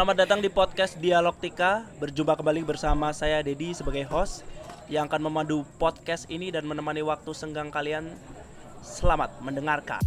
Selamat 0.00 0.16
datang 0.16 0.40
di 0.40 0.48
podcast 0.48 0.96
Dialogtika. 0.96 1.84
Berjumpa 2.00 2.32
kembali 2.32 2.64
bersama 2.64 3.12
saya 3.12 3.44
Dedi 3.44 3.76
sebagai 3.76 4.08
host 4.08 4.48
yang 4.88 5.04
akan 5.04 5.28
memandu 5.28 5.60
podcast 5.76 6.24
ini 6.32 6.48
dan 6.48 6.64
menemani 6.64 7.04
waktu 7.04 7.28
senggang 7.36 7.68
kalian. 7.68 8.08
Selamat 8.80 9.28
mendengarkan. 9.44 10.00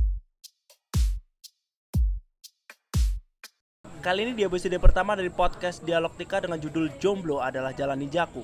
Kali 4.01 4.25
ini 4.25 4.33
di 4.33 4.41
episode 4.41 4.73
pertama 4.81 5.13
dari 5.13 5.29
podcast 5.29 5.85
Dialogtika 5.85 6.41
dengan 6.41 6.57
judul 6.57 6.89
Jomblo 6.97 7.37
adalah 7.37 7.69
Jalan 7.69 8.01
Ninjaku. 8.01 8.41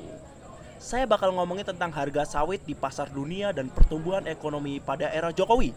Saya 0.77 1.09
bakal 1.09 1.33
ngomongin 1.33 1.65
tentang 1.65 1.89
harga 1.97 2.29
sawit 2.29 2.61
di 2.69 2.77
pasar 2.77 3.09
dunia 3.09 3.49
dan 3.57 3.73
pertumbuhan 3.73 4.29
ekonomi 4.29 4.77
pada 4.77 5.09
era 5.09 5.33
Jokowi. 5.33 5.73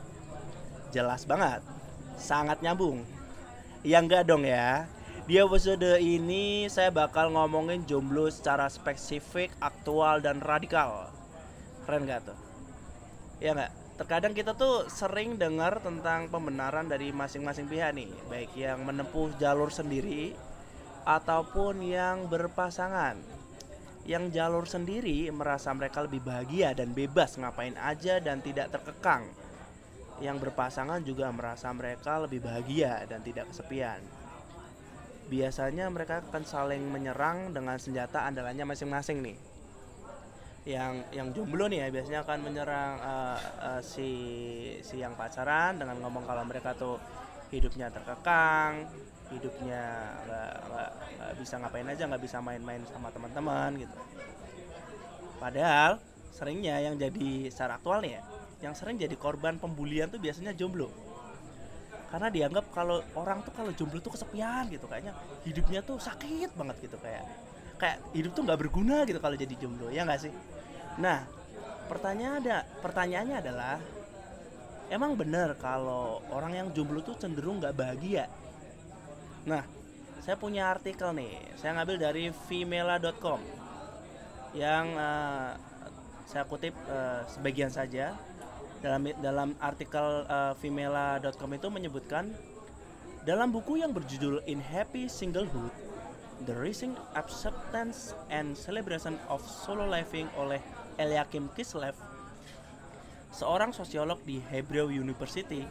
Jelas 0.93 1.25
banget, 1.25 1.65
sangat 2.21 2.61
nyambung. 2.61 3.09
Ya 3.81 4.05
enggak 4.05 4.29
dong 4.29 4.45
ya. 4.45 4.85
Di 5.23 5.39
episode 5.39 6.03
ini 6.03 6.67
saya 6.67 6.91
bakal 6.91 7.31
ngomongin 7.31 7.87
jomblo 7.87 8.27
secara 8.27 8.67
spesifik, 8.67 9.55
aktual 9.63 10.19
dan 10.19 10.43
radikal. 10.43 11.15
Keren 11.87 12.11
gak 12.11 12.27
tuh? 12.27 12.39
Ya 13.39 13.55
nggak? 13.55 13.71
Terkadang 14.03 14.35
kita 14.35 14.59
tuh 14.59 14.91
sering 14.91 15.39
dengar 15.39 15.79
tentang 15.79 16.27
pembenaran 16.27 16.91
dari 16.91 17.15
masing-masing 17.15 17.71
pihak 17.71 17.95
nih, 17.95 18.11
baik 18.27 18.51
yang 18.59 18.83
menempuh 18.83 19.31
jalur 19.39 19.71
sendiri 19.71 20.35
ataupun 21.07 21.87
yang 21.87 22.27
berpasangan. 22.27 23.15
Yang 24.03 24.25
jalur 24.35 24.67
sendiri 24.67 25.31
merasa 25.31 25.71
mereka 25.71 26.03
lebih 26.03 26.19
bahagia 26.27 26.75
dan 26.75 26.91
bebas 26.91 27.39
ngapain 27.39 27.79
aja 27.79 28.19
dan 28.19 28.43
tidak 28.43 28.75
terkekang 28.75 29.23
yang 30.19 30.43
berpasangan 30.43 30.99
juga 31.07 31.31
merasa 31.31 31.71
mereka 31.71 32.19
lebih 32.19 32.43
bahagia 32.43 33.07
dan 33.07 33.23
tidak 33.23 33.55
kesepian. 33.55 34.03
Biasanya 35.31 35.87
mereka 35.91 36.23
akan 36.23 36.43
saling 36.43 36.83
menyerang 36.87 37.55
dengan 37.55 37.79
senjata 37.79 38.27
andalannya 38.27 38.67
masing-masing 38.67 39.23
nih. 39.23 39.37
Yang 40.63 40.95
yang 41.11 41.29
jomblo 41.35 41.67
nih 41.67 41.83
ya 41.83 41.89
biasanya 41.91 42.21
akan 42.23 42.39
menyerang 42.47 42.93
uh, 43.03 43.39
uh, 43.67 43.81
si 43.83 44.11
si 44.87 45.03
yang 45.03 45.19
pacaran 45.19 45.75
dengan 45.75 45.99
ngomong 45.99 46.23
kalau 46.23 46.47
mereka 46.47 46.71
tuh 46.79 47.03
hidupnya 47.51 47.91
terkekang, 47.91 48.87
hidupnya 49.35 49.83
nggak 50.29 50.91
bisa 51.43 51.55
ngapain 51.59 51.89
aja, 51.91 52.07
nggak 52.07 52.23
bisa 52.23 52.39
main-main 52.39 52.81
sama 52.87 53.11
teman-teman 53.11 53.75
gitu. 53.83 53.99
Padahal 55.43 55.99
seringnya 56.31 56.79
yang 56.79 56.95
jadi 56.95 57.51
secara 57.51 57.83
aktual 57.83 57.99
nih 58.01 58.17
ya, 58.17 58.23
yang 58.63 58.75
sering 58.79 58.97
jadi 58.97 59.13
korban 59.19 59.59
pembulian 59.59 60.09
tuh 60.09 60.23
biasanya 60.23 60.55
jomblo 60.55 61.12
karena 62.13 62.29
dianggap 62.29 62.69
kalau 62.77 63.01
orang 63.17 63.41
tuh 63.41 63.57
kalau 63.57 63.73
jomblo 63.73 63.97
tuh 64.05 64.13
kesepian 64.13 64.69
gitu 64.69 64.85
kayaknya 64.85 65.17
hidupnya 65.49 65.81
tuh 65.81 65.97
sakit 65.97 66.53
banget 66.53 66.77
gitu 66.85 67.01
kayak 67.01 67.25
kayak 67.81 68.05
hidup 68.13 68.37
tuh 68.37 68.45
nggak 68.45 68.61
berguna 68.61 69.09
gitu 69.09 69.17
kalau 69.17 69.33
jadi 69.33 69.55
jomblo 69.57 69.89
ya 69.89 70.05
nggak 70.05 70.21
sih? 70.29 70.33
Nah 71.01 71.25
pertanyaan 71.89 72.45
ada 72.45 72.69
pertanyaannya 72.85 73.37
adalah 73.41 73.77
emang 74.93 75.17
bener 75.17 75.57
kalau 75.57 76.21
orang 76.29 76.53
yang 76.53 76.69
jomblo 76.77 77.01
tuh 77.01 77.17
cenderung 77.17 77.65
nggak 77.65 77.73
bahagia? 77.73 78.29
Nah 79.49 79.65
saya 80.21 80.37
punya 80.37 80.69
artikel 80.69 81.17
nih 81.17 81.41
saya 81.57 81.81
ngambil 81.81 81.97
dari 81.97 82.29
femela.com 82.29 83.41
yang 84.53 84.85
uh, 85.01 85.57
saya 86.29 86.45
kutip 86.45 86.77
uh, 86.93 87.25
sebagian 87.25 87.73
saja 87.73 88.13
dalam 88.83 89.03
dalam 89.23 89.49
artikel 89.63 90.27
uh, 90.27 90.53
femela.com 90.59 91.51
itu 91.55 91.69
menyebutkan 91.71 92.35
dalam 93.23 93.55
buku 93.55 93.79
yang 93.79 93.95
berjudul 93.95 94.43
In 94.51 94.59
Happy 94.59 95.07
Singlehood 95.07 95.71
The 96.43 96.51
Rising 96.59 96.99
Acceptance 97.15 98.19
and 98.27 98.59
Celebration 98.59 99.15
of 99.31 99.39
Solo 99.47 99.87
Living 99.87 100.27
oleh 100.35 100.59
Eliakim 100.99 101.47
Kislev 101.55 101.95
seorang 103.31 103.71
sosiolog 103.71 104.19
di 104.27 104.43
Hebrew 104.51 104.91
University. 104.91 105.63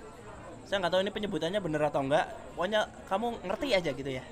Saya 0.63 0.79
nggak 0.79 0.91
tahu 0.95 1.01
ini 1.03 1.11
penyebutannya 1.11 1.59
bener 1.59 1.83
atau 1.91 2.01
enggak 2.07 2.31
pokoknya 2.55 2.87
kamu 3.11 3.27
ngerti 3.43 3.67
aja 3.75 3.91
gitu 3.91 4.11
ya. 4.15 4.23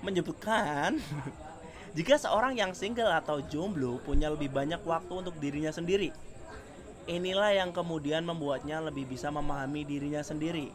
Menyebutkan 0.00 0.96
jika 2.00 2.16
seorang 2.16 2.56
yang 2.56 2.72
single 2.72 3.12
atau 3.12 3.44
jomblo 3.44 4.00
punya 4.00 4.32
lebih 4.32 4.48
banyak 4.48 4.80
waktu 4.88 5.12
untuk 5.12 5.36
dirinya 5.36 5.68
sendiri 5.68 6.33
Inilah 7.04 7.52
yang 7.52 7.68
kemudian 7.68 8.24
membuatnya 8.24 8.80
lebih 8.80 9.04
bisa 9.04 9.28
memahami 9.28 9.84
dirinya 9.84 10.24
sendiri. 10.24 10.72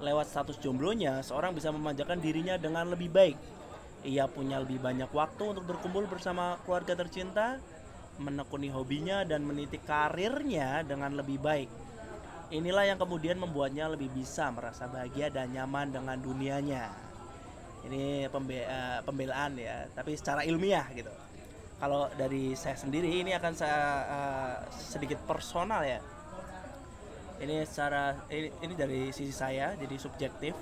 Lewat 0.00 0.24
status 0.32 0.56
jomblonya, 0.56 1.20
seorang 1.20 1.52
bisa 1.52 1.68
memanjakan 1.68 2.16
dirinya 2.16 2.56
dengan 2.56 2.88
lebih 2.88 3.12
baik. 3.12 3.36
Ia 4.08 4.24
punya 4.24 4.56
lebih 4.64 4.80
banyak 4.80 5.12
waktu 5.12 5.52
untuk 5.52 5.68
berkumpul 5.68 6.08
bersama 6.08 6.56
keluarga 6.64 6.96
tercinta, 6.96 7.60
menekuni 8.16 8.72
hobinya, 8.72 9.20
dan 9.28 9.44
meniti 9.44 9.76
karirnya 9.76 10.80
dengan 10.88 11.12
lebih 11.12 11.36
baik. 11.44 11.68
Inilah 12.48 12.88
yang 12.88 12.96
kemudian 12.96 13.36
membuatnya 13.36 13.84
lebih 13.92 14.08
bisa 14.08 14.48
merasa 14.48 14.88
bahagia 14.88 15.28
dan 15.28 15.52
nyaman 15.52 15.92
dengan 15.92 16.16
dunianya. 16.16 16.88
Ini 17.84 18.32
uh, 18.32 19.04
pembelaan 19.04 19.60
ya, 19.60 19.92
tapi 19.92 20.16
secara 20.16 20.40
ilmiah 20.48 20.88
gitu 20.96 21.27
kalau 21.78 22.10
dari 22.18 22.58
saya 22.58 22.74
sendiri 22.74 23.22
ini 23.22 23.30
akan 23.38 23.54
saya 23.54 23.82
uh, 24.10 24.54
sedikit 24.74 25.22
personal 25.22 25.86
ya. 25.86 26.02
Ini 27.38 27.62
secara 27.62 28.18
ini, 28.34 28.50
ini 28.66 28.74
dari 28.74 29.00
sisi 29.14 29.30
saya 29.30 29.78
jadi 29.78 29.94
subjektif. 29.94 30.58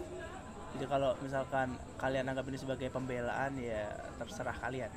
Jadi 0.76 0.84
kalau 0.84 1.16
misalkan 1.24 1.72
kalian 1.96 2.28
anggap 2.28 2.44
ini 2.52 2.60
sebagai 2.60 2.92
pembelaan 2.92 3.56
ya 3.56 3.96
terserah 4.20 4.56
kalian. 4.60 4.92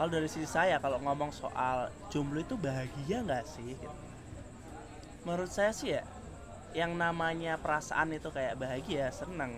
Kalau 0.00 0.10
dari 0.10 0.26
sisi 0.32 0.48
saya 0.48 0.80
kalau 0.80 0.96
ngomong 1.04 1.28
soal 1.28 1.92
jomblo 2.08 2.40
itu 2.40 2.56
bahagia 2.56 3.20
nggak 3.20 3.44
sih 3.44 3.76
gitu. 3.76 3.96
menurut 5.24 5.48
saya 5.48 5.72
sih 5.72 5.96
ya 5.96 6.04
yang 6.76 7.00
namanya 7.00 7.56
perasaan 7.56 8.12
itu 8.12 8.28
kayak 8.28 8.60
bahagia 8.60 9.08
senang 9.08 9.56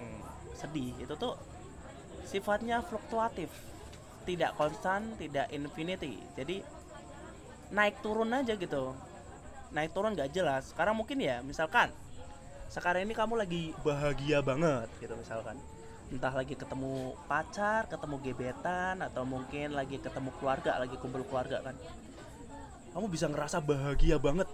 sedih 0.54 0.94
itu 1.00 1.10
tuh 1.18 1.34
sifatnya 2.22 2.86
fluktuatif 2.86 3.50
tidak 4.26 4.58
konstan 4.58 5.14
tidak 5.16 5.46
infinity. 5.54 6.18
Jadi 6.34 6.60
naik 7.70 8.02
turun 8.02 8.34
aja 8.34 8.58
gitu. 8.58 8.92
Naik 9.70 9.94
turun 9.94 10.18
gak 10.18 10.34
jelas. 10.34 10.74
Sekarang 10.74 10.98
mungkin 10.98 11.22
ya 11.22 11.40
misalkan 11.46 11.94
sekarang 12.66 13.06
ini 13.06 13.14
kamu 13.14 13.38
lagi 13.38 13.70
bahagia 13.86 14.42
banget 14.42 14.90
gitu 14.98 15.14
misalkan. 15.14 15.54
Entah 16.10 16.34
lagi 16.34 16.58
ketemu 16.58 17.14
pacar 17.30 17.86
ketemu 17.86 18.16
gebetan 18.22 19.02
atau 19.02 19.22
mungkin 19.22 19.74
lagi 19.74 20.02
ketemu 20.02 20.34
keluarga 20.42 20.82
lagi 20.82 20.98
kumpul 20.98 21.22
keluarga 21.30 21.62
kan. 21.62 21.78
Kamu 22.90 23.06
bisa 23.06 23.30
ngerasa 23.30 23.62
bahagia 23.62 24.18
banget. 24.18 24.50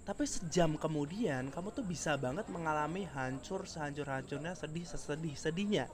Tapi 0.00 0.24
sejam 0.26 0.74
kemudian 0.74 1.52
kamu 1.52 1.70
tuh 1.70 1.84
bisa 1.84 2.16
banget 2.16 2.48
mengalami 2.48 3.06
hancur 3.14 3.68
sehancur-hancurnya 3.68 4.58
sedih 4.58 4.82
sesedih 4.82 5.36
sedihnya 5.38 5.86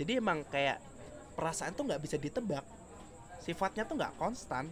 jadi 0.00 0.16
emang 0.16 0.48
kayak 0.48 0.80
perasaan 1.34 1.72
tuh 1.74 1.86
nggak 1.86 2.02
bisa 2.02 2.16
ditebak. 2.16 2.64
Sifatnya 3.40 3.86
tuh 3.86 3.96
nggak 3.98 4.14
konstan. 4.20 4.68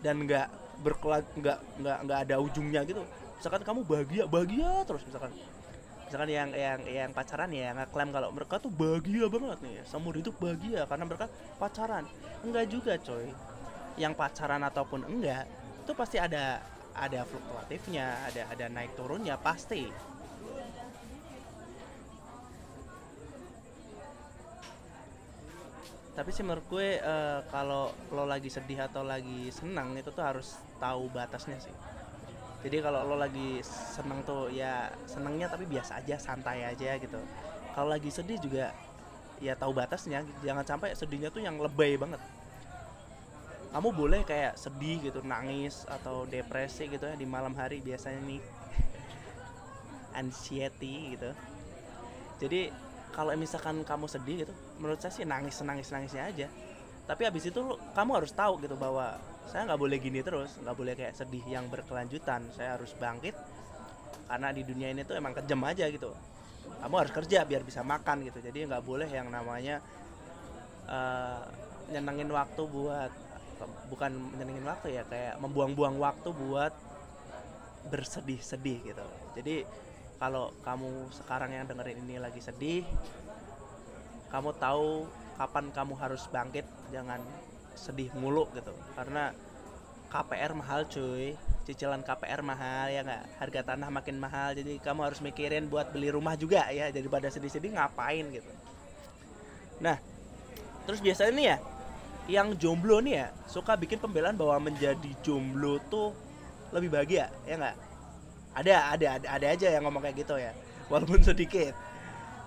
Dan 0.00 0.28
nggak 0.28 0.48
berkelak 0.84 1.24
nggak 1.36 1.58
nggak 1.80 1.98
nggak 2.04 2.18
ada 2.28 2.34
ujungnya 2.40 2.84
gitu. 2.84 3.02
Misalkan 3.36 3.62
kamu 3.64 3.80
bahagia 3.84 4.24
bahagia 4.28 4.70
terus 4.84 5.02
misalkan. 5.04 5.32
Misalkan 6.06 6.30
yang 6.30 6.48
yang 6.54 6.80
yang 6.86 7.10
pacaran 7.10 7.50
ya 7.50 7.74
klaim 7.90 8.14
kalau 8.14 8.30
mereka 8.30 8.62
tuh 8.62 8.70
bahagia 8.70 9.26
banget 9.26 9.58
nih. 9.64 9.76
Seumur 9.88 10.14
hidup 10.14 10.36
bahagia 10.38 10.84
karena 10.86 11.04
mereka 11.04 11.26
pacaran. 11.58 12.04
Enggak 12.44 12.64
juga 12.70 12.94
coy. 13.00 13.32
Yang 13.96 14.12
pacaran 14.14 14.62
ataupun 14.62 15.08
enggak 15.08 15.48
itu 15.86 15.92
pasti 15.94 16.18
ada 16.18 16.58
ada 16.96 17.22
fluktuatifnya 17.28 18.26
ada 18.26 18.42
ada 18.50 18.66
naik 18.72 18.96
turunnya 18.96 19.36
pasti 19.36 19.86
tapi 26.16 26.32
sih 26.32 26.40
menurut 26.40 26.64
gue 26.72 26.96
uh, 27.04 27.44
kalau 27.52 27.92
lo 28.08 28.24
lagi 28.24 28.48
sedih 28.48 28.88
atau 28.88 29.04
lagi 29.04 29.52
senang 29.52 29.92
itu 30.00 30.08
tuh 30.08 30.24
harus 30.24 30.56
tahu 30.80 31.12
batasnya 31.12 31.60
sih. 31.60 31.76
Jadi 32.64 32.80
kalau 32.80 33.04
lo 33.04 33.20
lagi 33.20 33.60
senang 33.68 34.24
tuh 34.24 34.48
ya 34.48 34.88
senangnya 35.04 35.52
tapi 35.52 35.68
biasa 35.68 36.00
aja 36.00 36.16
santai 36.16 36.64
aja 36.64 36.96
gitu. 36.96 37.20
Kalau 37.76 37.92
lagi 37.92 38.08
sedih 38.08 38.40
juga 38.40 38.72
ya 39.44 39.52
tahu 39.60 39.76
batasnya. 39.76 40.24
Jangan 40.40 40.64
sampai 40.64 40.96
sedihnya 40.96 41.28
tuh 41.28 41.44
yang 41.44 41.60
lebay 41.60 42.00
banget. 42.00 42.18
Kamu 43.76 43.92
boleh 43.92 44.24
kayak 44.24 44.56
sedih 44.56 45.04
gitu 45.04 45.20
nangis 45.20 45.84
atau 45.84 46.24
depresi 46.24 46.88
gitu 46.88 47.04
ya 47.04 47.12
di 47.12 47.28
malam 47.28 47.52
hari 47.52 47.84
biasanya 47.84 48.24
nih. 48.24 48.40
Anxiety 50.24 51.12
gitu. 51.12 51.28
Jadi 52.40 52.85
kalau 53.14 53.32
misalkan 53.38 53.82
kamu 53.86 54.06
sedih 54.10 54.36
gitu 54.46 54.54
menurut 54.80 54.98
saya 55.00 55.12
sih 55.14 55.24
nangis 55.24 55.60
nangis 55.62 55.88
nangisnya 55.92 56.24
aja. 56.28 56.48
Tapi 57.06 57.22
habis 57.22 57.46
itu 57.46 57.62
kamu 57.94 58.10
harus 58.18 58.34
tahu 58.34 58.58
gitu 58.66 58.74
bahwa 58.74 59.14
saya 59.46 59.62
nggak 59.62 59.78
boleh 59.78 59.98
gini 60.02 60.26
terus 60.26 60.58
nggak 60.58 60.76
boleh 60.76 60.94
kayak 60.98 61.14
sedih 61.14 61.44
yang 61.46 61.70
berkelanjutan. 61.70 62.50
Saya 62.50 62.74
harus 62.74 62.90
bangkit 62.98 63.34
karena 64.26 64.50
di 64.50 64.66
dunia 64.66 64.90
ini 64.90 65.06
tuh 65.06 65.14
emang 65.14 65.32
kejam 65.38 65.62
aja 65.62 65.86
gitu. 65.86 66.10
Kamu 66.82 66.94
harus 66.98 67.12
kerja 67.14 67.46
biar 67.46 67.62
bisa 67.62 67.86
makan 67.86 68.26
gitu. 68.26 68.42
Jadi 68.42 68.66
nggak 68.66 68.82
boleh 68.82 69.06
yang 69.06 69.30
namanya 69.30 69.78
uh, 70.90 71.46
nyenengin 71.94 72.30
waktu 72.34 72.62
buat 72.66 73.12
bukan 73.88 74.10
nyenengin 74.36 74.66
waktu 74.66 75.00
ya 75.00 75.02
kayak 75.06 75.38
membuang-buang 75.40 75.96
waktu 75.96 76.28
buat 76.34 76.74
bersedih-sedih 77.86 78.78
gitu. 78.82 79.06
Jadi 79.38 79.62
kalau 80.16 80.52
kamu 80.64 81.12
sekarang 81.12 81.52
yang 81.52 81.68
dengerin 81.68 82.00
ini 82.04 82.16
lagi 82.16 82.40
sedih 82.40 82.84
kamu 84.32 84.52
tahu 84.58 85.06
kapan 85.36 85.68
kamu 85.70 85.94
harus 86.00 86.26
bangkit 86.32 86.64
jangan 86.90 87.20
sedih 87.76 88.10
mulu 88.16 88.48
gitu. 88.56 88.72
Karena 88.96 89.30
KPR 90.10 90.52
mahal 90.56 90.88
cuy. 90.88 91.36
Cicilan 91.66 92.00
KPR 92.06 92.40
mahal 92.46 92.94
ya 92.94 93.02
nggak? 93.02 93.42
Harga 93.42 93.60
tanah 93.74 93.90
makin 93.90 94.16
mahal 94.22 94.54
jadi 94.54 94.78
kamu 94.80 95.00
harus 95.12 95.20
mikirin 95.20 95.66
buat 95.66 95.92
beli 95.92 96.10
rumah 96.10 96.34
juga 96.34 96.66
ya. 96.72 96.88
Daripada 96.90 97.28
sedih-sedih 97.28 97.76
ngapain 97.76 98.24
gitu? 98.32 98.50
Nah 99.84 100.00
terus 100.88 101.02
biasanya 101.02 101.32
nih 101.34 101.46
ya 101.46 101.56
yang 102.26 102.48
jomblo 102.58 103.02
nih 103.02 103.22
ya 103.22 103.26
suka 103.46 103.74
bikin 103.74 103.98
pembelaan 103.98 104.38
bahwa 104.38 104.70
menjadi 104.70 105.10
jomblo 105.22 105.78
tuh 105.90 106.14
lebih 106.70 106.90
bahagia 106.90 107.30
ya 107.46 107.54
nggak 107.58 107.85
ada 108.56 108.96
ada 108.96 109.06
ada 109.20 109.46
aja 109.52 109.68
yang 109.68 109.84
ngomong 109.84 110.00
kayak 110.00 110.16
gitu 110.24 110.34
ya. 110.40 110.56
Walaupun 110.92 111.20
sedikit. 111.20 111.76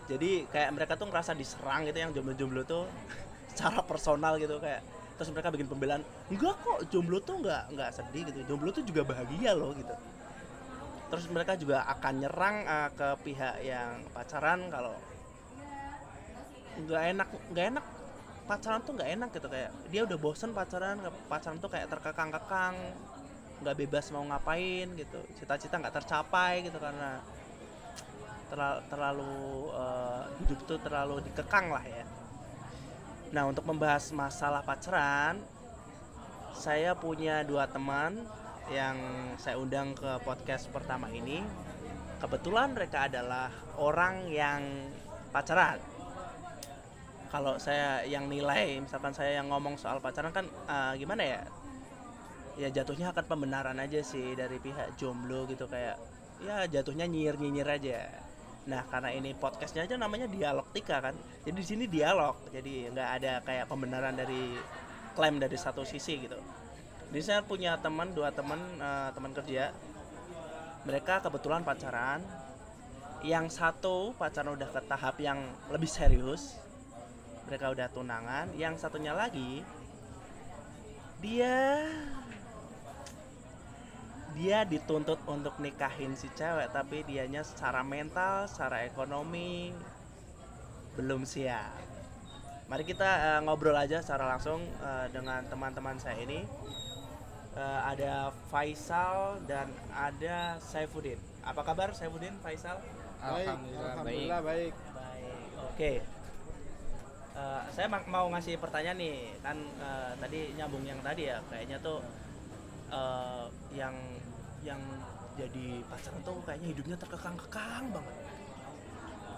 Jadi 0.10 0.50
kayak 0.50 0.70
mereka 0.74 0.98
tuh 0.98 1.06
ngerasa 1.06 1.38
diserang 1.38 1.86
gitu 1.86 1.98
yang 2.02 2.12
jomblo-jomblo 2.18 2.66
tuh 2.66 2.90
secara 3.54 3.86
personal 3.86 4.42
gitu 4.42 4.58
kayak 4.58 4.82
terus 5.20 5.36
mereka 5.36 5.52
bikin 5.52 5.68
pembelaan 5.68 6.00
enggak 6.32 6.56
kok 6.64 6.80
jomblo 6.88 7.20
tuh 7.20 7.44
enggak 7.46 7.70
enggak 7.70 7.90
sedih 7.94 8.26
gitu. 8.26 8.40
Jomblo 8.50 8.74
tuh 8.74 8.82
juga 8.82 9.06
bahagia 9.06 9.54
loh 9.54 9.78
gitu. 9.78 9.94
Terus 11.10 11.26
mereka 11.30 11.54
juga 11.58 11.86
akan 11.86 12.14
nyerang 12.26 12.56
uh, 12.66 12.90
ke 12.94 13.08
pihak 13.26 13.56
yang 13.62 14.02
pacaran 14.10 14.66
kalau 14.74 14.98
nggak 16.82 17.04
enak 17.14 17.28
nggak 17.54 17.66
enak. 17.78 17.86
Pacaran 18.50 18.82
tuh 18.82 18.98
nggak 18.98 19.10
enak 19.14 19.30
gitu 19.30 19.46
kayak 19.46 19.70
dia 19.94 20.02
udah 20.10 20.18
bosen 20.18 20.58
pacaran 20.58 20.98
pacaran 21.30 21.62
tuh 21.62 21.70
kayak 21.70 21.86
terkekang-kekang 21.94 22.74
nggak 23.60 23.76
bebas 23.76 24.12
mau 24.16 24.24
ngapain 24.24 24.88
gitu 24.96 25.20
cita-cita 25.40 25.76
nggak 25.80 25.96
tercapai 26.04 26.64
gitu 26.64 26.80
karena 26.80 27.20
terlalu, 28.50 28.80
terlalu 28.90 29.34
uh, 29.76 30.24
hidup 30.42 30.60
tuh 30.66 30.80
terlalu 30.82 31.22
dikekang 31.28 31.70
lah 31.70 31.86
ya 31.86 32.04
Nah, 33.30 33.46
untuk 33.46 33.62
membahas 33.70 34.10
masalah 34.10 34.66
pacaran, 34.66 35.38
saya 36.58 36.98
punya 36.98 37.46
dua 37.46 37.70
teman 37.70 38.26
yang 38.74 38.98
saya 39.38 39.62
undang 39.62 39.94
ke 39.94 40.18
podcast 40.26 40.66
pertama 40.74 41.14
ini. 41.14 41.46
Kebetulan 42.18 42.74
mereka 42.74 43.06
adalah 43.06 43.54
orang 43.78 44.26
yang 44.34 44.90
pacaran. 45.30 45.78
Kalau 47.30 47.62
saya 47.62 48.02
yang 48.10 48.26
nilai, 48.26 48.82
misalkan 48.82 49.14
saya 49.14 49.38
yang 49.38 49.54
ngomong 49.54 49.78
soal 49.78 50.02
pacaran 50.02 50.34
kan 50.34 50.50
uh, 50.66 50.98
gimana 50.98 51.22
ya? 51.22 51.42
Ya 52.60 52.68
jatuhnya 52.68 53.16
akan 53.16 53.24
pembenaran 53.24 53.80
aja 53.80 54.04
sih 54.04 54.36
dari 54.36 54.60
pihak 54.60 55.00
jomblo 55.00 55.48
gitu 55.48 55.64
kayak 55.72 55.96
ya 56.44 56.68
jatuhnya 56.68 57.08
nyinyir-nyinyir 57.08 57.68
aja 57.68 58.00
Nah, 58.70 58.86
karena 58.86 59.10
ini 59.10 59.34
podcastnya 59.34 59.90
aja 59.90 59.98
namanya 59.98 60.30
dialogtika 60.30 61.02
kan. 61.02 61.18
Jadi 61.42 61.58
di 61.58 61.66
sini 61.66 61.86
dialog. 61.90 62.38
Jadi 62.54 62.92
nggak 62.94 63.10
ada 63.18 63.34
kayak 63.42 63.66
pembenaran 63.66 64.14
dari 64.14 64.54
klaim 65.18 65.42
dari 65.42 65.58
satu 65.58 65.82
sisi 65.82 66.22
gitu. 66.22 66.38
Di 67.10 67.22
saya 67.26 67.42
punya 67.42 67.82
teman, 67.82 68.14
dua 68.14 68.30
teman, 68.30 68.62
uh, 68.78 69.10
teman 69.10 69.34
kerja. 69.34 69.74
Mereka 70.86 71.26
kebetulan 71.26 71.66
pacaran. 71.66 72.22
Yang 73.26 73.58
satu 73.58 74.14
pacaran 74.16 74.54
udah 74.54 74.70
ke 74.70 74.82
tahap 74.86 75.18
yang 75.18 75.42
lebih 75.74 75.90
serius. 75.90 76.62
Mereka 77.50 77.74
udah 77.74 77.88
tunangan. 77.90 78.54
Yang 78.54 78.86
satunya 78.86 79.18
lagi 79.18 79.66
dia 81.20 81.84
dia 84.36 84.66
dituntut 84.68 85.18
untuk 85.26 85.58
nikahin 85.58 86.14
si 86.14 86.30
cewek 86.38 86.70
tapi 86.70 87.02
dianya 87.08 87.42
secara 87.42 87.82
mental 87.82 88.46
secara 88.46 88.86
ekonomi 88.86 89.74
belum 91.00 91.24
siap. 91.24 91.90
Mari 92.70 92.86
kita 92.86 93.10
uh, 93.10 93.40
ngobrol 93.42 93.74
aja 93.74 93.98
secara 93.98 94.30
langsung 94.30 94.62
uh, 94.86 95.10
dengan 95.10 95.42
teman-teman 95.50 95.98
saya 95.98 96.22
ini. 96.22 96.46
Uh, 97.58 97.82
ada 97.82 98.30
Faisal 98.54 99.42
dan 99.50 99.74
ada 99.90 100.62
Saifuddin. 100.62 101.18
Apa 101.42 101.66
kabar 101.66 101.98
Saifuddin 101.98 102.38
Faisal? 102.46 102.78
Alhamdulillah, 103.20 104.06
Alhamdulillah 104.06 104.42
baik. 104.46 104.74
Baik, 104.74 104.74
baik. 104.94 105.48
oke. 105.58 105.76
Okay. 105.76 105.96
uh, 107.34 107.66
saya 107.74 107.90
mau 107.90 108.30
ngasih 108.30 108.62
pertanyaan 108.62 109.02
nih. 109.02 109.34
Kan 109.42 109.58
uh, 109.82 110.14
tadi 110.22 110.54
nyambung 110.54 110.86
yang 110.86 111.02
tadi 111.02 111.26
ya. 111.26 111.42
Kayaknya 111.50 111.82
tuh 111.82 112.06
uh, 112.94 113.50
yang 113.74 113.98
yang 114.64 114.82
jadi 115.40 115.68
pacaran 115.88 116.22
tuh 116.24 116.44
kayaknya 116.44 116.68
hidupnya 116.76 116.98
terkekang-kekang 117.00 117.86
banget. 117.96 118.16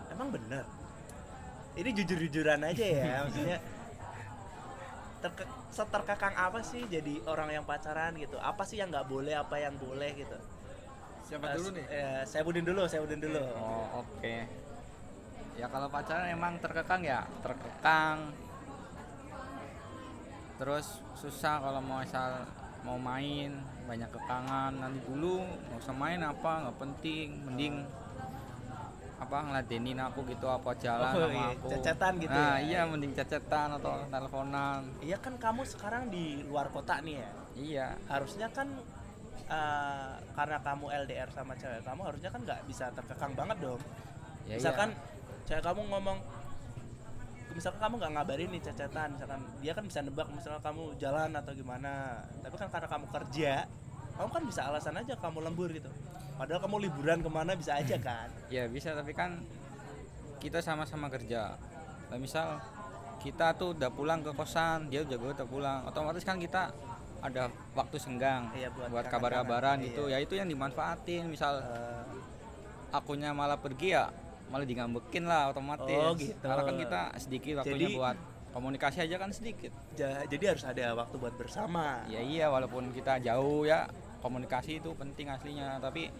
Emang 0.09 0.27
bener? 0.33 0.65
Ini 1.77 1.89
jujur-jujuran 1.95 2.59
aja 2.65 2.85
ya 2.85 3.15
maksudnya. 3.25 3.59
Terke 5.21 5.45
seterkekang 5.71 6.35
apa 6.35 6.59
sih 6.65 6.83
jadi 6.89 7.21
orang 7.29 7.61
yang 7.61 7.63
pacaran 7.63 8.17
gitu? 8.17 8.41
Apa 8.41 8.65
sih 8.65 8.81
yang 8.81 8.89
nggak 8.89 9.07
boleh 9.07 9.37
apa 9.37 9.55
yang 9.61 9.77
boleh 9.77 10.11
gitu? 10.17 10.37
Siapa 11.29 11.45
uh, 11.47 11.53
dulu 11.55 11.69
nih? 11.77 11.85
uh, 11.85 12.21
saya 12.25 12.41
budin 12.43 12.65
dulu 12.65 12.81
saya 12.89 12.99
budin 13.05 13.21
dulu. 13.21 13.39
Oh 13.55 14.03
oke. 14.03 14.19
Okay. 14.19 14.49
ya 15.55 15.69
kalau 15.69 15.87
pacaran 15.87 16.27
emang 16.33 16.57
terkekang 16.57 17.05
ya? 17.05 17.23
Terkekang. 17.45 18.33
Terus 20.57 20.87
susah 21.13 21.61
kalau 21.61 21.81
mau 21.85 22.01
asal 22.01 22.45
mau 22.81 22.97
main 22.97 23.61
banyak 23.87 24.09
kekangan 24.09 24.71
nanti 24.77 24.99
dulu 25.05 25.41
nggak 25.43 25.79
usah 25.81 25.95
main 25.95 26.21
apa 26.21 26.51
nggak 26.67 26.77
penting 26.77 27.27
mending 27.47 27.75
apa 29.21 29.37
ngeladenin 29.37 30.01
aku 30.01 30.25
gitu 30.33 30.49
apa 30.49 30.73
jalan 30.81 31.13
oh, 31.13 31.29
sama 31.29 31.29
iya. 31.29 31.47
aku 31.53 31.67
cecetan 31.69 32.13
gitu 32.17 32.33
nah 32.33 32.57
ya? 32.57 32.65
iya 32.65 32.81
mending 32.89 33.13
cecetan 33.13 33.69
atau 33.77 33.93
teleponan 34.09 34.81
iya 35.05 35.17
kan 35.21 35.37
kamu 35.37 35.61
sekarang 35.69 36.09
di 36.09 36.41
luar 36.49 36.73
kota 36.73 36.97
nih 37.05 37.21
ya 37.21 37.29
iya 37.53 37.87
harusnya 38.09 38.49
kan 38.49 38.81
uh, 39.45 40.17
karena 40.33 40.57
kamu 40.65 40.85
LDR 41.05 41.29
sama 41.29 41.53
cewek 41.53 41.85
kamu 41.85 42.01
harusnya 42.01 42.29
kan 42.33 42.41
nggak 42.41 42.61
bisa 42.65 42.85
terkekang 42.97 43.33
banget 43.37 43.57
dong 43.61 43.81
ya, 44.49 44.57
misalkan 44.57 44.89
iya. 44.89 45.45
cewek 45.45 45.63
kamu 45.69 45.81
ngomong 45.85 46.17
misalkan 47.51 47.79
kamu 47.83 47.93
nggak 47.99 48.11
ngabarin 48.15 48.49
nih 48.53 48.61
cacatan 48.63 49.07
misalkan 49.15 49.41
dia 49.59 49.71
kan 49.75 49.83
bisa 49.83 49.99
nebak 50.01 50.27
misalkan 50.31 50.61
kamu 50.63 50.83
jalan 50.97 51.29
atau 51.35 51.51
gimana 51.51 52.23
tapi 52.39 52.55
kan 52.55 52.67
karena 52.71 52.87
kamu 52.87 53.05
kerja 53.11 53.53
kamu 54.21 54.29
kan 54.29 54.43
bisa 54.45 54.61
alasan 54.69 54.95
aja 55.01 55.13
kamu 55.17 55.39
lembur 55.49 55.73
gitu. 55.73 55.89
Padahal 56.37 56.61
kamu 56.61 56.89
liburan 56.89 57.25
ke 57.25 57.29
mana 57.33 57.57
bisa 57.57 57.73
aja 57.73 57.97
kan? 57.97 58.29
Ya 58.53 58.69
bisa 58.69 58.93
tapi 58.93 59.17
kan 59.17 59.41
kita 60.37 60.61
sama-sama 60.61 61.09
kerja. 61.09 61.57
Nah, 62.09 62.17
misal 62.21 62.61
kita 63.17 63.57
tuh 63.57 63.77
udah 63.77 63.89
pulang 63.89 64.25
ke 64.25 64.29
kosan 64.33 64.89
dia 64.89 65.05
juga 65.05 65.37
udah 65.37 65.47
pulang 65.49 65.79
otomatis 65.85 66.25
kan 66.25 66.41
kita 66.41 66.73
ada 67.21 67.53
waktu 67.77 68.01
senggang 68.01 68.49
iya, 68.57 68.73
buat, 68.73 68.89
buat 68.89 69.05
kabar-kabaran 69.09 69.77
gitu. 69.85 70.09
Iya. 70.09 70.21
ya 70.21 70.25
itu 70.25 70.33
yang 70.37 70.49
dimanfaatin. 70.49 71.25
Misal 71.25 71.61
uh, 71.65 72.05
akunya 72.93 73.33
malah 73.33 73.57
pergi 73.57 73.97
ya 73.97 74.13
malah 74.51 74.67
digambekin 74.67 75.23
lah 75.25 75.49
otomatis. 75.49 75.95
Oh 75.95 76.13
gitu. 76.19 76.37
Karena 76.43 76.63
kan 76.67 76.75
kita 76.75 77.01
sedikit 77.17 77.53
waktunya 77.63 77.87
jadi, 77.87 77.95
buat 77.95 78.17
komunikasi 78.51 78.97
aja 79.07 79.15
kan 79.15 79.29
sedikit. 79.31 79.71
Ja, 79.95 80.27
jadi 80.27 80.43
harus 80.53 80.63
ada 80.67 80.85
waktu 80.93 81.15
buat 81.15 81.33
bersama. 81.39 82.03
Ya 82.11 82.19
iya 82.19 82.51
walaupun 82.51 82.91
kita 82.91 83.23
jauh 83.23 83.63
ya 83.63 83.87
komunikasi 84.19 84.83
itu 84.83 84.91
penting 84.93 85.31
aslinya. 85.31 85.79
Tapi 85.79 86.11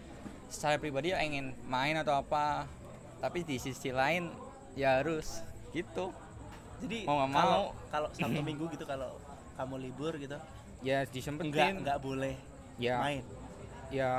saya 0.48 0.80
pribadi 0.80 1.12
ya 1.12 1.20
ingin 1.20 1.52
main 1.68 1.94
atau 2.00 2.16
apa. 2.16 2.64
Tapi 3.20 3.44
di 3.44 3.60
sisi 3.60 3.92
lain 3.92 4.32
ya 4.74 5.04
harus 5.04 5.44
gitu. 5.76 6.10
Jadi 6.82 7.06
mau 7.06 7.22
nggak 7.22 7.30
mau 7.30 7.76
kalau 7.92 8.08
Sabtu 8.10 8.42
Minggu 8.48 8.66
gitu 8.72 8.88
kalau 8.88 9.14
kamu 9.54 9.76
libur 9.78 10.16
gitu 10.18 10.34
ya 10.82 11.06
disempetin 11.06 11.54
enggak 11.54 11.68
enggak 11.78 11.98
boleh 12.02 12.34
ya 12.76 12.98
main 12.98 13.24
ya 13.92 14.10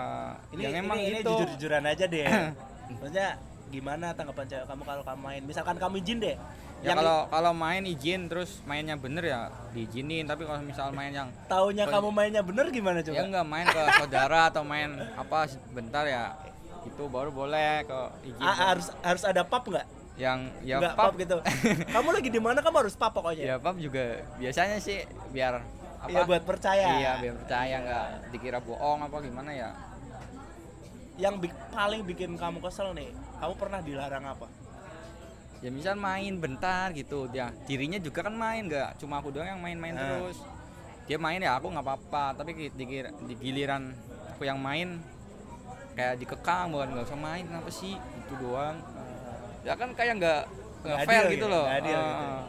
ini 0.55 0.61
yang 0.63 0.75
emang 0.85 0.99
ini, 1.01 1.19
ini 1.19 1.19
jujur-jujuran 1.27 1.83
aja 1.83 2.05
deh 2.07 2.25
maksudnya 3.01 3.29
gimana 3.73 4.13
tanggapan 4.13 4.45
cewek 4.45 4.65
kamu 4.69 4.81
kalau 4.85 5.01
kamu 5.01 5.19
main? 5.25 5.41
Misalkan 5.41 5.75
kamu 5.81 5.95
izin 6.05 6.17
deh. 6.21 6.37
Ya 6.85 6.93
kalau 6.93 7.25
kalau 7.31 7.51
main 7.57 7.81
izin 7.89 8.29
terus 8.29 8.61
mainnya 8.69 8.93
bener 8.93 9.25
ya 9.25 9.49
diizinin. 9.73 10.29
Tapi 10.29 10.45
kalau 10.45 10.61
misal 10.61 10.93
main 10.93 11.09
yang 11.09 11.29
taunya 11.49 11.89
kamu 11.89 12.13
mainnya 12.13 12.45
bener 12.45 12.69
gimana 12.69 13.01
coba? 13.01 13.17
Ya 13.17 13.23
enggak 13.25 13.47
main 13.49 13.65
ke 13.65 13.81
saudara 13.97 14.39
atau 14.53 14.61
main 14.61 14.93
apa 15.17 15.49
bentar 15.73 16.05
ya. 16.05 16.37
Itu 16.85 17.09
baru 17.09 17.33
boleh 17.33 17.81
ke 17.89 17.99
izin. 18.29 18.43
A 18.45 18.51
harus 18.53 18.93
harus 19.01 19.23
ada 19.25 19.41
pap 19.41 19.65
nggak? 19.65 19.87
Yang 20.13 20.39
ya 20.61 20.77
Enggak, 20.77 20.93
pap. 20.93 21.05
pap 21.09 21.13
gitu. 21.17 21.37
Kamu 21.97 22.09
lagi 22.13 22.29
di 22.29 22.37
mana? 22.37 22.59
Kamu 22.61 22.77
harus 22.85 22.93
pap 22.93 23.17
pokoknya? 23.17 23.43
Ya 23.49 23.55
pap 23.57 23.79
juga 23.81 24.21
biasanya 24.37 24.77
sih 24.77 25.01
biar 25.33 25.65
apa? 26.03 26.11
iya 26.11 26.21
buat 26.27 26.43
percaya. 26.45 26.87
Iya 26.99 27.11
biar 27.23 27.33
percaya 27.41 27.75
nggak 27.81 28.07
dikira 28.35 28.59
bohong 28.61 29.07
apa 29.07 29.17
gimana 29.23 29.49
ya 29.55 29.71
yang 31.23 31.39
bi 31.39 31.47
paling 31.71 32.03
bikin 32.03 32.35
kamu 32.35 32.59
kesel 32.59 32.91
nih 32.91 33.07
kamu 33.39 33.53
pernah 33.55 33.79
dilarang 33.79 34.25
apa? 34.27 34.47
Ya 35.63 35.71
misal 35.71 35.95
main 35.95 36.35
bentar 36.35 36.91
gitu 36.91 37.31
dia 37.31 37.55
dirinya 37.63 37.95
juga 37.95 38.27
kan 38.27 38.35
main 38.35 38.67
nggak 38.67 38.99
cuma 38.99 39.23
aku 39.23 39.31
doang 39.31 39.47
yang 39.47 39.61
main-main 39.63 39.95
Nah. 39.95 40.03
terus. 40.19 40.43
Dia 41.07 41.15
main 41.15 41.39
ya 41.39 41.55
aku 41.55 41.71
nggak 41.71 41.83
apa-apa 41.83 42.35
tapi 42.35 42.51
di, 42.51 42.67
di, 42.75 43.35
giliran 43.39 43.95
aku 44.35 44.43
yang 44.43 44.59
main 44.59 44.99
kayak 45.95 46.19
dikekang 46.19 46.67
bukan 46.75 46.87
nggak 46.91 47.07
usah 47.07 47.19
main 47.19 47.43
kenapa 47.47 47.71
sih? 47.71 47.95
Itu 47.95 48.33
doang. 48.43 48.75
Ya 49.63 49.79
kan 49.79 49.95
kayak 49.95 50.19
nggak 50.19 50.41
nggak 50.83 50.97
fair 51.07 51.23
adil 51.23 51.31
gitu 51.31 51.35
gitu, 51.39 51.47
loh. 51.47 51.65
adil 51.71 51.95
Ah, 51.95 52.03
gitu. 52.03 52.25
ah. 52.27 52.43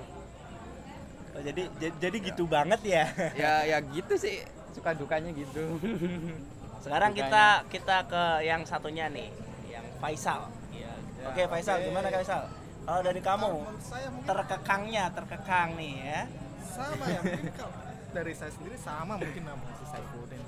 Oh, 1.35 1.43
jadi 1.43 1.63
jadi, 1.79 1.95
jadi 2.03 2.17
gitu 2.35 2.43
banget 2.51 2.81
ya. 2.83 3.05
Ya 3.39 3.53
ya 3.63 3.79
gitu 3.95 4.15
sih 4.19 4.43
suka 4.75 4.91
dukanya 4.91 5.31
gitu 5.31 5.63
sekarang 6.85 7.17
kita 7.17 7.65
kita 7.73 7.97
ke 8.05 8.25
yang 8.45 8.61
satunya 8.69 9.09
nih 9.09 9.33
yang 9.73 9.87
Faisal. 10.05 10.53
Ya, 10.69 10.93
oke 11.25 11.43
Faisal 11.49 11.81
gimana 11.81 12.13
Faisal? 12.13 12.45
Kalau 12.85 13.01
dari 13.01 13.21
kamu 13.25 13.49
Menurut 13.49 13.81
saya 13.81 14.09
mungkin 14.13 14.29
terkekangnya 14.29 15.05
terkekang 15.17 15.69
nih 15.81 15.93
ya. 16.05 16.21
Sama 16.61 17.05
ya 17.09 17.21
mungkin 17.25 17.49
kalau 17.57 17.77
dari 18.13 18.33
saya 18.37 18.53
sendiri 18.53 18.77
sama 18.77 19.17
mungkin 19.17 19.43
sama 19.49 19.65
si 19.81 19.85
Saifuddin. 19.89 20.43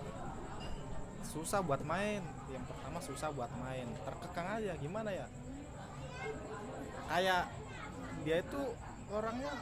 Susah 1.25 1.61
buat 1.64 1.81
main. 1.88 2.21
Yang 2.52 2.64
pertama 2.69 2.99
susah 3.00 3.28
buat 3.33 3.52
main. 3.57 3.88
Terkekang 4.05 4.61
aja 4.61 4.73
gimana 4.76 5.09
ya? 5.16 5.26
Kayak 7.09 7.49
dia 8.28 8.37
itu 8.45 8.61
orangnya 9.09 9.52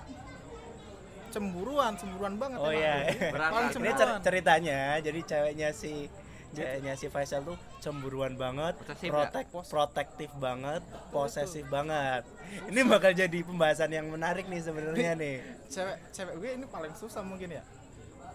cemburuan 1.30 1.92
cemburuan 1.94 2.34
banget 2.34 2.58
Oh 2.58 2.74
iya. 2.74 3.14
Paling 3.30 3.70
ini 3.78 3.90
ceritanya 4.18 4.98
jadi 4.98 5.20
ceweknya 5.22 5.70
si 5.70 6.10
ceweknya 6.54 6.92
si 6.94 7.06
Faisal 7.10 7.42
tuh 7.42 7.58
cemburuan 7.82 8.38
banget 8.38 8.78
Posesif 8.80 9.10
protek 9.10 9.46
ya? 9.50 9.60
protektif 9.66 10.30
banget 10.38 10.82
posesif 11.10 11.64
banget 11.68 12.22
ini 12.70 12.80
bakal 12.86 13.10
jadi 13.10 13.38
pembahasan 13.42 13.90
yang 13.90 14.06
menarik 14.08 14.46
nih 14.46 14.62
sebenarnya 14.62 15.12
nih 15.18 15.36
cewek 15.68 15.96
cewek 16.14 16.34
gue 16.38 16.50
ini 16.62 16.66
paling 16.70 16.94
susah 16.94 17.20
mungkin 17.26 17.58
ya 17.58 17.64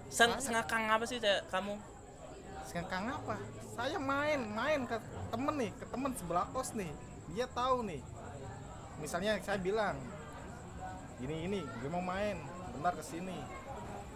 Sen 0.10 0.34
sengakang 0.42 0.90
apa 0.90 1.06
sih 1.06 1.22
cewek 1.22 1.46
kamu 1.54 1.78
Sekarang 2.70 3.10
apa? 3.10 3.34
Saya 3.74 3.98
main, 3.98 4.46
main 4.54 4.86
ke 4.86 4.94
temen 5.34 5.56
nih, 5.58 5.74
ke 5.74 5.86
temen 5.90 6.14
sebelah 6.14 6.46
kos 6.54 6.78
nih. 6.78 6.94
Dia 7.34 7.50
tahu 7.50 7.82
nih. 7.82 7.98
Misalnya 9.02 9.42
saya 9.42 9.58
bilang, 9.58 9.98
gini 11.18 11.50
ini, 11.50 11.62
gue 11.66 11.90
mau 11.90 12.04
main, 12.06 12.38
bentar 12.78 12.94
ke 12.94 13.02
sini. 13.02 13.34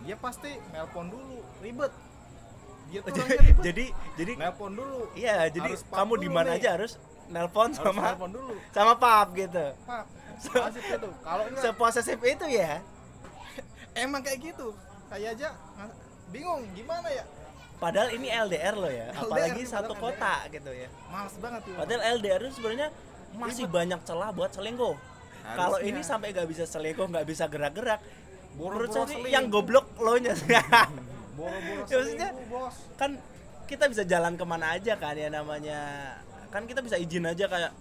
Dia 0.06 0.14
pasti 0.22 0.54
nelpon 0.70 1.10
dulu, 1.10 1.42
ribet. 1.66 1.90
Dia 2.94 3.02
tuh 3.02 3.10
orangnya 3.10 3.42
ribet. 3.42 3.64
jadi 3.66 3.86
jadi 4.14 4.32
nelpon 4.38 4.72
dulu. 4.72 5.00
iya 5.18 5.38
jadi 5.50 5.66
Harus 5.66 5.82
pap 5.84 5.96
kamu 5.98 6.14
di 6.22 6.30
mana 6.30 6.50
aja 6.54 6.70
harus 6.78 6.92
nelpon 7.26 7.70
Harus 7.74 7.82
sama 7.82 8.02
nelpon 8.06 8.32
dulu. 8.32 8.54
sama 8.70 8.94
pap 8.94 9.28
gitu 9.34 9.66
Pak, 9.84 10.04
asik 10.70 10.84
itu. 10.86 11.10
Kalau 11.26 11.44
enggak, 11.50 11.64
seposesif 11.66 12.20
itu 12.22 12.46
ya 12.48 12.86
emang 14.04 14.22
kayak 14.22 14.54
gitu. 14.54 14.78
Saya 15.10 15.34
aja 15.34 15.50
bingung 16.30 16.62
gimana 16.74 17.10
ya. 17.10 17.26
padahal 17.78 18.10
ini 18.12 18.30
LDR 18.30 18.74
loh 18.74 18.90
ya 18.90 19.10
LDR, 19.12 19.22
apalagi 19.22 19.62
satu 19.66 19.94
LDR. 19.94 20.02
kota 20.02 20.34
gitu 20.50 20.72
ya 20.72 20.88
Males 21.10 21.36
banget 21.38 21.62
tuh. 21.66 21.74
Padahal 21.76 22.02
LDR 22.18 22.40
itu 22.42 22.54
sebenarnya 22.58 22.88
masih 23.34 23.66
banyak 23.66 24.00
celah 24.06 24.30
buat 24.30 24.54
selingkuh. 24.54 24.96
Kalau 25.44 25.78
ini 25.82 26.00
sampai 26.00 26.32
nggak 26.32 26.48
bisa 26.48 26.64
selingkuh, 26.64 27.10
nggak 27.10 27.26
bisa 27.28 27.50
gerak-gerak, 27.50 28.00
menurut 28.56 28.88
saya 28.88 29.12
yang 29.28 29.52
goblok 29.52 29.92
lo 30.00 30.16
nya 30.16 30.32
boro-boro 31.34 31.82
Ya, 31.84 31.96
maksudnya- 31.96 32.34
bos. 32.48 32.76
kan 32.94 33.12
kita 33.64 33.86
bisa 33.88 34.04
jalan 34.04 34.34
ke 34.34 34.44
mana 34.44 34.66
aja 34.72 34.94
kan 34.96 35.14
ya 35.14 35.28
namanya. 35.28 35.80
Kan 36.48 36.64
kita 36.64 36.80
bisa 36.80 36.96
izin 36.96 37.26
aja 37.26 37.46
kayak 37.46 37.72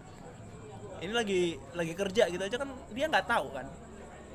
ini 0.99 1.13
lagi 1.13 1.41
lagi 1.73 1.93
kerja 1.93 2.27
gitu 2.27 2.41
aja 2.41 2.57
kan 2.57 2.69
dia 2.91 3.07
nggak 3.07 3.27
tahu 3.27 3.47
kan. 3.51 3.67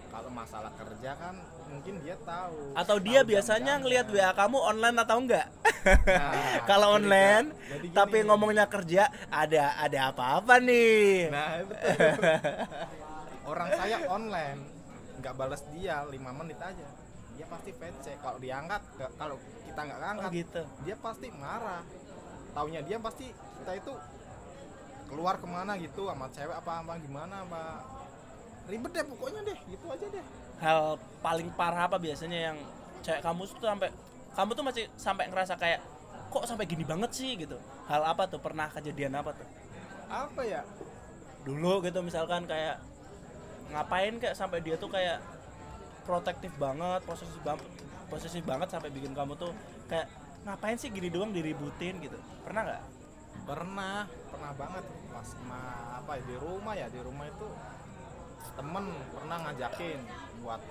Kalau 0.08 0.30
masalah 0.30 0.72
kerja 0.74 1.14
kan 1.14 1.36
mungkin 1.68 2.00
dia 2.00 2.16
tahu. 2.20 2.74
Atau 2.74 2.98
dia 2.98 3.22
Tahu 3.22 3.30
biasanya 3.30 3.76
jam-jamnya. 3.76 3.82
ngelihat 3.82 4.08
WA 4.10 4.32
kamu 4.34 4.58
online 4.58 4.98
atau 4.98 5.18
enggak 5.20 5.48
Nah, 5.88 6.34
kalau 6.70 6.96
online 6.96 7.54
tapi 7.92 8.18
ngomongnya 8.22 8.66
kerja 8.66 9.04
ada 9.28 9.78
ada 9.78 10.00
apa-apa 10.10 10.60
nih? 10.60 11.28
Nah 11.30 11.48
betul 11.64 11.96
orang 13.52 13.70
saya 13.72 13.98
online 14.06 14.60
nggak 15.18 15.34
balas 15.34 15.62
dia 15.72 16.04
lima 16.06 16.32
menit 16.32 16.60
aja 16.60 16.88
dia 17.38 17.46
pasti 17.46 17.70
PC 17.70 18.06
kalau 18.18 18.38
diangkat 18.42 18.82
kalau 19.14 19.38
kita 19.38 19.80
nggak 19.86 20.00
oh 20.02 20.12
angkat 20.18 20.32
gitu. 20.34 20.62
dia 20.82 20.96
pasti 20.98 21.28
marah. 21.38 21.86
Taunya 22.58 22.82
dia 22.82 22.98
pasti 22.98 23.30
kita 23.30 23.72
itu 23.78 23.94
keluar 25.08 25.38
ke 25.38 25.46
mana 25.46 25.78
gitu 25.78 26.10
sama 26.10 26.28
cewek 26.34 26.58
apa 26.58 26.84
apa 26.84 26.94
gimana 27.00 27.46
apa 27.46 27.62
ribet 28.68 28.92
deh 28.92 29.06
pokoknya 29.06 29.42
deh 29.46 29.60
gitu 29.70 29.86
aja 29.94 30.06
deh. 30.10 30.26
Hal 30.58 30.98
paling 31.22 31.54
parah 31.54 31.86
apa 31.86 32.02
biasanya 32.02 32.52
yang 32.52 32.58
cewek 33.06 33.22
kamu 33.22 33.46
tuh 33.46 33.70
sampai 33.70 33.90
kamu 34.34 34.52
tuh 34.58 34.66
masih 34.66 34.84
sampai 34.98 35.30
ngerasa 35.30 35.54
kayak 35.62 35.80
kok 36.28 36.44
sampai 36.44 36.66
gini 36.66 36.84
banget 36.84 37.14
sih? 37.14 37.38
gitu. 37.38 37.56
Hal 37.88 38.04
apa 38.04 38.28
tuh? 38.28 38.42
Pernah 38.42 38.68
kejadian 38.74 39.16
apa 39.16 39.32
tuh? 39.32 39.48
Apa 40.10 40.42
ya? 40.44 40.66
Dulu 41.46 41.86
gitu 41.86 42.02
misalkan 42.04 42.44
kayak 42.50 42.82
ngapain 43.72 44.18
kayak 44.20 44.36
sampai 44.36 44.60
dia 44.60 44.76
tuh 44.76 44.92
kayak 44.92 45.24
protektif 46.08 46.56
banget 46.56 47.04
posesif 47.04 47.42
banget 47.44 47.68
posesif 48.08 48.44
banget 48.48 48.72
sampai 48.72 48.90
bikin 48.90 49.12
kamu 49.12 49.36
tuh 49.36 49.52
kayak 49.92 50.08
ngapain 50.48 50.80
sih 50.80 50.88
gini 50.88 51.12
doang 51.12 51.36
diributin? 51.36 52.00
gitu. 52.00 52.16
Pernah 52.48 52.62
nggak? 52.64 52.84
Pernah 53.44 54.08
pernah 54.32 54.52
banget. 54.56 54.84
Pas 55.12 55.30
ma 55.44 55.62
apa 56.00 56.12
ya, 56.16 56.24
di 56.24 56.36
rumah 56.40 56.74
ya 56.78 56.88
di 56.88 57.00
rumah 57.04 57.26
itu 57.28 57.48
temen 58.56 58.86
pernah 59.12 59.38
ngajakin 59.44 60.00
buat 60.42 60.62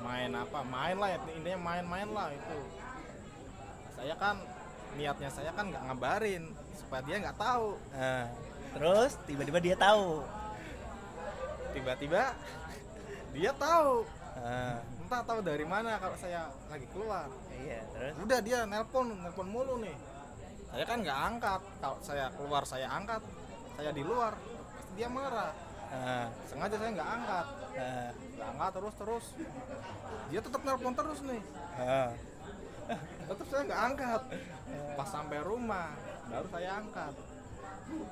main 0.00 0.30
apa 0.32 0.60
main 0.64 0.96
lah 0.96 1.08
ya, 1.12 1.18
intinya 1.36 1.60
main-main 1.60 2.08
lah 2.08 2.32
itu. 2.32 2.58
Saya 3.92 4.14
kan 4.16 4.40
niatnya 4.96 5.28
saya 5.28 5.52
kan 5.52 5.68
nggak 5.68 5.84
ngabarin 5.84 6.48
supaya 6.72 7.04
dia 7.04 7.20
nggak 7.20 7.36
tahu. 7.36 7.76
Nah, 7.92 8.26
terus 8.72 9.20
tiba-tiba 9.28 9.58
dia 9.60 9.76
tahu. 9.76 10.24
Tiba-tiba 11.76 12.32
dia 13.36 13.52
tahu 13.52 14.08
Nah, 14.38 14.78
entah 15.02 15.22
tahu 15.26 15.40
dari 15.42 15.66
mana 15.66 15.98
kalau 15.98 16.14
saya 16.14 16.46
lagi 16.70 16.86
keluar. 16.94 17.26
Iya 17.50 17.80
terus? 17.90 18.14
Udah 18.22 18.38
dia 18.38 18.58
nelpon 18.70 19.18
nelpon 19.18 19.48
mulu 19.50 19.82
nih. 19.82 19.96
Saya 20.70 20.84
kan 20.86 20.98
nggak 21.02 21.18
angkat. 21.34 21.60
Kalau 21.82 21.98
saya 22.04 22.24
keluar 22.38 22.62
saya 22.62 22.86
angkat. 22.86 23.22
Saya 23.74 23.90
di 23.94 24.02
luar 24.02 24.34
pasti 24.88 24.92
dia 24.98 25.08
marah. 25.10 25.52
Nah, 25.88 26.26
sengaja 26.46 26.76
saya 26.78 26.90
nggak 26.94 27.10
angkat. 27.18 27.46
Nah, 27.78 28.08
nggak 28.14 28.48
angkat 28.54 28.70
terus 28.78 28.94
terus. 28.94 29.26
Dia 30.30 30.40
tetap 30.42 30.60
nelpon 30.62 30.94
terus 30.94 31.20
nih. 31.26 31.42
Nah. 31.78 32.10
tetap 33.28 33.46
saya 33.50 33.62
nggak 33.66 33.82
angkat. 33.92 34.22
Pas 34.94 35.08
sampai 35.10 35.38
rumah 35.42 35.90
baru 36.30 36.46
saya 36.54 36.70
angkat. 36.78 37.14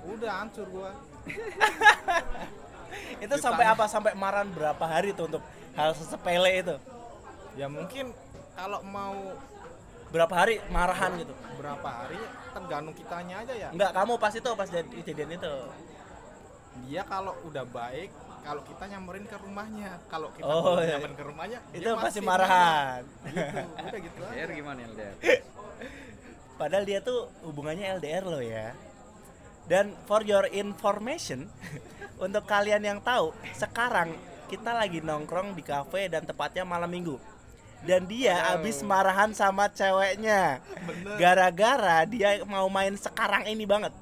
Udah 0.09 0.33
hancur 0.43 0.67
gua. 0.73 0.93
Itu 3.25 3.35
sampai 3.37 3.65
apa? 3.69 3.85
Sampai 3.91 4.13
marahan 4.17 4.49
berapa 4.49 4.85
hari 4.87 5.13
tuh 5.13 5.29
untuk 5.29 5.43
hal 5.77 5.91
sepele 5.93 6.53
itu 6.57 6.77
ya 7.55 7.69
mungkin 7.69 8.13
kalau 8.53 8.81
mau 8.83 9.37
berapa 10.09 10.33
hari 10.33 10.61
marahan 10.67 11.19
gitu 11.19 11.35
berapa 11.55 11.85
hari 11.85 12.17
tergantung 12.53 12.95
kitanya 12.95 13.45
aja 13.45 13.55
ya 13.55 13.69
Enggak, 13.71 13.93
kamu 13.93 14.13
pas 14.17 14.33
itu 14.33 14.51
pas 14.51 14.65
jadi 14.67 14.89
kejadian 14.89 15.31
itu. 15.35 15.55
dia 16.85 17.03
kalau 17.05 17.33
udah 17.43 17.65
baik 17.65 18.13
kalau 18.41 18.63
kita 18.63 18.85
nyamperin 18.87 19.25
ke 19.25 19.37
rumahnya 19.37 19.91
kalau 20.07 20.29
kita 20.31 20.45
Oh, 20.45 20.77
iya. 20.79 20.97
nyamperin 20.97 21.17
ke 21.17 21.25
rumahnya 21.25 21.59
dia 21.67 21.79
Itu 21.79 21.89
pasti 21.95 22.01
masih 22.01 22.23
marahan. 22.23 23.01
marah. 23.03 23.25
gitu 23.27 23.83
udah 23.83 24.01
gitu 24.01 24.19
LDR 24.31 24.51
gimana 24.53 24.79
LDR 24.87 25.15
Padahal 26.57 26.85
dia 26.85 27.05
tuh 27.05 27.29
hubungannya 27.45 28.01
LDR 28.01 28.25
loh 28.25 28.41
ya. 28.41 28.73
Dan 29.69 29.93
for 30.09 30.25
your 30.25 30.49
information, 30.49 31.53
untuk 32.25 32.49
kalian 32.49 32.81
yang 32.81 32.99
tahu, 33.03 33.37
sekarang 33.53 34.17
kita 34.47 34.71
lagi 34.73 35.03
nongkrong 35.03 35.53
di 35.53 35.63
kafe 35.63 36.07
dan 36.07 36.23
tepatnya 36.23 36.63
malam 36.63 36.89
minggu. 36.89 37.19
Dan 37.85 38.09
dia 38.09 38.35
Wow. 38.35 38.63
abis 38.63 38.81
marahan 38.83 39.31
sama 39.31 39.69
ceweknya. 39.69 40.59
Gara-gara 41.21 42.03
dia 42.09 42.41
mau 42.43 42.67
main 42.67 42.97
sekarang 42.97 43.47
ini 43.47 43.63
banget. 43.63 43.93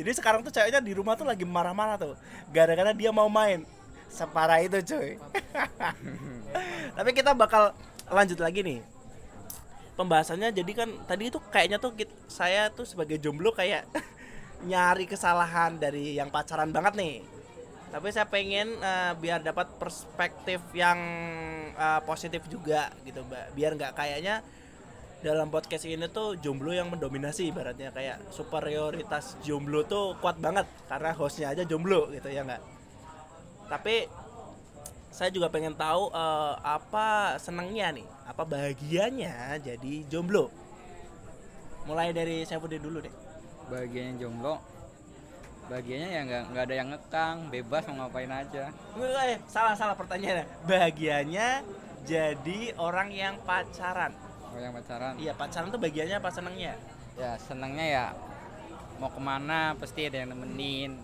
Jadi 0.00 0.10
sekarang 0.16 0.40
tuh 0.40 0.48
ceweknya 0.48 0.80
di 0.80 0.96
rumah 0.96 1.12
tuh 1.12 1.28
lagi 1.28 1.44
marah-marah 1.44 2.00
tuh. 2.00 2.14
Gara-gara 2.48 2.96
dia 2.96 3.12
mau 3.12 3.28
main. 3.28 3.68
Separah 4.08 4.64
itu 4.64 4.80
cuy. 4.80 5.20
Tapi 6.96 7.10
kita 7.12 7.36
bakal 7.36 7.76
lanjut 8.08 8.40
lagi 8.40 8.64
nih. 8.64 8.80
Pembahasannya 9.92 10.54
jadi 10.54 10.72
kan 10.72 10.88
tadi 11.04 11.28
itu 11.28 11.42
kayaknya 11.52 11.76
tuh 11.76 11.92
kit- 11.92 12.16
saya 12.30 12.70
tuh 12.72 12.86
sebagai 12.86 13.18
jomblo 13.20 13.50
kayak 13.52 13.84
nyari 14.70 15.04
kesalahan 15.04 15.76
dari 15.76 16.16
yang 16.16 16.32
pacaran 16.32 16.72
banget 16.72 16.96
nih. 16.96 17.14
Tapi 17.88 18.12
saya 18.12 18.28
pengen 18.28 18.76
eh, 18.76 19.12
biar 19.16 19.40
dapat 19.40 19.80
perspektif 19.80 20.60
yang 20.76 20.98
eh, 21.72 22.00
positif 22.04 22.44
juga 22.52 22.92
gitu, 23.08 23.24
Mbak. 23.24 23.56
Biar 23.56 23.72
nggak 23.80 23.92
kayaknya 23.96 24.44
dalam 25.18 25.50
podcast 25.50 25.82
ini 25.88 26.06
tuh 26.12 26.38
jomblo 26.38 26.70
yang 26.76 26.92
mendominasi 26.92 27.48
ibaratnya. 27.48 27.88
Kayak 27.90 28.28
superioritas 28.28 29.40
jomblo 29.40 29.88
tuh 29.88 30.20
kuat 30.20 30.36
banget 30.36 30.68
karena 30.86 31.10
hostnya 31.16 31.48
aja 31.48 31.64
jomblo 31.64 32.12
gitu 32.12 32.28
ya 32.28 32.44
nggak? 32.44 32.62
Tapi 33.72 34.04
saya 35.08 35.32
juga 35.32 35.48
pengen 35.48 35.72
tahu 35.72 36.12
eh, 36.12 36.54
apa 36.60 37.40
senangnya 37.40 37.96
nih? 37.96 38.06
Apa 38.28 38.44
bahagianya 38.44 39.56
jadi 39.64 40.04
jomblo? 40.12 40.52
Mulai 41.88 42.12
dari 42.12 42.44
saya 42.44 42.60
dulu 42.60 43.00
deh. 43.00 43.14
Bagiannya 43.72 44.20
jomblo 44.20 44.77
bagiannya 45.68 46.08
ya 46.08 46.20
nggak 46.24 46.42
nggak 46.48 46.64
ada 46.64 46.74
yang 46.74 46.88
ngekang 46.88 47.36
bebas 47.48 47.82
mau 47.86 47.94
ngapain 48.02 48.32
aja. 48.32 48.64
Eh, 48.96 49.38
salah 49.44 49.76
salah 49.76 49.92
pertanyaannya. 49.92 50.46
Bahagianya 50.64 51.48
jadi 52.02 52.72
orang 52.76 53.12
yang 53.12 53.36
pacaran. 53.44 54.16
Kalau 54.48 54.58
yang 54.58 54.72
pacaran? 54.72 55.12
Iya 55.20 55.32
pacaran 55.36 55.68
tuh 55.68 55.76
bagiannya 55.76 56.16
apa 56.16 56.30
senangnya? 56.32 56.72
Ya 57.14 57.36
senangnya 57.36 57.86
ya 57.86 58.04
mau 58.96 59.12
ke 59.12 59.20
mana 59.20 59.76
pasti 59.76 60.08
ada 60.08 60.18
yang 60.18 60.32
nemenin 60.32 60.98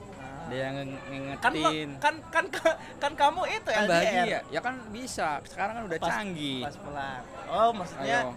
ada 0.45 0.57
yang 0.57 0.75
kan 0.77 0.89
ngingetin. 1.09 1.89
Kan 2.01 2.15
kan 2.29 2.45
kan, 2.51 2.75
kan 3.01 3.13
kamu 3.15 3.41
itu 3.49 3.69
kan 3.69 3.85
LDR. 3.85 3.93
bahagia. 3.93 4.39
Ya 4.49 4.61
kan 4.61 4.75
bisa 4.89 5.41
sekarang 5.45 5.73
kan 5.77 5.85
udah 5.89 5.99
Pas- 6.01 6.09
canggih. 6.11 6.61
pas 6.61 6.77
pulang. 6.77 7.23
Oh 7.49 7.71
maksudnya 7.73 8.19
Ayo. 8.25 8.33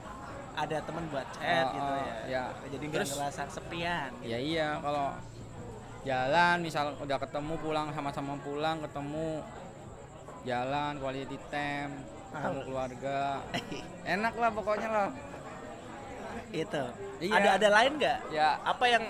ada 0.55 0.77
teman 0.83 1.03
buat 1.07 1.27
chat 1.35 1.65
Oh, 1.67 1.71
gitu 1.71 1.91
oh, 1.91 1.99
ya, 1.99 2.15
ya. 2.27 2.43
jadi 2.67 2.83
nggak 2.83 3.05
ngerasa 3.07 3.41
kesepian 3.45 4.09
gitu. 4.17 4.31
ya 4.31 4.37
iya 4.41 4.67
kalau 4.81 5.13
jalan 6.07 6.55
misal 6.59 6.95
udah 6.95 7.17
ketemu 7.19 7.53
pulang 7.57 7.91
sama-sama 7.91 8.39
pulang 8.39 8.79
ketemu 8.79 9.43
jalan 10.43 10.93
quality 10.97 11.37
time 11.49 11.91
ketemu 12.27 12.59
Ah. 12.59 12.63
keluarga. 12.63 13.19
Enak 14.15 14.33
lah 14.35 14.49
pokoknya 14.51 14.89
lah. 14.89 15.09
Itu. 16.49 16.83
Iya. 17.19 17.33
ada 17.33 17.49
ada 17.55 17.67
lain 17.73 17.91
nggak? 17.97 18.17
Ya. 18.29 18.59
Apa 18.61 18.85
yang 18.85 19.03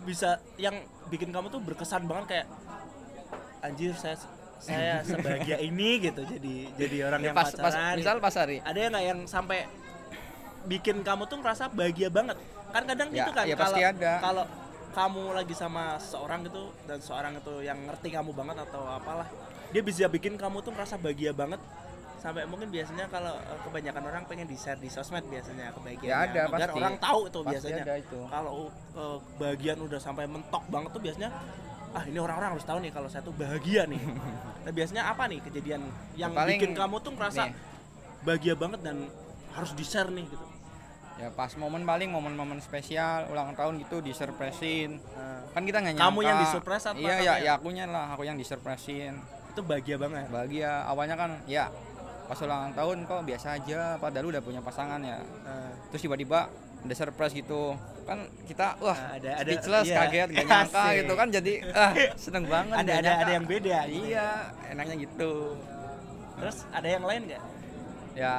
bisa 0.00 0.38
yang 0.56 0.76
bikin 1.08 1.30
kamu 1.30 1.46
tuh 1.48 1.58
berkesan 1.58 2.06
banget 2.06 2.26
kayak 2.28 2.46
anjir 3.60 3.92
saya 3.92 4.16
saya 4.58 5.00
sebahagia 5.08 5.58
ini 5.58 5.98
gitu. 6.00 6.22
Jadi 6.22 6.74
jadi 6.74 6.96
orang 7.06 7.20
ya 7.20 7.26
yang 7.26 7.36
pas, 7.36 7.50
pas 7.50 7.70
pacaran. 7.70 7.94
misal 7.96 8.16
pas 8.18 8.34
hari. 8.34 8.56
Ada 8.60 8.78
nggak 8.88 9.04
yang 9.04 9.20
sampai 9.26 9.58
bikin 10.66 11.00
kamu 11.00 11.26
tuh 11.26 11.38
ngerasa 11.38 11.70
bahagia 11.70 12.08
banget? 12.08 12.36
Kan 12.70 12.82
kadang 12.84 13.08
Ya, 13.08 13.16
gitu 13.16 13.30
kan 13.32 13.44
ya 13.44 13.54
kalau 13.54 13.62
pasti 13.64 13.80
ada. 13.84 14.12
kalau 14.20 14.44
kamu 14.90 15.32
lagi 15.32 15.52
sama 15.52 15.96
seorang 15.96 16.42
gitu 16.42 16.74
dan 16.84 16.98
seorang 16.98 17.32
itu 17.34 17.54
yang 17.60 17.78
ngerti 17.80 18.08
kamu 18.10 18.30
banget 18.32 18.56
atau 18.60 18.82
apalah 18.84 19.28
dia 19.70 19.80
bisa 19.80 20.06
bikin 20.06 20.34
kamu 20.34 20.60
tuh 20.60 20.70
ngerasa 20.70 20.96
bahagia 20.96 21.30
banget 21.32 21.62
sampai 22.16 22.44
mungkin 22.44 22.68
biasanya 22.68 23.06
kalau 23.06 23.32
eh, 23.32 23.58
kebanyakan 23.62 24.02
orang 24.04 24.22
pengen 24.26 24.44
di 24.44 24.54
share 24.54 24.76
di 24.76 24.86
sosmed 24.86 25.24
biasanya 25.24 25.72
kebahagiaannya 25.72 26.10
Ya 26.10 26.18
ada, 26.20 26.40
agar 26.48 26.68
pasti. 26.68 26.76
orang 26.76 26.94
tahu 26.98 27.20
itu 27.24 27.38
Pasti 27.38 27.48
biasanya 27.48 27.82
ada 27.82 27.94
itu. 27.96 28.18
kalau 28.26 28.52
eh, 28.92 29.18
bagian 29.38 29.78
udah 29.80 29.96
sampai 29.96 30.24
mentok 30.26 30.64
banget 30.66 30.90
tuh 30.90 31.00
biasanya 31.00 31.30
ah 31.90 32.04
ini 32.04 32.18
orang-orang 32.18 32.54
harus 32.54 32.62
tahu 32.62 32.78
nih 32.78 32.92
kalau 32.92 33.08
saya 33.08 33.22
tuh 33.22 33.32
bahagia 33.32 33.82
nih 33.84 33.98
nah 34.64 34.70
biasanya 34.70 35.02
apa 35.06 35.22
nih 35.26 35.38
kejadian 35.42 35.80
yang 36.14 36.30
Paling- 36.30 36.58
bikin 36.58 36.70
kamu 36.72 36.96
tuh 37.00 37.12
ngerasa 37.14 37.42
nih. 37.46 37.54
bahagia 38.20 38.54
banget 38.54 38.80
dan 38.80 38.96
harus 39.50 39.72
di 39.72 39.82
share 39.82 40.06
nih 40.08 40.22
gitu 40.24 40.44
ya 41.20 41.28
pas 41.30 41.52
momen 41.54 41.84
paling 41.84 42.08
momen-momen 42.08 42.56
spesial 42.58 43.28
ulang 43.28 43.52
tahun 43.52 43.76
gitu 43.78 44.00
disurpresin. 44.00 44.96
Nah, 45.12 45.44
kan 45.52 45.62
kita 45.62 45.78
nggak 45.78 45.94
nyangka. 45.94 46.08
Kamu 46.08 46.20
yang 46.22 46.38
disurprise 46.40 46.84
apa 46.86 46.96
iya 46.96 47.14
ya 47.20 47.34
ya 47.38 47.52
akunya 47.54 47.84
lah 47.84 48.08
aku 48.10 48.24
yang 48.24 48.34
disurpresin. 48.34 49.20
Itu 49.52 49.60
bahagia 49.60 49.96
banget. 49.96 50.26
Bahagia. 50.28 50.88
Awalnya 50.88 51.14
kan 51.14 51.30
ya 51.44 51.68
pas 52.24 52.38
ulang 52.38 52.72
tahun 52.72 53.04
kok 53.04 53.20
biasa 53.22 53.46
aja 53.54 53.80
padahal 53.96 54.26
udah 54.28 54.40
punya 54.40 54.60
pasangan 54.60 54.96
ya. 54.98 55.20
Nah, 55.44 55.68
terus 55.90 56.00
tiba-tiba 56.00 56.48
ada 56.80 56.94
surprise 56.96 57.34
gitu. 57.34 57.76
Kan 58.08 58.24
kita 58.48 58.80
wah 58.80 58.96
Nah, 58.96 59.20
ada- 59.20 59.36
ada- 59.36 59.44
speechless 59.44 59.86
iya. 59.86 59.96
kaget 60.00 60.28
gak 60.32 60.46
nyangka 60.48 60.80
Asik. 60.88 60.96
gitu 60.96 61.12
kan 61.14 61.28
jadi 61.28 61.52
ah 61.70 61.92
seneng 62.16 62.44
banget 62.48 62.76
Ada- 62.76 62.88
ada- 62.88 63.02
nyangka. 63.04 63.20
ada 63.20 63.32
yang 63.36 63.46
beda 63.46 63.78
gitu. 63.84 64.00
iya 64.08 64.26
enaknya 64.66 64.96
gitu. 64.98 65.32
Terus 66.40 66.56
ada 66.72 66.88
yang 66.88 67.04
lain 67.04 67.22
nggak? 67.28 67.42
Ya. 68.16 68.34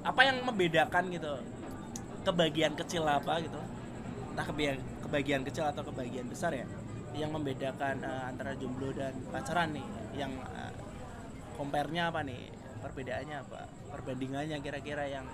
Apa 0.00 0.20
yang 0.24 0.42
membedakan 0.42 1.04
gitu 1.08 1.34
kebahagiaan 2.28 2.74
kecil 2.76 3.08
apa 3.08 3.40
gitu. 3.40 3.60
Entah 4.36 4.46
kebahagiaan, 4.46 4.80
kebahagiaan 5.08 5.44
kecil 5.48 5.64
atau 5.64 5.82
kebahagiaan 5.82 6.28
besar 6.28 6.52
ya 6.52 6.68
yang 7.16 7.32
membedakan 7.32 8.04
eh, 8.04 8.24
antara 8.28 8.52
jomblo 8.54 8.92
dan 8.92 9.16
pacaran 9.32 9.72
nih. 9.72 9.86
Yang 10.14 10.32
eh, 10.38 10.72
compare-nya 11.56 12.12
apa 12.12 12.20
nih? 12.22 12.52
Perbedaannya 12.78 13.36
apa? 13.42 13.60
Perbandingannya 13.90 14.56
kira-kira 14.62 15.08
yang 15.08 15.26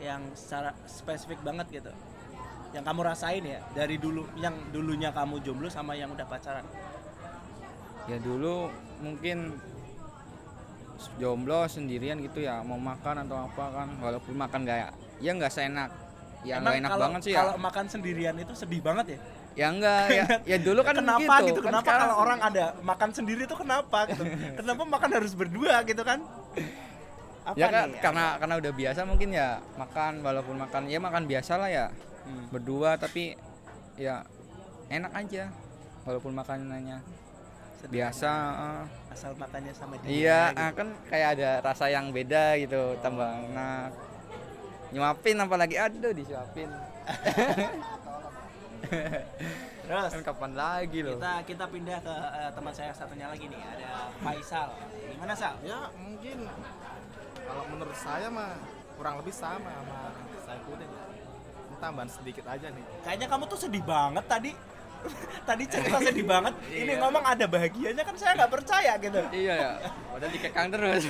yang 0.00 0.22
secara 0.32 0.72
spesifik 0.86 1.40
banget 1.42 1.82
gitu. 1.82 1.92
Yang 2.70 2.84
kamu 2.86 3.00
rasain 3.02 3.44
ya 3.44 3.60
dari 3.74 3.98
dulu 3.98 4.24
yang 4.38 4.54
dulunya 4.70 5.10
kamu 5.10 5.42
jomblo 5.42 5.66
sama 5.66 5.98
yang 5.98 6.12
udah 6.14 6.24
pacaran. 6.28 6.64
Ya 8.08 8.16
dulu 8.22 8.70
mungkin 9.02 9.58
jomblo 11.16 11.64
sendirian 11.64 12.20
gitu 12.20 12.44
ya 12.44 12.60
mau 12.60 12.76
makan 12.76 13.24
atau 13.24 13.48
apa 13.48 13.64
kan 13.72 13.88
walaupun 14.04 14.36
makan 14.36 14.68
gak 14.68 14.92
ya 15.20 15.30
nggak 15.36 15.52
seenak. 15.52 15.90
Ya 16.40 16.56
nggak 16.56 16.76
enak 16.80 16.90
kalau, 16.90 17.02
banget 17.04 17.20
sih 17.28 17.32
kalau 17.36 17.54
ya 17.54 17.60
makan 17.60 17.84
sendirian 17.86 18.34
itu 18.40 18.52
sedih 18.56 18.80
banget 18.80 19.06
ya? 19.16 19.18
Ya 19.58 19.66
enggak 19.68 20.04
ya, 20.08 20.26
ya 20.54 20.56
dulu 20.62 20.80
kan 20.80 20.94
kenapa 20.96 21.34
gitu, 21.44 21.60
Kan 21.60 21.74
kenapa 21.74 21.90
kalau 21.90 22.16
orang 22.22 22.40
ada 22.40 22.64
makan 22.80 23.10
sendiri 23.12 23.42
tuh 23.44 23.58
kenapa 23.60 23.98
gitu? 24.08 24.24
Kenapa 24.58 24.82
makan 24.86 25.10
harus 25.20 25.32
berdua 25.36 25.82
gitu 25.84 26.00
kan? 26.00 26.22
Apa 27.44 27.56
ya 27.56 27.66
kan 27.72 27.88
nih? 27.90 28.00
karena 28.04 28.24
karena 28.36 28.54
udah 28.60 28.72
biasa 28.72 29.00
mungkin 29.08 29.28
ya 29.32 29.58
makan 29.74 30.22
walaupun 30.22 30.56
makan 30.60 30.82
ya 30.86 30.98
makan 31.02 31.24
biasa 31.28 31.52
lah 31.60 31.68
ya. 31.68 31.86
Hmm. 32.20 32.46
berdua 32.52 32.94
tapi 33.00 33.34
ya 33.98 34.22
enak 34.92 35.12
aja 35.12 35.50
walaupun 36.04 36.32
makanannya 36.36 37.00
Sederhana. 37.80 37.92
biasa 37.96 38.30
asal 39.08 39.32
makannya 39.40 39.72
sama 39.72 39.96
dia 39.98 40.08
iya 40.08 40.40
gitu. 40.52 40.60
ah, 40.60 40.70
kan 40.76 40.88
kayak 41.08 41.28
ada 41.38 41.50
rasa 41.64 41.88
yang 41.88 42.12
beda 42.12 42.60
gitu 42.60 42.94
tambah 43.00 43.24
enak 43.50 43.90
nyuapin 44.90 45.36
apalagi 45.38 45.76
aduh 45.76 46.10
disuapin. 46.10 46.70
Terus? 49.86 50.10
Kan 50.14 50.22
kapan 50.22 50.52
lagi 50.54 50.98
loh? 51.02 51.18
Kita 51.18 51.32
kita 51.42 51.64
pindah 51.66 51.98
ke 51.98 52.14
eh, 52.14 52.50
teman 52.54 52.72
saya 52.72 52.90
satunya 52.90 53.26
lagi 53.26 53.46
nih 53.46 53.58
ada 53.58 54.10
Faisal. 54.18 54.68
Gimana 55.10 55.34
Sal? 55.34 55.54
Ya 55.62 55.90
mungkin. 55.98 56.46
Kalau 57.42 57.64
menurut 57.66 57.96
saya 57.98 58.30
mah 58.30 58.54
kurang 58.94 59.18
lebih 59.18 59.34
sama 59.34 59.66
sama 59.66 60.14
saya 60.46 60.58
pun 60.62 60.78
tambahan 61.80 62.10
sedikit 62.12 62.44
aja 62.46 62.68
nih. 62.68 62.84
Kayaknya 63.02 63.26
kamu 63.26 63.44
tuh 63.46 63.58
sedih 63.58 63.82
banget 63.82 64.24
tadi. 64.26 64.52
Tadi 65.48 65.64
cerita 65.64 65.96
sedih 66.12 66.28
banget. 66.28 66.52
Ini 66.68 66.92
Iya. 66.92 67.00
ngomong 67.00 67.24
ada 67.24 67.48
bahagianya 67.48 68.04
kan 68.04 68.12
saya 68.20 68.36
nggak 68.36 68.52
percaya 68.52 68.92
gitu. 69.00 69.20
Iya 69.32 69.54
ya. 69.56 69.70
Padahal 70.12 70.28
dikekang 70.30 70.68
terus 70.68 71.02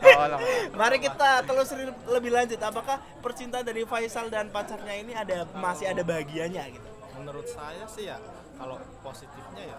tolong 0.00 0.40
Mari 0.78 0.96
kita 0.98 1.42
telusuri 1.42 1.84
lebih 2.06 2.30
lanjut 2.30 2.58
apakah 2.58 2.96
percintaan 3.18 3.62
dari 3.62 3.82
Faisal 3.82 4.26
dan 4.26 4.48
pacarnya 4.48 4.94
ini 4.96 5.12
ada 5.12 5.44
masih 5.54 5.86
ada 5.86 6.00
bahagianya 6.00 6.62
gitu. 6.68 6.86
menurut 7.14 7.46
saya 7.46 7.84
sih 7.86 8.06
ya 8.06 8.16
kalau 8.54 8.74
positifnya 9.00 9.64
ya 9.66 9.78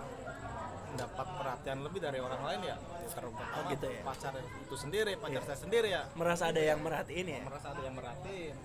mendapat 0.89 1.27
perhatian 1.34 1.77
lebih 1.82 1.99
dari 1.99 2.19
orang 2.19 2.41
lain 2.41 2.62
ya 2.65 2.75
terutama 3.10 3.51
Oh, 3.51 3.63
gitu 3.67 3.88
ya. 3.88 4.01
pacar 4.01 4.34
itu 4.36 4.75
sendiri 4.75 5.13
pacar 5.15 5.39
Iya. 5.39 5.47
saya 5.47 5.60
sendiri 5.60 5.89
ya 5.89 6.03
Merasa 6.13 6.43
ada 6.47 6.62
yang 6.62 6.79
merhatiin 6.79 7.27
ya. 7.27 7.41
merasa 7.41 7.67
ada 7.69 7.82
yang 7.82 7.93
merhatiin 7.93 8.55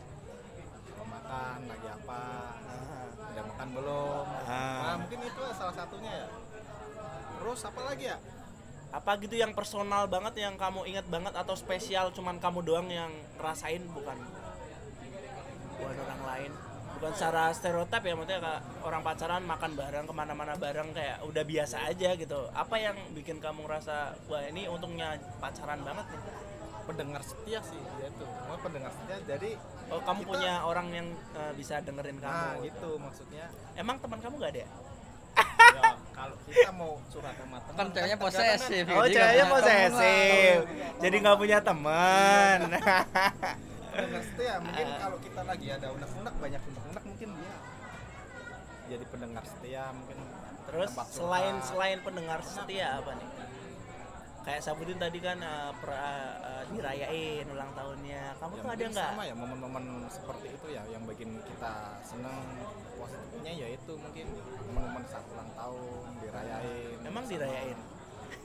mau 0.94 1.06
makan 1.06 1.58
lagi 1.66 1.86
apa 1.88 2.22
Ah. 2.64 3.30
udah 3.30 3.44
makan 3.46 3.68
belum 3.72 4.24
Ah. 4.42 4.80
nah 4.82 4.96
mungkin 4.98 5.18
itu 5.22 5.40
salah 5.52 5.74
satunya 5.74 6.12
ya 6.16 6.28
terus 7.34 7.60
apa 7.62 7.80
lagi 7.84 8.04
ya 8.06 8.16
Apa 8.94 9.18
gitu 9.18 9.34
yang 9.34 9.50
personal 9.50 10.06
banget 10.06 10.38
yang 10.38 10.54
kamu 10.54 10.86
ingat 10.86 11.06
banget 11.10 11.34
atau 11.34 11.58
spesial 11.58 12.14
cuman 12.14 12.38
kamu 12.38 12.62
doang 12.62 12.86
yang 12.86 13.10
rasain 13.42 13.82
bukan? 13.90 14.14
Bukan 15.74 15.96
orang 15.98 16.22
lain. 16.22 16.52
Bukan 16.94 17.10
secara 17.10 17.50
stereotip 17.50 18.06
ya 18.06 18.14
maksudnya 18.14 18.38
kayak 18.38 18.62
orang 18.86 19.02
pacaran 19.02 19.42
makan 19.42 19.74
bareng 19.74 20.06
ke 20.06 20.14
mana-mana 20.14 20.54
bareng 20.54 20.94
kayak 20.94 21.26
udah 21.26 21.42
biasa 21.42 21.90
aja 21.90 22.14
gitu. 22.14 22.46
Apa 22.54 22.78
yang 22.78 22.94
bikin 23.18 23.42
kamu 23.42 23.66
rasa 23.66 24.14
wah 24.30 24.46
ini 24.46 24.70
untungnya 24.70 25.18
pacaran 25.42 25.82
banget 25.82 26.06
nih? 26.14 26.22
Pendengar 26.86 27.22
setia 27.26 27.58
sih 27.66 27.80
dia 27.98 28.08
tuh 28.14 28.30
mau 28.46 28.60
pendengar 28.62 28.92
setia 28.94 29.16
jadi 29.26 29.58
oh 29.90 29.98
kamu 30.06 30.20
Kita- 30.22 30.30
punya 30.30 30.52
orang 30.62 30.86
yang 30.94 31.08
eh, 31.34 31.52
bisa 31.58 31.82
dengerin 31.82 32.22
kamu? 32.22 32.30
Nah 32.30 32.54
gitu 32.62 32.90
maksudnya. 33.02 33.50
Emang 33.74 33.98
teman 33.98 34.22
kamu 34.22 34.38
gak 34.38 34.52
ada 34.54 34.60
ya? 34.62 34.70
Ya 36.14 36.20
kalau 36.22 36.36
kita 36.46 36.70
mau 36.70 36.92
curhat 37.10 37.34
sama 37.34 37.58
teman 37.58 37.74
kan 37.74 37.86
ceweknya 37.90 38.18
posesif 38.22 38.84
Oh, 38.86 39.02
jadi 39.02 39.10
nggak 39.10 39.10
ceweknya 39.10 39.46
posesif. 39.50 40.56
Jadi 41.02 41.16
nggak 41.18 41.38
punya 41.42 41.58
teman. 41.58 42.58
pendengar 43.94 44.22
setia 44.26 44.54
mungkin 44.58 44.86
kalau 44.98 45.18
kita 45.22 45.40
lagi 45.46 45.66
ada 45.70 45.86
unek-unek 45.94 46.34
banyak 46.42 46.62
unek-unek 46.66 47.04
mungkin 47.06 47.28
dia 47.38 47.54
jadi 48.90 49.04
pendengar 49.06 49.44
setia 49.46 49.84
mungkin 49.94 50.18
Terus 50.64 50.90
selain 51.14 51.54
selain 51.62 51.98
pendengar 52.02 52.40
setia 52.42 52.98
apa 52.98 53.14
nih? 53.14 53.28
Kayak 54.44 54.60
Sabudin 54.60 55.00
tadi 55.00 55.18
kan 55.24 55.40
uh, 55.40 55.72
pra, 55.80 56.04
uh, 56.44 56.62
dirayain 56.68 57.48
ulang 57.48 57.72
tahunnya. 57.72 58.36
Kamu 58.36 58.52
Ya, 58.54 58.60
tuh 58.60 58.70
ada 58.76 58.84
nggak? 58.92 59.08
sama 59.16 59.22
ya 59.24 59.34
momen-momen 59.34 59.84
seperti 60.12 60.46
itu 60.52 60.66
ya 60.68 60.82
yang 60.92 61.02
bikin 61.08 61.40
kita 61.48 61.72
seneng 62.04 62.36
positifnya 63.00 63.52
ya 63.56 63.66
itu 63.72 63.92
mungkin 63.96 64.26
momen-momen 64.68 65.02
saat 65.08 65.24
ulang 65.32 65.50
tahun 65.56 66.08
dirayain. 66.20 66.96
Emang 67.08 67.24
dirayain? 67.24 67.78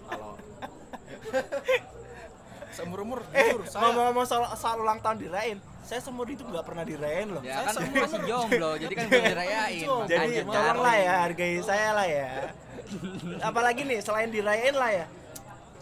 Kalau 0.07 0.31
seumur 2.79 2.99
umur 3.03 3.19
eh 3.33 3.57
saya 3.65 3.81
ngomong-ngomong 3.91 4.25
soal, 4.29 4.45
soal 4.55 4.77
ulang 4.79 5.01
tahun 5.03 5.17
dirayain 5.19 5.59
saya 5.83 5.99
seumur 6.05 6.29
itu 6.29 6.45
nggak 6.45 6.63
pernah 6.63 6.85
dirayain 6.85 7.27
loh. 7.33 7.41
Ya 7.41 7.65
kan 7.65 7.73
masih 7.81 8.21
jomblo, 8.29 8.77
jadi 8.77 8.93
kan 8.93 9.05
belum 9.09 9.25
dirayain. 9.25 9.87
jadi 10.11 10.29
tolonglah 10.45 10.93
cari. 10.93 11.07
ya 11.09 11.13
hargai 11.25 11.55
saya 11.65 11.89
lah 11.97 12.07
ya. 12.07 12.29
Apalagi 13.49 13.81
nih 13.89 13.99
selain 14.05 14.29
dirayain 14.29 14.77
lah 14.77 14.91
ya 14.93 15.05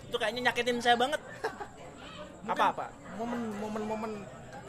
itu 0.08 0.16
kayaknya 0.16 0.42
nyakitin 0.52 0.80
saya 0.80 0.96
banget. 0.96 1.22
Apa 2.48 2.66
apa? 2.72 2.88
momen 3.18 3.42
momen 3.58 3.84
momen 3.90 4.12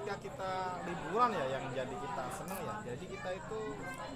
ketika 0.08 0.14
kita 0.24 0.52
liburan 0.88 1.30
ya 1.36 1.44
yang 1.52 1.64
jadi 1.76 1.94
kita 2.00 2.22
seneng 2.32 2.58
ya. 2.64 2.74
Jadi 2.94 3.04
kita 3.12 3.28
itu 3.36 3.58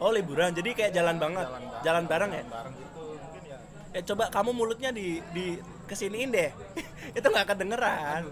oh 0.00 0.10
liburan. 0.10 0.50
Jadi 0.56 0.70
kayak 0.72 0.92
jalan 0.96 1.16
banget. 1.20 1.46
jalan, 1.84 2.04
bareng 2.08 2.30
ya? 2.32 2.42
jalan 2.42 2.52
bareng 2.56 2.74
gitu 2.80 3.04
mungkin 3.20 3.42
ya. 3.44 3.58
Eh 3.92 4.02
coba 4.08 4.24
kamu 4.32 4.50
mulutnya 4.56 4.90
di 4.90 5.20
di 5.36 5.60
kesiniin 5.84 6.32
deh. 6.32 6.50
Itu 7.18 7.26
nggak 7.28 7.46
kedengeran. 7.52 8.22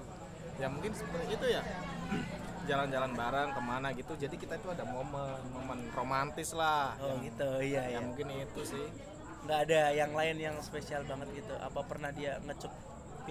Ya 0.57 0.67
mungkin 0.73 0.93
seperti 0.97 1.37
itu 1.37 1.47
ya. 1.53 1.61
Jalan-jalan 2.71 3.13
bareng 3.13 3.49
ke 3.53 3.61
mana 3.61 3.89
gitu. 3.93 4.13
Jadi 4.17 4.37
kita 4.39 4.55
itu 4.57 4.69
ada 4.71 4.85
momen 4.87 5.41
momen 5.53 5.79
romantis 5.93 6.55
lah. 6.57 6.97
Oh 7.03 7.13
yang, 7.13 7.29
gitu. 7.29 7.51
Iya 7.61 7.83
ya 7.93 7.99
ya 7.99 8.01
mungkin 8.01 8.27
itu 8.31 8.63
sih 8.65 8.85
nggak 9.41 9.59
ada 9.69 9.81
yang 9.93 10.13
lain 10.13 10.37
yang 10.37 10.57
spesial 10.61 11.03
banget 11.05 11.29
gitu. 11.37 11.55
Apa 11.57 11.81
pernah 11.85 12.11
dia 12.11 12.37
ngecup 12.45 12.73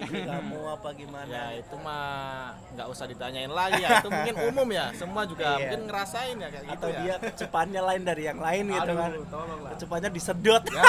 kamu 0.00 0.60
apa 0.70 0.96
gimana 0.96 1.28
ya 1.28 1.60
itu 1.60 1.76
mah 1.76 2.56
nggak 2.72 2.88
usah 2.88 3.04
ditanyain 3.04 3.52
lagi 3.52 3.84
ya. 3.84 4.00
Itu 4.00 4.08
mungkin 4.08 4.34
umum 4.50 4.68
ya. 4.72 4.86
Semua 4.96 5.22
juga 5.28 5.44
Iya. 5.44 5.56
mungkin 5.66 5.80
ngerasain 5.90 6.36
ya 6.40 6.48
kayak 6.48 6.64
gitu 6.64 6.74
atau 6.78 6.88
ya. 6.88 6.98
dia 7.02 7.14
kecupannya 7.20 7.82
lain 7.84 8.02
dari 8.06 8.22
yang 8.24 8.38
lain 8.40 8.64
gitu 8.70 8.80
Aduh, 8.90 8.96
kan. 8.96 9.10
tolonglah. 9.28 9.70
Kecupannya 9.76 10.10
disedot. 10.10 10.62
Ya 10.72 10.82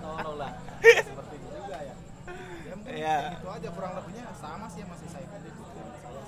tolonglah. 0.00 0.50
Seperti 0.82 1.34
itu 1.38 1.48
juga 1.54 1.76
ya. 1.78 1.94
Ya 2.66 2.74
mungkin 2.76 2.94
kayak 2.98 3.22
gitu 3.38 3.48
aja 3.52 3.68
kurang 3.72 3.92
lebihnya. 3.94 4.24
Sama 4.36 4.66
sih 4.68 4.82
masih 4.84 5.08
saya 5.12 5.26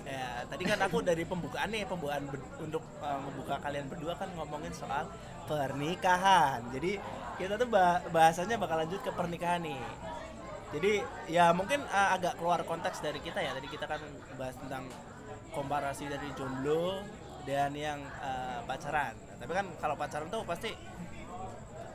Ya, 0.09 0.41
tadi 0.49 0.65
kan 0.65 0.81
aku 0.81 1.05
dari 1.05 1.21
pembukaan 1.29 1.69
nih, 1.69 1.85
pembukaan 1.85 2.25
untuk 2.65 2.81
uh, 3.05 3.21
membuka 3.21 3.61
kalian 3.61 3.93
berdua 3.93 4.17
kan 4.17 4.33
ngomongin 4.41 4.73
soal 4.73 5.05
pernikahan. 5.49 6.61
Jadi 6.71 7.01
kita 7.41 7.57
tuh 7.57 7.69
bah- 7.73 8.05
bahasanya 8.13 8.61
bakal 8.61 8.85
lanjut 8.85 9.01
ke 9.01 9.11
pernikahan 9.11 9.65
nih. 9.65 9.81
Jadi 10.69 11.01
ya 11.33 11.49
mungkin 11.57 11.81
uh, 11.89 12.13
agak 12.13 12.37
keluar 12.37 12.61
konteks 12.69 13.01
dari 13.01 13.19
kita 13.25 13.41
ya. 13.41 13.57
Tadi 13.57 13.69
kita 13.73 13.89
kan 13.89 14.01
bahas 14.37 14.55
tentang 14.61 14.85
komparasi 15.57 16.13
dari 16.13 16.29
jomblo 16.37 17.01
dan 17.49 17.73
yang 17.73 18.05
uh, 18.21 18.61
pacaran. 18.69 19.17
Nah, 19.17 19.37
tapi 19.41 19.53
kan 19.57 19.67
kalau 19.81 19.97
pacaran 19.97 20.29
tuh 20.29 20.45
pasti 20.45 20.77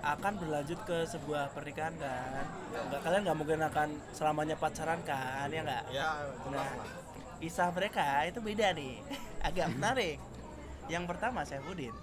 akan 0.04 0.34
berlanjut 0.36 0.80
ke 0.84 0.98
sebuah 1.08 1.54
pernikahan 1.56 1.96
kan. 1.96 2.44
Nggak, 2.92 3.00
kalian 3.08 3.22
nggak 3.24 3.38
mungkin 3.40 3.60
akan 3.64 3.90
selamanya 4.12 4.60
pacaran 4.60 5.00
kan, 5.08 5.48
ya 5.48 5.62
nggak? 5.64 5.84
ya 5.96 6.28
Nah, 6.52 6.68
kisah 7.40 7.72
mereka 7.72 8.28
itu 8.28 8.44
beda 8.44 8.76
nih, 8.76 9.00
agak 9.48 9.72
menarik. 9.72 10.18
Yang 10.92 11.04
pertama 11.08 11.48
Saifuddin, 11.48 11.96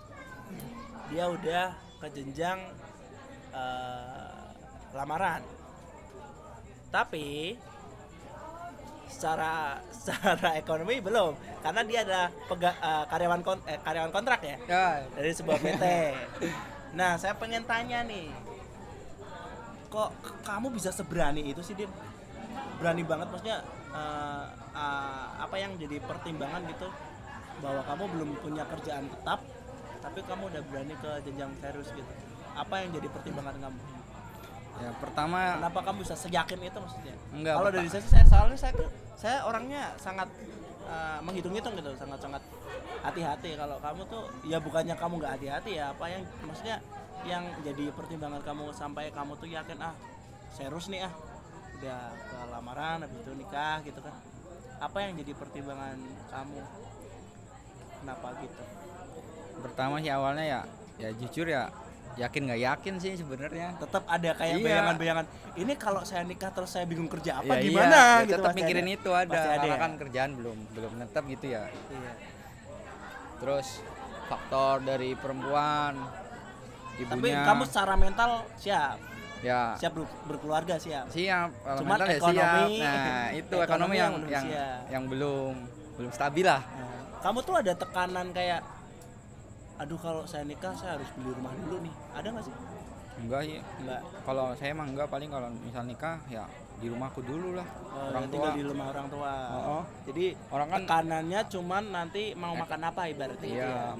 dia 1.10 1.24
udah 1.26 1.64
ke 1.98 2.06
jenjang 2.10 2.58
eh, 3.50 4.46
lamaran, 4.90 5.42
tapi 6.88 7.58
secara 9.10 9.78
secara 9.94 10.56
ekonomi 10.56 11.02
belum, 11.02 11.34
karena 11.60 11.82
dia 11.82 11.98
adalah 12.02 12.28
pega, 12.46 12.70
eh, 12.72 13.04
karyawan 13.06 13.40
kon- 13.42 13.66
eh, 13.66 13.78
karyawan 13.78 14.10
kontrak 14.10 14.40
ya 14.40 14.56
Ya, 14.64 14.86
dari 15.10 15.32
sebuah 15.34 15.58
PT. 15.58 15.84
Nah, 16.90 17.14
saya 17.14 17.34
pengen 17.34 17.62
tanya 17.62 18.02
nih, 18.02 18.30
kok 19.86 20.10
kamu 20.42 20.70
bisa 20.70 20.90
seberani 20.90 21.42
itu 21.44 21.60
sih, 21.60 21.74
Din? 21.74 21.90
Berani 22.78 23.02
banget, 23.02 23.28
maksudnya 23.28 23.58
eh, 23.90 24.44
eh, 24.72 25.26
apa 25.36 25.56
yang 25.58 25.74
jadi 25.74 25.98
pertimbangan 26.00 26.62
gitu 26.66 26.88
bahwa 27.60 27.82
kamu 27.84 28.04
belum 28.08 28.30
punya 28.40 28.64
kerjaan 28.64 29.04
tetap, 29.06 29.44
tapi 30.00 30.20
kamu 30.24 30.42
udah 30.50 30.62
berani 30.68 30.94
ke 30.96 31.10
jenjang 31.28 31.52
serius 31.60 31.88
gitu. 31.92 32.12
Apa 32.56 32.74
yang 32.82 32.90
jadi 32.96 33.08
pertimbangan 33.08 33.56
kamu? 33.60 33.80
ya 34.80 34.90
pertama 34.96 35.60
Kenapa 35.60 35.80
kamu 35.84 35.96
bisa 36.02 36.16
seyakin 36.16 36.60
itu 36.64 36.78
maksudnya? 36.80 37.14
Enggak, 37.36 37.54
Kalau 37.60 37.70
dari 37.70 37.88
saya, 37.92 38.04
saya 38.08 38.24
soalnya 38.24 38.58
saya 38.58 38.72
saya 39.12 39.38
orangnya 39.44 39.82
sangat 40.00 40.28
eh, 40.88 41.18
menghitung-hitung 41.20 41.76
gitu, 41.76 41.92
sangat-sangat 42.00 42.40
hati-hati. 43.04 43.60
Kalau 43.60 43.76
kamu 43.80 44.02
tuh 44.08 44.24
ya 44.48 44.56
bukannya 44.56 44.96
kamu 44.96 45.20
nggak 45.20 45.32
hati-hati 45.36 45.70
ya, 45.76 45.92
apa 45.92 46.04
yang 46.08 46.22
maksudnya 46.44 46.80
yang 47.28 47.44
jadi 47.60 47.92
pertimbangan 47.92 48.40
kamu 48.40 48.72
sampai 48.72 49.12
kamu 49.12 49.36
tuh 49.36 49.48
yakin 49.52 49.76
ah 49.84 49.92
serius 50.56 50.88
nih 50.88 51.04
ah 51.04 51.12
udah 51.80 52.00
ke 52.16 52.38
lamaran 52.48 53.04
habis 53.04 53.20
itu 53.20 53.32
nikah 53.36 53.84
gitu 53.84 54.00
kan. 54.00 54.16
Apa 54.80 55.04
yang 55.04 55.12
jadi 55.20 55.36
pertimbangan 55.36 56.00
kamu? 56.32 56.60
Kenapa 58.00 58.28
gitu? 58.38 58.62
pertama 59.60 60.00
sih 60.00 60.08
awalnya 60.08 60.40
ya 60.42 60.60
ya 60.96 61.08
jujur 61.14 61.44
ya 61.44 61.68
yakin 62.16 62.42
nggak 62.42 62.60
yakin 62.60 62.94
sih 62.96 63.12
sebenarnya. 63.14 63.76
Tetap 63.76 64.02
ada 64.04 64.30
kayak 64.32 64.56
Iya. 64.56 64.64
bayangan-bayangan. 64.66 65.24
Ini 65.54 65.72
kalau 65.76 66.00
saya 66.02 66.22
nikah 66.22 66.48
terus 66.50 66.70
saya 66.70 66.84
bingung 66.84 67.06
kerja 67.06 67.38
apa 67.38 67.54
Ya 67.54 67.62
gimana 67.62 67.92
iya, 67.92 68.00
ya 68.00 68.20
gitu. 68.22 68.32
tetap 68.36 68.52
mikirin 68.52 68.82
ada. 68.82 68.94
itu 68.94 69.10
ada, 69.10 69.30
Pasti 69.30 69.48
ada 69.48 69.58
karena 69.58 69.68
ya? 69.70 69.78
kan 69.78 69.92
kerjaan 69.96 70.30
belum 70.34 70.58
belum 70.70 70.92
tetap 70.98 71.22
gitu 71.26 71.46
ya. 71.46 71.62
Iya. 71.68 72.12
Terus 73.38 73.68
faktor 74.26 74.74
dari 74.80 75.10
perempuan 75.14 75.92
Tapi 76.98 77.16
ibunya 77.18 77.40
kamu 77.42 77.62
secara 77.64 77.94
mental 77.96 78.30
siap, 78.54 78.96
ya 79.40 79.72
siap 79.74 79.92
ber- 79.94 80.16
berkeluarga 80.26 80.76
siap. 80.76 81.08
siap 81.08 81.48
Cuman 81.80 81.96
mental 81.96 82.06
ya 82.06 82.16
ekonomi- 82.16 82.76
siap. 82.76 82.96
Nah, 83.00 83.26
itu 83.32 83.54
ekonomi 83.56 83.94
ekonomi, 83.94 83.96
yang 83.96 84.12
yang 84.26 84.46
yang 84.90 85.04
belum 85.06 85.52
belum 85.96 86.10
stabil 86.10 86.44
lah. 86.44 86.60
Nah, 86.60 86.89
kamu 87.20 87.38
tuh 87.44 87.54
ada 87.60 87.72
tekanan 87.76 88.32
kayak, 88.32 88.60
aduh 89.76 89.98
kalau 90.00 90.22
saya 90.24 90.44
nikah 90.44 90.72
saya 90.72 90.96
harus 90.96 91.08
beli 91.16 91.30
rumah 91.36 91.52
dulu 91.56 91.76
nih. 91.84 91.94
Ada 92.16 92.28
nggak 92.32 92.44
sih? 92.48 92.54
Enggak 93.20 93.40
sih. 93.44 93.58
Enggak. 93.84 94.00
Kalau 94.24 94.46
saya 94.56 94.68
emang 94.72 94.88
enggak 94.96 95.08
paling 95.12 95.28
kalau 95.28 95.48
misal 95.60 95.84
nikah 95.84 96.16
ya 96.32 96.44
di 96.80 96.88
rumahku 96.88 97.20
dulu 97.20 97.60
lah. 97.60 97.68
Oh, 97.92 98.08
orang 98.08 98.24
tinggal 98.32 98.52
tua. 98.52 98.56
di 98.56 98.64
rumah 98.64 98.86
orang 98.88 99.06
tua. 99.12 99.32
Oh, 99.52 99.60
oh. 99.60 99.82
Jadi 100.08 100.26
Orang 100.48 100.68
kan 100.72 100.80
tekanannya 100.80 101.40
cuman 101.52 101.84
nanti 101.92 102.22
mau 102.32 102.56
makan 102.56 102.80
apa 102.88 103.02
ibaratnya 103.12 103.44
gitu 103.44 103.60
Iya, 103.60 103.68
ya. 103.68 103.92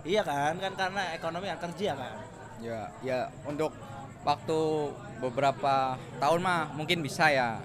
Iya 0.00 0.22
kan, 0.26 0.52
kan 0.58 0.72
karena 0.74 1.02
ekonomi 1.14 1.46
yang 1.46 1.60
kerja 1.60 1.90
kan. 1.94 2.14
ya, 2.60 2.80
ya 3.00 3.18
untuk 3.48 3.72
waktu 4.20 4.60
beberapa 5.16 5.96
tahun 6.18 6.40
mah 6.42 6.60
mungkin 6.74 7.00
bisa 7.00 7.30
ya. 7.30 7.62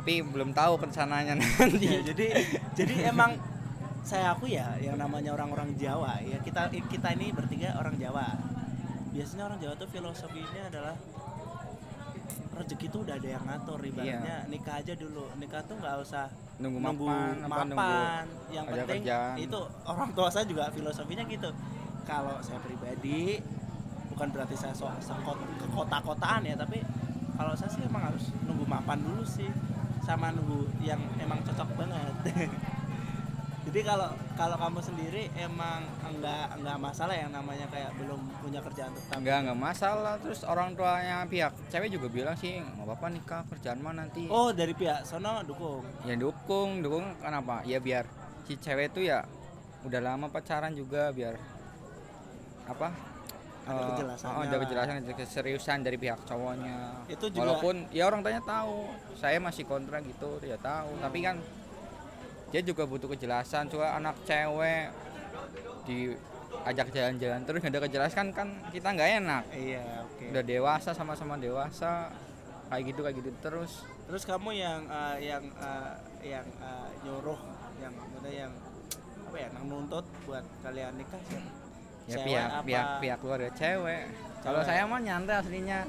Tapi 0.00 0.24
belum 0.24 0.56
tahu 0.56 0.80
rencananya 0.80 1.36
nanti. 1.36 1.84
Ya, 1.84 2.00
jadi 2.00 2.26
jadi 2.72 3.12
emang 3.12 3.36
saya 4.00 4.32
aku 4.32 4.48
ya 4.48 4.80
yang 4.80 4.96
namanya 4.96 5.36
orang-orang 5.36 5.76
Jawa 5.76 6.16
ya 6.24 6.40
kita 6.40 6.72
kita 6.72 7.12
ini 7.20 7.36
bertiga 7.36 7.76
orang 7.76 8.00
Jawa. 8.00 8.32
Biasanya 9.12 9.52
orang 9.52 9.60
Jawa 9.60 9.74
tuh 9.76 9.88
filosofinya 9.92 10.72
adalah 10.72 10.96
rezeki 12.56 12.86
tuh 12.88 13.00
udah 13.04 13.20
ada 13.20 13.28
yang 13.28 13.44
ngatur 13.44 13.80
ibaratnya 13.84 14.36
nikah 14.48 14.80
aja 14.80 14.96
dulu. 14.96 15.28
Nikah 15.36 15.60
tuh 15.68 15.76
nggak 15.76 15.96
usah 16.00 16.32
Nunggu 16.60 16.80
nunggu 16.80 17.08
mapan, 17.08 17.36
apa 17.40 17.48
mapan, 17.48 17.64
nunggu 17.72 18.52
yang 18.52 18.64
penting 18.68 19.00
kerjaan. 19.04 19.34
itu 19.36 19.60
orang 19.84 20.08
tua 20.16 20.28
saya 20.32 20.44
juga 20.48 20.72
filosofinya 20.72 21.28
gitu. 21.28 21.52
Kalau 22.08 22.40
saya 22.40 22.56
pribadi 22.64 23.36
bukan 24.16 24.32
berarti 24.32 24.56
saya 24.56 24.72
so 24.72 24.88
sekot 25.00 25.36
ke 25.60 25.66
kota-kotaan 25.72 26.44
ya 26.44 26.56
tapi 26.56 26.80
kalau 27.40 27.56
saya 27.56 27.72
sih 27.72 27.80
emang 27.84 28.12
harus 28.12 28.28
nunggu 28.44 28.68
mapan 28.68 29.00
dulu 29.00 29.24
sih 29.24 29.48
sama 30.10 30.34
nunggu 30.34 30.66
yang 30.82 30.98
emang 31.16 31.38
cocok 31.42 31.68
banget 31.78 32.14
jadi 33.70 33.80
kalau 33.86 34.08
kalau 34.34 34.56
kamu 34.56 34.80
sendiri 34.80 35.22
emang 35.36 35.84
enggak 36.02 36.48
enggak 36.56 36.78
masalah 36.80 37.12
yang 37.14 37.30
namanya 37.30 37.68
kayak 37.68 37.92
belum 37.94 38.18
punya 38.40 38.58
kerjaan 38.64 38.90
tetap 38.90 39.20
Enggak, 39.20 39.36
enggak 39.46 39.60
masalah. 39.60 40.14
Terus 40.18 40.40
orang 40.42 40.72
tuanya 40.74 41.28
pihak 41.28 41.52
cewek 41.68 41.92
juga 41.92 42.08
bilang 42.08 42.34
sih, 42.34 42.56
nggak 42.58 42.88
apa-apa 42.88 43.06
nikah 43.12 43.42
kerjaan 43.46 43.78
mah 43.78 43.94
nanti. 43.94 44.26
oh 44.26 44.50
dari 44.50 44.72
pihak 44.72 45.04
sono 45.04 45.44
dukung 45.44 45.84
Ya 46.02 46.16
dukung, 46.16 46.80
dukung 46.80 47.14
kenapa? 47.20 47.60
Ya 47.62 47.78
biar 47.78 48.08
si 48.48 48.56
cewek 48.56 48.96
itu 48.96 49.06
ya 49.06 49.22
udah 49.84 50.00
lama 50.02 50.26
pacaran 50.32 50.72
juga 50.72 51.12
biar 51.12 51.36
apa? 52.66 52.90
Ada 53.70 53.80
eh, 53.80 53.88
kejelasannya 53.88 54.34
oh, 54.34 54.42
ada 54.42 54.50
lah. 54.50 54.60
kejelasan, 54.60 54.94
ada 54.98 55.12
keseriusan 55.14 55.78
dari 55.80 55.96
pihak 55.96 56.20
cowoknya. 56.26 56.76
Itu 57.06 57.26
juga- 57.30 57.40
Walaupun 57.40 57.74
ya 57.90 58.04
orang 58.04 58.20
tanya 58.20 58.42
tahu, 58.42 58.90
saya 59.14 59.38
masih 59.38 59.64
kontra 59.64 60.02
gitu, 60.02 60.42
dia 60.42 60.58
tahu. 60.58 60.90
Tapi 60.98 61.18
kan 61.22 61.36
dia 62.50 62.60
juga 62.60 62.82
butuh 62.84 63.08
kejelasan. 63.08 63.70
Coba 63.70 63.94
anak 63.94 64.18
cewek 64.26 64.90
diajak 65.86 66.88
jalan-jalan 66.92 67.40
terus 67.42 67.58
nggak 67.62 67.72
ada 67.72 67.82
kejelasan 67.86 68.26
kan 68.30 68.48
kita 68.70 68.88
nggak 68.90 69.10
enak. 69.22 69.44
iya 69.54 70.04
oke 70.04 70.24
Udah 70.30 70.44
dewasa 70.44 70.90
sama-sama 70.92 71.34
dewasa, 71.34 72.10
kayak 72.68 72.82
gitu 72.90 73.00
kayak 73.02 73.16
gitu 73.18 73.30
terus 73.40 73.72
Terus 74.10 74.26
kamu 74.26 74.50
yang 74.52 74.82
eh, 74.90 75.16
yang 75.22 75.44
eh, 75.46 75.92
yang 76.26 76.46
eh, 76.46 76.88
nyuruh 77.06 77.38
yang 77.78 77.94
yang 78.26 78.52
apa 79.30 79.36
ya, 79.38 79.48
yang 79.54 79.66
nuntut 79.70 80.02
buat 80.26 80.42
kalian 80.60 80.98
nikah 80.98 81.22
siapa? 81.30 81.50
Ya 82.10 82.16
Cewek 82.16 82.26
pihak 82.26 82.48
apa 82.50 82.66
pihak 82.66 82.86
pihak 82.98 83.18
keluarga 83.18 83.50
cewek 83.54 84.02
kalau 84.40 84.60
saya 84.60 84.82
mah 84.84 84.98
nyantai 84.98 85.34
aslinya 85.36 85.80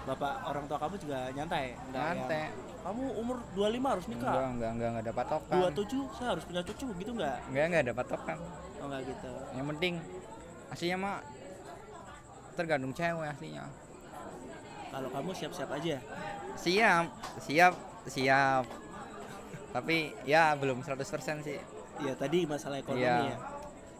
Bapak 0.00 0.32
orang 0.44 0.64
tua 0.64 0.80
kamu 0.80 0.96
juga 0.96 1.18
nyantai? 1.30 1.76
Enggak 1.78 2.00
yang, 2.02 2.16
nyantai 2.16 2.44
kamu 2.80 3.02
umur 3.14 3.36
25 3.52 3.84
harus 3.86 4.06
nikah. 4.08 4.32
enggak 4.32 4.48
enggak 4.50 4.70
enggak 4.72 4.88
enggak 4.90 5.04
ada 5.04 5.12
patokan 5.14 5.56
27 5.70 6.16
saya 6.16 6.28
harus 6.32 6.44
punya 6.44 6.62
cucu 6.62 6.86
gitu 6.90 7.10
enggak? 7.12 7.36
enggak 7.46 7.64
enggak 7.66 7.82
ada 7.82 7.92
patokan 7.94 8.38
Oh 8.80 8.86
enggak 8.86 9.02
gitu. 9.06 9.32
yang 9.52 9.66
penting 9.68 9.94
aslinya 10.68 10.96
mah 10.96 11.16
tergantung 12.52 12.92
cewek 12.92 13.28
aslinya 13.28 13.64
Kalau 14.90 15.08
kamu 15.08 15.30
siap-siap 15.30 15.70
aja. 15.70 15.96
siap 16.56 17.04
siap 17.38 17.74
siap 18.04 18.64
tapi 19.70 19.96
ya 20.24 20.56
belum 20.56 20.82
100% 20.82 21.06
sih 21.40 21.60
Iya 22.00 22.16
tadi 22.16 22.42
masalah 22.42 22.80
ekonomi 22.80 23.04
Iya. 23.04 23.16
ya. 23.28 23.36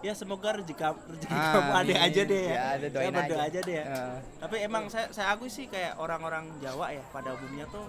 Ya 0.00 0.16
semoga 0.16 0.56
rezeki 0.56 0.74
kamu, 0.74 0.98
rezeki 1.12 1.28
Ah, 1.30 1.52
kamu 1.52 1.70
ada 1.70 1.80
amin. 1.84 1.96
aja 2.00 2.22
deh 2.24 2.40
ya. 2.40 2.50
Ya, 2.50 2.62
ada, 2.72 2.86
doain 2.88 3.12
aja. 3.12 3.34
aja 3.42 3.60
deh 3.60 3.76
ya. 3.76 3.84
Eh, 3.84 4.16
Tapi 4.40 4.56
emang 4.60 4.84
saya 4.88 5.12
saya 5.12 5.36
akui 5.36 5.52
sih 5.52 5.68
kayak 5.68 6.00
orang-orang 6.00 6.48
Jawa 6.58 6.88
ya 6.88 7.04
pada 7.08 7.36
umumnya 7.36 7.68
tuh 7.68 7.84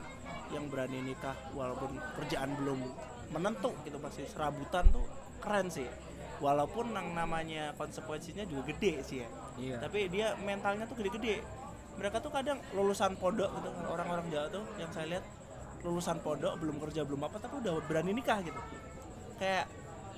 yang 0.52 0.67
berani 0.67 1.00
nikah 1.02 1.32
walaupun 1.56 1.95
kerjaan 2.19 2.52
belum 2.60 2.84
menentu 3.32 3.71
gitu 3.82 3.95
masih 3.97 4.28
serabutan 4.28 4.91
tuh 4.91 5.08
keren 5.39 5.71
sih. 5.71 5.88
Walaupun 6.38 6.91
yang 6.91 7.13
namanya 7.13 7.71
konsekuensinya 7.78 8.43
juga 8.43 8.67
gede 8.67 8.93
sih 9.02 9.17
ya. 9.24 9.30
iya 9.56 9.76
Tapi 9.80 10.12
dia 10.12 10.36
mentalnya 10.36 10.84
tuh 10.84 11.00
gede-gede. 11.00 11.39
Mereka 11.95 12.19
tuh 12.19 12.32
kadang 12.32 12.60
lulusan 12.74 13.15
pondok 13.15 13.56
gitu 13.56 13.69
orang-orang 13.88 14.28
Jawa 14.28 14.52
tuh 14.52 14.67
yang 14.76 14.91
saya 14.91 15.15
lihat 15.15 15.24
lulusan 15.82 16.19
pondok 16.19 16.60
belum 16.60 16.76
kerja 16.78 17.08
belum 17.08 17.24
apa 17.24 17.39
tapi 17.39 17.56
udah 17.58 17.80
berani 17.88 18.12
nikah 18.12 18.43
gitu. 18.43 18.60
Kayak 19.39 19.71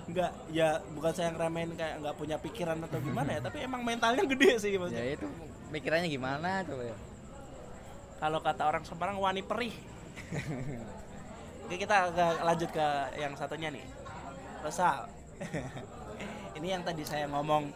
nggak 0.04 0.32
ya 0.52 0.84
bukan 0.92 1.12
saya 1.16 1.32
yang 1.32 1.40
kayak 1.80 1.96
nggak 2.04 2.16
punya 2.20 2.36
pikiran 2.36 2.76
atau 2.84 3.00
gimana 3.00 3.40
ya 3.40 3.40
tapi 3.40 3.64
emang 3.64 3.88
mentalnya 3.88 4.28
gede 4.28 4.60
sih 4.60 4.76
maksudnya 4.76 5.00
ya 5.00 5.14
itu 5.16 5.28
pikirannya 5.74 6.10
gimana 6.12 6.62
coba 6.68 6.84
ya. 6.86 6.98
Kalau 8.22 8.40
kata 8.40 8.64
orang 8.64 8.84
Semarang 8.88 9.20
wani 9.20 9.44
perih. 9.44 9.76
Oke 11.68 11.76
kita 11.76 12.08
agak 12.08 12.46
lanjut 12.46 12.70
ke 12.72 12.88
yang 13.20 13.34
satunya 13.36 13.74
nih. 13.74 13.84
Rosal 14.64 15.10
ini 16.58 16.68
yang 16.72 16.86
tadi 16.86 17.04
saya 17.04 17.28
ngomong 17.28 17.74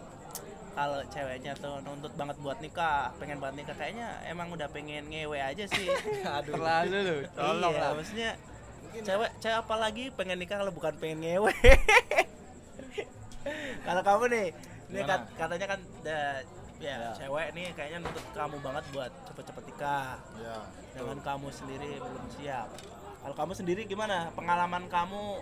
kalau 0.78 1.02
ceweknya 1.10 1.58
tuh 1.58 1.82
nuntut 1.82 2.14
banget 2.14 2.38
buat 2.38 2.62
nikah 2.62 3.10
pengen 3.18 3.42
banget 3.42 3.66
nikah 3.66 3.76
kayaknya 3.76 4.14
emang 4.30 4.54
udah 4.54 4.70
pengen 4.70 5.10
ngewe 5.10 5.42
aja 5.42 5.66
sih. 5.66 5.90
Aduh. 6.38 6.54
terlalu 6.54 6.98
lu 7.02 7.18
tolong 7.34 7.74
iya, 7.74 7.82
lah 7.82 7.92
maksudnya 7.98 8.32
cewek 9.02 9.30
cewek 9.38 9.58
apa 9.58 9.74
lagi 9.76 10.04
pengen 10.12 10.38
nikah 10.38 10.58
kalau 10.58 10.70
bukan 10.70 10.94
pengen 10.96 11.20
ngewe 11.20 11.50
kalau 13.86 14.02
kamu 14.02 14.24
nih 14.30 14.48
ini 14.88 15.00
kat- 15.04 15.30
katanya 15.36 15.66
kan 15.68 15.80
da- 16.02 16.42
ya, 16.78 16.96
Ya. 16.96 17.10
cewek 17.18 17.48
nih 17.52 17.68
kayaknya 17.74 17.98
nuntut 18.00 18.24
kamu 18.32 18.56
banget 18.62 18.84
buat 18.92 19.12
cepet-cepet 19.26 19.64
nikah 19.66 20.16
Ya. 20.38 20.56
dengan 20.94 21.18
kamu 21.20 21.48
sendiri 21.50 21.98
belum 21.98 22.26
siap. 22.32 22.68
Kalau 23.18 23.36
kamu 23.36 23.52
sendiri 23.54 23.82
gimana 23.84 24.30
pengalaman 24.32 24.86
kamu 24.86 25.42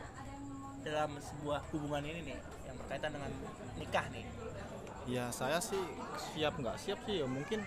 dalam 0.81 1.11
sebuah 1.17 1.59
hubungan 1.69 2.01
ini 2.03 2.19
nih 2.25 2.37
yang 2.63 2.75
berkaitan 2.77 3.11
dengan 3.11 3.29
nikah 3.75 4.05
nih? 4.09 4.25
Ya 5.05 5.29
saya 5.29 5.59
sih 5.59 5.81
siap 6.25 6.55
nggak 6.55 6.79
siap 6.79 6.97
sih 7.03 7.19
ya 7.19 7.25
mungkin 7.27 7.59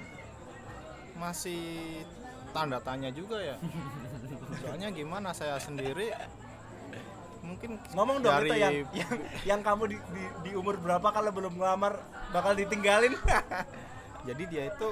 masih 1.14 2.02
tanda 2.50 2.80
tanya 2.80 3.10
juga 3.10 3.38
ya. 3.38 3.56
Soalnya 4.56 4.88
gimana 4.92 5.30
saya 5.36 5.60
sendiri 5.60 6.12
mungkin 7.38 7.80
Ngomong 7.96 8.16
dong 8.20 8.34
dari 8.34 8.50
itu 8.50 8.56
yang 8.60 8.74
yang 8.92 9.14
yang 9.56 9.60
kamu 9.64 9.82
di, 9.88 9.96
di, 10.12 10.24
di 10.44 10.50
umur 10.52 10.76
berapa 10.76 11.08
kalau 11.08 11.30
belum 11.32 11.56
ngelamar 11.56 11.96
bakal 12.34 12.52
ditinggalin? 12.52 13.14
jadi 14.28 14.42
dia 14.50 14.62
itu 14.68 14.88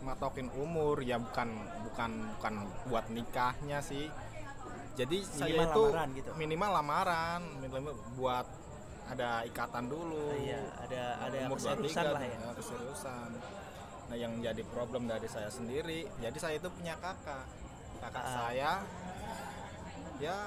matokin 0.00 0.48
umur 0.56 0.98
ya 1.04 1.20
bukan 1.20 1.52
bukan 1.86 2.10
bukan 2.38 2.54
buat 2.88 3.06
nikahnya 3.12 3.78
sih. 3.84 4.08
Jadi 4.98 5.22
saya 5.22 5.54
Minimal 5.54 5.70
itu 5.70 5.82
lamaran 5.86 6.08
gitu. 6.18 6.30
minimal 6.36 6.70
lamaran, 6.74 7.40
minimal 7.62 7.94
buat 8.18 8.46
ada 9.10 9.30
ikatan 9.46 9.84
dulu. 9.86 10.34
Iya, 10.38 10.60
ada 10.86 11.02
ada 11.24 11.36
Umur 11.46 11.58
keseriusan 11.58 12.04
23, 12.10 12.14
lah 12.14 12.22
ya. 12.22 12.38
keseriusan. 12.58 13.30
Nah, 14.10 14.16
yang 14.18 14.32
jadi 14.42 14.62
problem 14.74 15.06
dari 15.06 15.28
saya 15.30 15.46
sendiri, 15.46 16.02
jadi 16.18 16.38
saya 16.38 16.58
itu 16.58 16.66
punya 16.74 16.98
kakak. 16.98 17.46
Kakak 18.00 18.22
Ah. 18.22 18.32
saya 18.34 18.72
ya 20.18 20.38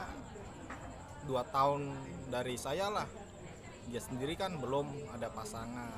dua 1.23 1.41
tahun 1.47 1.93
dari 2.27 2.55
saya 2.55 2.89
lah. 2.89 3.07
Dia 3.85 3.99
sendiri 3.99 4.33
kan 4.33 4.57
belum 4.57 4.85
ada 5.11 5.27
pasangan. 5.29 5.91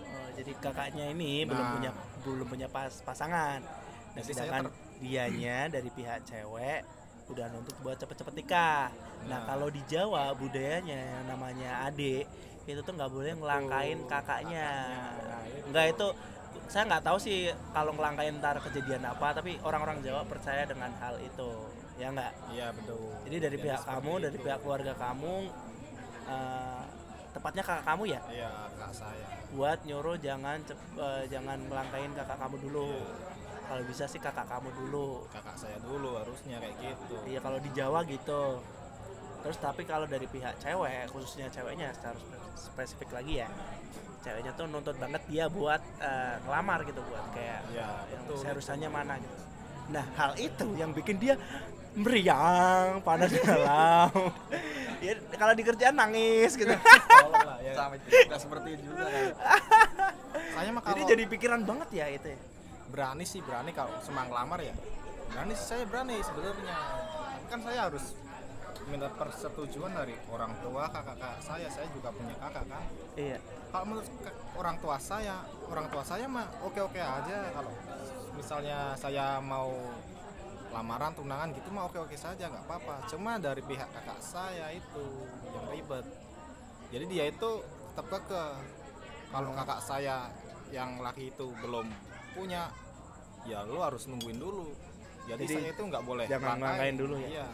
Oh, 0.00 0.28
jadi 0.34 0.52
kakaknya 0.56 1.10
ini 1.10 1.44
belum 1.44 1.60
Nah. 1.60 1.72
punya 1.74 1.90
belum 2.20 2.46
punya 2.46 2.68
pas 2.68 2.92
pasangan. 3.00 3.60
Nah, 3.60 4.18
Jadi 4.18 4.30
sedangkan 4.32 4.66
dianya 4.98 5.56
dari 5.74 5.88
pihak 5.88 6.24
cewek 6.24 6.82
udah 7.30 7.46
nuntut 7.48 7.78
buat 7.80 7.94
cepet-cepet 7.94 8.34
nikah. 8.36 8.90
Nah, 9.24 9.30
Nah. 9.30 9.40
kalau 9.46 9.70
di 9.70 9.78
Jawa 9.86 10.34
budayanya 10.34 10.98
yang 11.16 11.24
namanya 11.28 11.86
adik 11.86 12.26
itu 12.66 12.80
tuh 12.80 12.92
nggak 12.92 13.08
boleh 13.08 13.32
ngelangkain 13.34 13.98
kakaknya. 14.04 14.68
Nah, 15.22 15.42
itu. 15.44 15.64
Enggak 15.66 15.86
itu 15.90 16.06
saya 16.66 16.86
nggak 16.86 17.02
tahu 17.02 17.18
sih 17.18 17.38
kalau 17.70 17.90
ngelangkain 17.92 18.38
ntar 18.38 18.58
kejadian 18.60 19.02
apa, 19.02 19.34
tapi 19.34 19.58
orang-orang 19.60 19.98
Jawa 20.00 20.22
percaya 20.22 20.62
dengan 20.64 20.90
hal 20.98 21.18
itu. 21.18 21.50
Ya 21.98 22.08
enggak? 22.08 22.32
Iya 22.48 22.72
betul. 22.72 23.12
Jadi 23.28 23.36
dari 23.36 23.56
Jadi 23.58 23.64
pihak 23.66 23.82
kamu, 23.84 24.12
dari 24.18 24.36
itu. 24.38 24.44
pihak 24.46 24.58
keluarga 24.60 24.92
kamu 24.94 25.34
eh, 26.26 26.82
tepatnya 27.30 27.62
kakak 27.62 27.84
kamu 27.86 28.02
ya 28.08 28.20
Iya, 28.26 28.50
kakak 28.74 28.92
saya. 28.96 29.26
buat 29.50 29.78
nyuruh 29.84 30.16
jangan 30.16 30.58
cep- 30.64 30.96
eh, 30.96 31.24
jangan 31.28 31.58
melangkain 31.66 32.10
kakak 32.14 32.38
kamu 32.38 32.56
dulu. 32.62 32.88
Kalau 33.66 33.82
bisa 33.84 34.04
sih 34.06 34.18
kakak 34.18 34.46
kamu 34.46 34.70
dulu. 34.74 35.26
Kakak 35.30 35.54
saya 35.54 35.78
dulu 35.78 36.18
harusnya 36.18 36.58
kayak 36.58 36.74
gitu. 36.80 37.16
Iya 37.26 37.38
kalau 37.38 37.58
di 37.58 37.70
Jawa 37.70 38.02
gitu. 38.02 38.62
Terus 39.40 39.56
tapi 39.56 39.82
kalau 39.84 40.04
dari 40.04 40.24
pihak 40.24 40.56
cewek, 40.56 41.08
khususnya 41.08 41.48
ceweknya 41.48 41.88
secara 41.90 42.16
spe- 42.16 42.44
spesifik 42.56 43.08
lagi 43.10 43.40
ya, 43.40 43.48
ceweknya 44.20 44.52
tuh 44.52 44.68
nuntut 44.68 44.96
banget 45.00 45.22
dia 45.26 45.48
buat 45.48 45.80
eh, 46.00 46.34
ngelamar 46.44 46.84
gitu 46.84 47.00
buat 47.04 47.24
kayak 47.32 47.60
yang 48.12 48.22
betul. 48.28 48.36
seriusannya 48.44 48.88
mana 48.88 49.16
gitu. 49.16 49.36
Nah 49.90 50.04
hal 50.14 50.32
itu 50.36 50.66
yang 50.76 50.92
bikin 50.92 51.16
dia 51.18 51.34
meriang, 51.90 53.02
panas 53.02 53.34
dalam. 53.34 54.12
ya 55.04 55.12
kalau 55.34 55.54
di 55.58 55.64
kerjaan 55.66 55.96
nangis 55.96 56.54
gitu. 56.54 56.70
Lah 57.48 57.58
ya. 57.64 57.74
Sama 57.74 57.98
Nggak 57.98 58.40
seperti 58.40 58.68
itu 58.78 58.82
juga 58.86 59.04
kan. 59.10 59.24
Saya 60.30 60.68
mah 60.70 60.82
Jadi 60.84 61.00
kalau 61.02 61.10
jadi 61.10 61.24
pikiran 61.26 61.60
banget 61.66 61.88
ya 61.96 62.06
itu. 62.08 62.28
ya. 62.30 62.38
berani 62.90 63.22
sih 63.22 63.38
berani 63.38 63.70
kalau 63.70 63.94
semang 64.02 64.26
lamar 64.26 64.58
ya 64.58 64.74
berani 65.30 65.54
sih 65.54 65.62
saya 65.62 65.86
berani 65.86 66.18
sebenarnya 66.26 66.74
kan 67.46 67.62
saya 67.62 67.86
harus 67.86 68.18
minta 68.90 69.08
persetujuan 69.08 69.94
dari 69.94 70.12
orang 70.28 70.52
tua 70.58 70.90
kakak-kakak 70.90 71.38
saya 71.38 71.70
saya 71.70 71.86
juga 71.94 72.10
punya 72.10 72.34
kakak 72.36 72.66
kan? 72.66 72.84
Iya. 73.14 73.38
kalau 73.70 73.84
menurut 73.86 74.08
ke- 74.18 74.38
orang 74.58 74.76
tua 74.82 74.96
saya 74.98 75.36
orang 75.70 75.86
tua 75.88 76.02
saya 76.02 76.26
mah 76.26 76.46
oke 76.60 76.80
oke 76.82 76.98
aja. 76.98 77.38
Kalau 77.54 77.72
misalnya 78.34 78.78
saya 78.98 79.38
mau 79.38 79.70
lamaran 80.70 81.14
tunangan 81.14 81.50
gitu 81.50 81.70
mah 81.70 81.86
oke 81.86 81.98
oke 82.02 82.16
saja 82.18 82.50
nggak 82.50 82.66
apa-apa. 82.66 83.06
Cuma 83.06 83.38
dari 83.38 83.62
pihak 83.62 83.86
kakak 83.86 84.18
saya 84.18 84.74
itu 84.74 85.06
yang 85.54 85.66
ribet. 85.70 86.06
Jadi 86.90 87.04
dia 87.06 87.24
itu 87.30 87.50
tetap 87.94 88.06
keke. 88.10 88.46
Kalau 89.30 89.50
kakak 89.54 89.80
saya 89.80 90.26
yang 90.74 90.98
laki 90.98 91.30
itu 91.30 91.46
belum 91.62 91.86
punya 92.34 92.74
ya 93.46 93.62
lu 93.62 93.78
harus 93.78 94.10
nungguin 94.10 94.38
dulu. 94.38 94.74
Jadi, 95.30 95.46
Jadi, 95.46 95.54
saya 95.62 95.70
itu 95.70 95.82
nggak 95.86 96.02
boleh 96.02 96.26
jangan 96.26 96.58
langkain 96.58 96.96
dulu 96.98 97.14
ya? 97.22 97.28
iya 97.38 97.46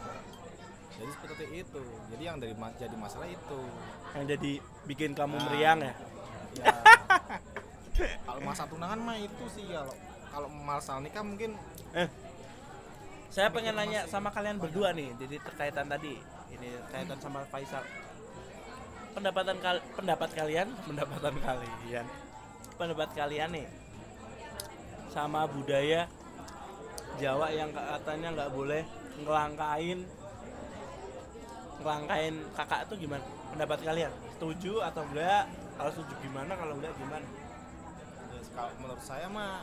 jadi 0.97 1.11
seperti 1.13 1.45
itu. 1.61 1.81
Jadi 2.13 2.23
yang 2.25 2.37
dari 2.41 2.53
jadi 2.77 2.95
masalah 2.97 3.29
itu. 3.29 3.59
Yang 4.17 4.25
jadi 4.37 4.51
bikin 4.89 5.11
kamu 5.13 5.37
Nah. 5.37 5.45
meriang 5.49 5.79
ya. 5.85 5.93
ya. 6.57 6.65
Kalau 8.25 8.41
masa 8.45 8.63
tunangan 8.69 8.99
mah 9.01 9.17
itu 9.17 9.45
sih 9.49 9.73
ya 9.73 9.81
kalau 9.81 9.95
kalau 10.29 10.49
masalah 10.53 11.01
nikah 11.01 11.25
mungkin 11.25 11.57
Eh, 11.97 12.05
saya 13.33 13.49
pengen 13.49 13.73
nanya 13.73 14.05
sama 14.05 14.29
kalian 14.29 14.61
berdua 14.61 14.93
nih, 14.93 15.09
jadi 15.17 15.41
terkaitan 15.41 15.89
tadi, 15.89 16.13
ini 16.53 16.67
terkaitan 16.85 17.17
sama 17.17 17.41
Faisal. 17.49 17.81
Pendapatan 19.17 19.57
kal 19.57 19.81
pendapat 19.97 20.29
kalian, 20.29 20.67
pendapatan 20.87 21.35
kalian, 21.41 22.05
pendapat 22.77 23.09
kalian 23.17 23.49
nih 23.49 23.67
sama 25.09 25.49
budaya 25.49 26.05
Jawa 27.17 27.49
yang 27.49 27.73
katanya 27.73 28.29
nggak 28.37 28.51
boleh 28.53 28.85
ngelangkain 29.25 30.05
ngelangkain 31.87 32.35
kakak 32.51 32.83
tuh 32.85 32.97
gimana? 32.97 33.23
Pendapat 33.49 33.79
kalian? 33.81 34.11
Setuju 34.29 34.83
atau 34.83 35.01
enggak? 35.05 35.43
Kalau 35.73 35.91
setuju 35.93 36.13
gimana? 36.19 36.51
Kalau 36.53 36.73
enggak 36.75 36.91
gimana? 36.93 37.23
kalau 38.49 38.73
menurut 38.75 38.97
saya 38.99 39.29
mah 39.29 39.61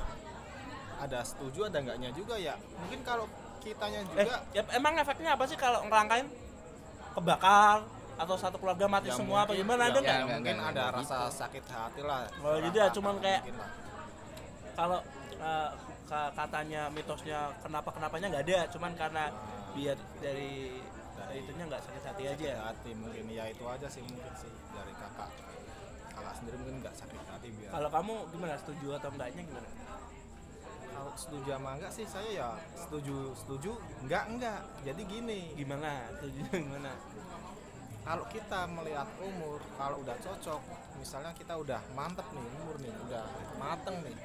ada 0.97 1.19
setuju 1.21 1.67
ada 1.67 1.83
enggaknya 1.83 2.15
juga 2.15 2.39
ya 2.39 2.55
mungkin 2.79 3.03
kalau 3.03 3.27
kitanya 3.59 4.07
Eh, 4.15 4.23
juga 4.23 4.39
ya, 4.53 4.63
emang 4.71 4.95
efeknya 4.95 5.35
apa 5.35 5.45
sih 5.45 5.59
kalau 5.59 5.83
ngelangkain 5.83 6.31
kebakar 7.11 7.83
atau 8.15 8.37
satu 8.39 8.55
keluarga 8.57 8.87
mati 8.87 9.11
ya 9.11 9.19
semua 9.19 9.43
apa 9.43 9.51
mungkin- 9.51 9.67
gimana 9.67 9.83
ada 9.85 9.91
ya, 9.91 9.99
nggak? 9.99 10.15
ya 10.17 10.27
mungkin 10.31 10.57
ada 10.63 10.83
rasa 10.93 11.27
gitu. 11.27 11.35
sakit 11.37 11.65
hati 11.67 12.03
lah 12.03 12.23
Oh, 12.39 12.55
jadi 12.61 12.77
ya 12.79 12.89
cuman 12.89 13.15
kayak-. 13.19 13.43
Kalau 14.75 14.99
eh, 15.35 15.71
ka- 16.07 16.33
katanya 16.33 16.83
mitosnya 16.89 17.41
kenapa 17.59 17.91
kenapanya 17.91 18.27
nggak 18.31 18.45
ada, 18.47 18.59
cuman 18.71 18.93
karena 18.95 19.25
biar 19.75 19.99
dari 20.17 20.79
dari 20.79 20.79
itunya 21.39 21.65
nggak 21.67 21.83
sakit 21.83 22.03
hati 22.07 22.23
aja. 22.29 22.35
sakit 22.35 22.61
hati 22.63 22.91
mungkin 22.95 23.25
ya 23.31 23.45
itu 23.51 23.65
aja 23.67 23.87
sih 23.91 24.03
mungkin 24.07 24.33
sih 24.39 24.53
dari 24.71 24.93
kakak 24.95 25.31
kakak 26.15 26.35
sendiri 26.39 26.57
mungkin 26.63 26.77
nggak 26.83 26.95
sakit 26.95 27.23
hati 27.27 27.49
biar 27.59 27.71
Kalau 27.75 27.89
kamu 27.91 28.15
gimana 28.31 28.55
setuju 28.61 28.87
atau 28.99 29.11
enggaknya 29.15 29.43
gimana? 29.43 29.69
kalau 30.95 31.11
setuju 31.19 31.59
sama 31.59 31.71
enggak 31.75 31.91
sih 31.91 32.07
saya 32.07 32.31
ya 32.31 32.49
setuju 32.79 33.35
setuju 33.35 33.73
enggak 34.07 34.25
enggak 34.31 34.61
jadi 34.87 35.03
gini 35.03 35.41
Gimana? 35.59 36.07
Setuju 36.17 36.41
gimana? 36.65 36.93
kalau 38.05 38.25
kita 38.31 38.61
melihat 38.69 39.09
umur 39.19 39.59
kalau 39.75 39.97
udah 40.05 40.15
cocok 40.21 40.63
misalnya 41.01 41.33
kita 41.35 41.57
udah 41.57 41.81
mantep 41.97 42.25
nih 42.31 42.47
umur 42.63 42.77
nih 42.79 42.93
udah 43.09 43.25
mateng 43.57 43.97
nih 44.05 44.17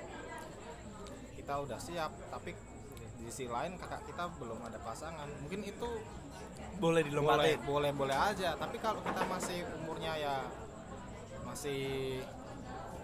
kita 1.39 1.53
udah 1.63 1.79
siap 1.79 2.11
tapi 2.29 2.53
di 3.19 3.27
sisi 3.31 3.47
lain 3.47 3.79
kakak 3.79 4.03
kita 4.03 4.27
belum 4.35 4.59
ada 4.67 4.77
pasangan 4.83 5.27
mungkin 5.43 5.63
itu 5.63 5.89
Boleh 6.79 7.01
boleh 7.01 7.03
dilompatin. 7.05 7.57
boleh 7.63 7.91
boleh 7.91 8.17
aja 8.17 8.49
tapi 8.55 8.77
kalau 8.77 8.99
kita 8.99 9.21
masih 9.25 9.57
umurnya 9.75 10.13
ya 10.15 10.35
masih 11.43 11.81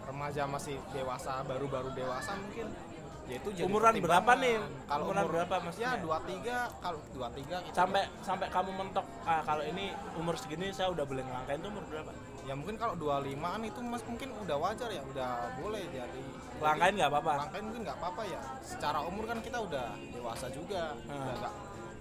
remaja 0.02 0.44
masih 0.46 0.76
dewasa 0.92 1.44
baru-baru 1.44 1.90
dewasa 1.92 2.32
mungkin 2.36 2.68
ya 3.26 3.36
itu 3.36 3.50
jadi 3.52 3.66
Umuran 3.66 3.98
berapa 3.98 4.32
nih? 4.38 4.56
kalau 4.86 5.04
Umuran 5.10 5.24
umur 5.24 5.34
berapa 5.34 5.56
maksudnya? 5.60 5.92
ya 5.92 6.00
dua 6.00 6.18
tiga 6.24 6.58
kalau 6.78 7.00
dua 7.10 7.28
tiga 7.32 7.58
Sampai 7.74 8.06
sampai 8.22 8.48
kamu 8.48 8.72
mentok 8.72 9.06
ah 9.24 9.42
kalau 9.42 9.66
ini 9.66 9.90
umur 10.16 10.38
segini 10.38 10.70
saya 10.70 10.94
udah 10.94 11.04
boleh 11.04 11.22
ngelangkain 11.22 11.60
tuh 11.60 11.70
umur 11.70 11.84
berapa? 11.86 12.12
ya 12.46 12.54
mungkin 12.54 12.78
kalau 12.78 12.94
25an 12.96 13.34
itu 13.66 13.80
mas 13.82 14.06
mungkin 14.06 14.30
udah 14.38 14.54
wajar 14.56 14.88
ya 14.88 15.02
udah 15.04 15.30
boleh 15.58 15.82
jadi 15.90 16.22
Ngelangkain 16.56 16.94
nggak 16.96 17.10
apa-apa. 17.10 17.32
langkain 17.42 17.64
mungkin 17.66 17.82
nggak 17.84 17.98
apa-apa 17.98 18.22
ya 18.24 18.42
secara 18.62 19.00
umur 19.02 19.26
kan 19.26 19.38
kita 19.42 19.58
udah 19.60 19.88
dewasa 20.08 20.46
juga 20.48 20.94
Hmm. 21.04 21.18
udah 21.20 21.36
nggak 21.36 21.54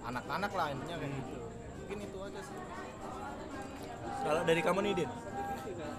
anak-anak 0.05 0.51
lah 0.53 0.67
intinya 0.69 0.95
kayak 0.95 1.13
gitu 1.17 1.35
Kalau 4.25 4.41
dari 4.41 4.61
kamu 4.65 4.79
nih 4.81 4.93
Din? 4.97 5.11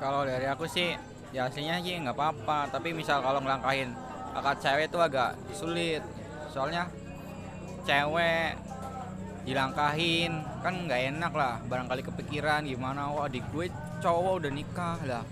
Kalau 0.02 0.22
dari 0.26 0.46
aku 0.50 0.66
sih 0.66 0.92
ya 1.30 1.46
aslinya 1.46 1.78
sih 1.80 1.94
nggak 2.02 2.16
apa-apa, 2.16 2.68
tapi 2.74 2.90
misal 2.90 3.22
kalau 3.22 3.38
ngelangkahin 3.38 3.94
kakak 4.34 4.56
cewek 4.60 4.86
itu 4.90 4.98
agak 4.98 5.30
sulit. 5.54 6.02
Soalnya 6.50 6.90
cewek 7.86 8.58
dilangkahin 9.46 10.42
kan 10.60 10.74
nggak 10.90 11.00
enak 11.14 11.32
lah, 11.32 11.62
barangkali 11.70 12.02
kepikiran 12.02 12.66
gimana, 12.66 13.14
wah 13.14 13.30
adik 13.30 13.46
gue 13.54 13.70
cowok 14.02 14.42
udah 14.42 14.52
nikah 14.52 14.98
lah. 15.06 15.24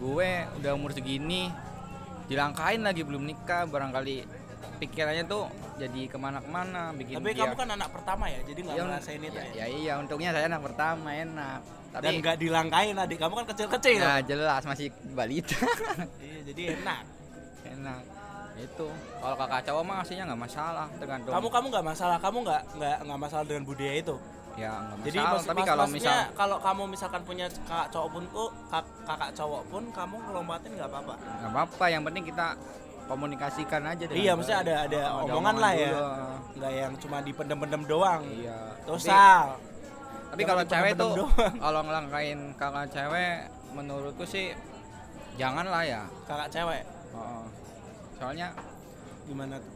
Gue 0.00 0.48
udah 0.58 0.72
umur 0.72 0.96
segini 0.96 1.52
dilangkahin 2.26 2.80
lagi 2.80 3.04
belum 3.04 3.28
nikah, 3.28 3.68
barangkali 3.68 4.41
pikirannya 4.74 5.24
tuh 5.24 5.46
jadi 5.74 6.00
ke 6.04 6.16
mana-kemana 6.16 6.90
bikin 6.92 7.16
Tapi 7.16 7.30
dia 7.30 7.42
kamu 7.44 7.54
kan 7.56 7.68
anak 7.72 7.88
pertama 7.90 8.24
ya, 8.26 8.40
jadi 8.42 8.58
nggak 8.60 8.74
Iya, 8.74 8.84
ngerasain 8.84 9.20
itu 9.20 9.30
ya, 9.32 9.44
ya. 9.44 9.52
ya 9.52 9.66
iya 9.68 9.92
untungnya 9.96 10.30
saya 10.30 10.46
anak 10.46 10.62
pertama 10.62 11.08
enak 11.10 11.58
tapi 11.90 12.02
Dan 12.02 12.12
nggak 12.18 12.36
dilangkain 12.38 12.96
adik 12.96 13.18
kamu 13.18 13.34
kan 13.34 13.46
kecil-kecil. 13.48 14.00
ya 14.00 14.14
jelas 14.22 14.62
masih 14.62 14.86
balita 15.10 15.58
Iya, 16.24 16.40
jadi 16.46 16.62
enak. 16.74 17.02
enak 17.64 18.00
itu 18.54 18.86
kalau 19.16 19.36
kakak 19.36 19.60
cowok 19.64 19.82
mah 19.82 19.96
aslinya 19.98 20.24
nggak 20.26 20.42
masalah 20.42 20.86
tergantung 20.94 21.32
Kamu 21.32 21.48
kamu 21.48 21.66
nggak 21.68 21.86
masalah, 21.86 22.16
kamu 22.18 22.36
nggak 22.42 22.62
nggak 22.74 22.96
nggak 23.02 23.20
masalah 23.20 23.44
dengan 23.44 23.64
budaya 23.64 23.94
itu. 23.94 24.16
ya 24.52 24.68
nggak 24.76 24.96
Jadi 25.02 25.16
masalah 25.18 25.32
mas- 25.32 25.48
tapi 25.48 25.56
mas- 25.58 25.70
kalau 25.70 25.86
misal 25.88 26.16
kalau 26.34 26.56
kamu 26.60 26.82
misalkan 26.86 27.22
punya 27.22 27.46
kakak 27.48 27.88
cowok 27.88 28.08
pun 28.10 28.22
tuh 28.28 28.48
kak- 28.68 28.92
kakak 29.02 29.30
cowok 29.32 29.62
pun 29.66 29.82
kamu 29.90 30.16
ngelompatin 30.22 30.70
nggak 30.74 30.90
apa-apa. 30.90 31.14
nggak 31.16 31.50
apa-apa 31.50 31.84
yang 31.88 32.02
penting 32.02 32.24
kita 32.26 32.46
komunikasikan 33.12 33.82
aja 33.84 34.04
dengan 34.04 34.16
Iya, 34.18 34.32
maksudnya 34.32 34.60
ada 34.62 34.74
ada 34.82 35.00
Oh, 35.12 35.28
omongan 35.28 35.56
lah 35.58 35.72
ya. 35.74 35.90
dulu. 35.90 36.06
Nggak 36.54 36.72
yang 36.74 36.92
cuma 36.96 37.16
dipendem-pendem 37.20 37.82
doang. 37.84 38.20
iya 38.26 38.58
Terus 38.82 39.02
tapi, 39.02 39.12
sal. 39.12 39.46
tapi 40.28 40.42
kalau 40.42 40.62
cewek 40.64 40.92
tuh 40.94 41.10
doang. 41.18 41.54
kalau 41.58 41.80
ngelangkain 41.82 42.38
kakak 42.54 42.86
cewek 42.88 43.34
menurutku 43.70 44.24
sih 44.24 44.56
jangan 45.34 45.64
lah 45.64 45.82
ya 45.82 46.02
Kakak 46.24 46.48
cewek 46.50 46.82
Oh, 47.12 47.44
soalnya 48.14 48.56
gimana 49.22 49.56
tuh? 49.56 49.72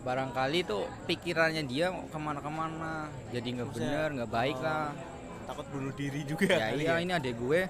barangkali 0.00 0.60
tuh 0.62 0.82
pikirannya 1.04 1.62
dia 1.64 1.86
ke 1.92 2.16
mana-kemana 2.16 3.06
jadi 3.28 3.48
nggak 3.52 3.70
bener 3.70 4.08
nggak 4.16 4.30
baik 4.30 4.56
Oh. 4.56 4.64
lah 4.64 4.90
Takut 5.44 5.66
bunuh 5.68 5.92
diri 5.92 6.22
juga 6.22 6.46
ya 6.48 6.58
kali 6.68 6.82
iya 6.82 6.94
ini 6.98 7.12
adek 7.12 7.34
gue 7.36 7.60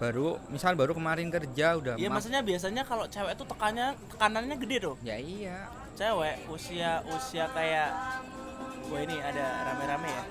baru 0.00 0.40
misal 0.48 0.72
baru 0.74 0.92
kemarin 0.92 1.28
kerja 1.28 1.76
udah 1.76 1.94
Iya 1.94 2.08
ma- 2.08 2.16
maksudnya 2.16 2.40
biasanya 2.40 2.82
kalau 2.82 3.04
cewek 3.04 3.36
tuh 3.36 3.44
tekannya 3.46 3.92
tekanannya 4.08 4.56
gede 4.58 4.76
tuh. 4.82 4.96
ya 5.00 5.14
iya 5.14 5.68
Cewek 5.92 6.48
usia 6.48 7.04
usia 7.06 7.44
kayak 7.50 7.90
Wah 8.82 8.98
ini 8.98 9.14
ada 9.14 9.44
rame-rame 9.62 10.08
ya. 10.08 10.22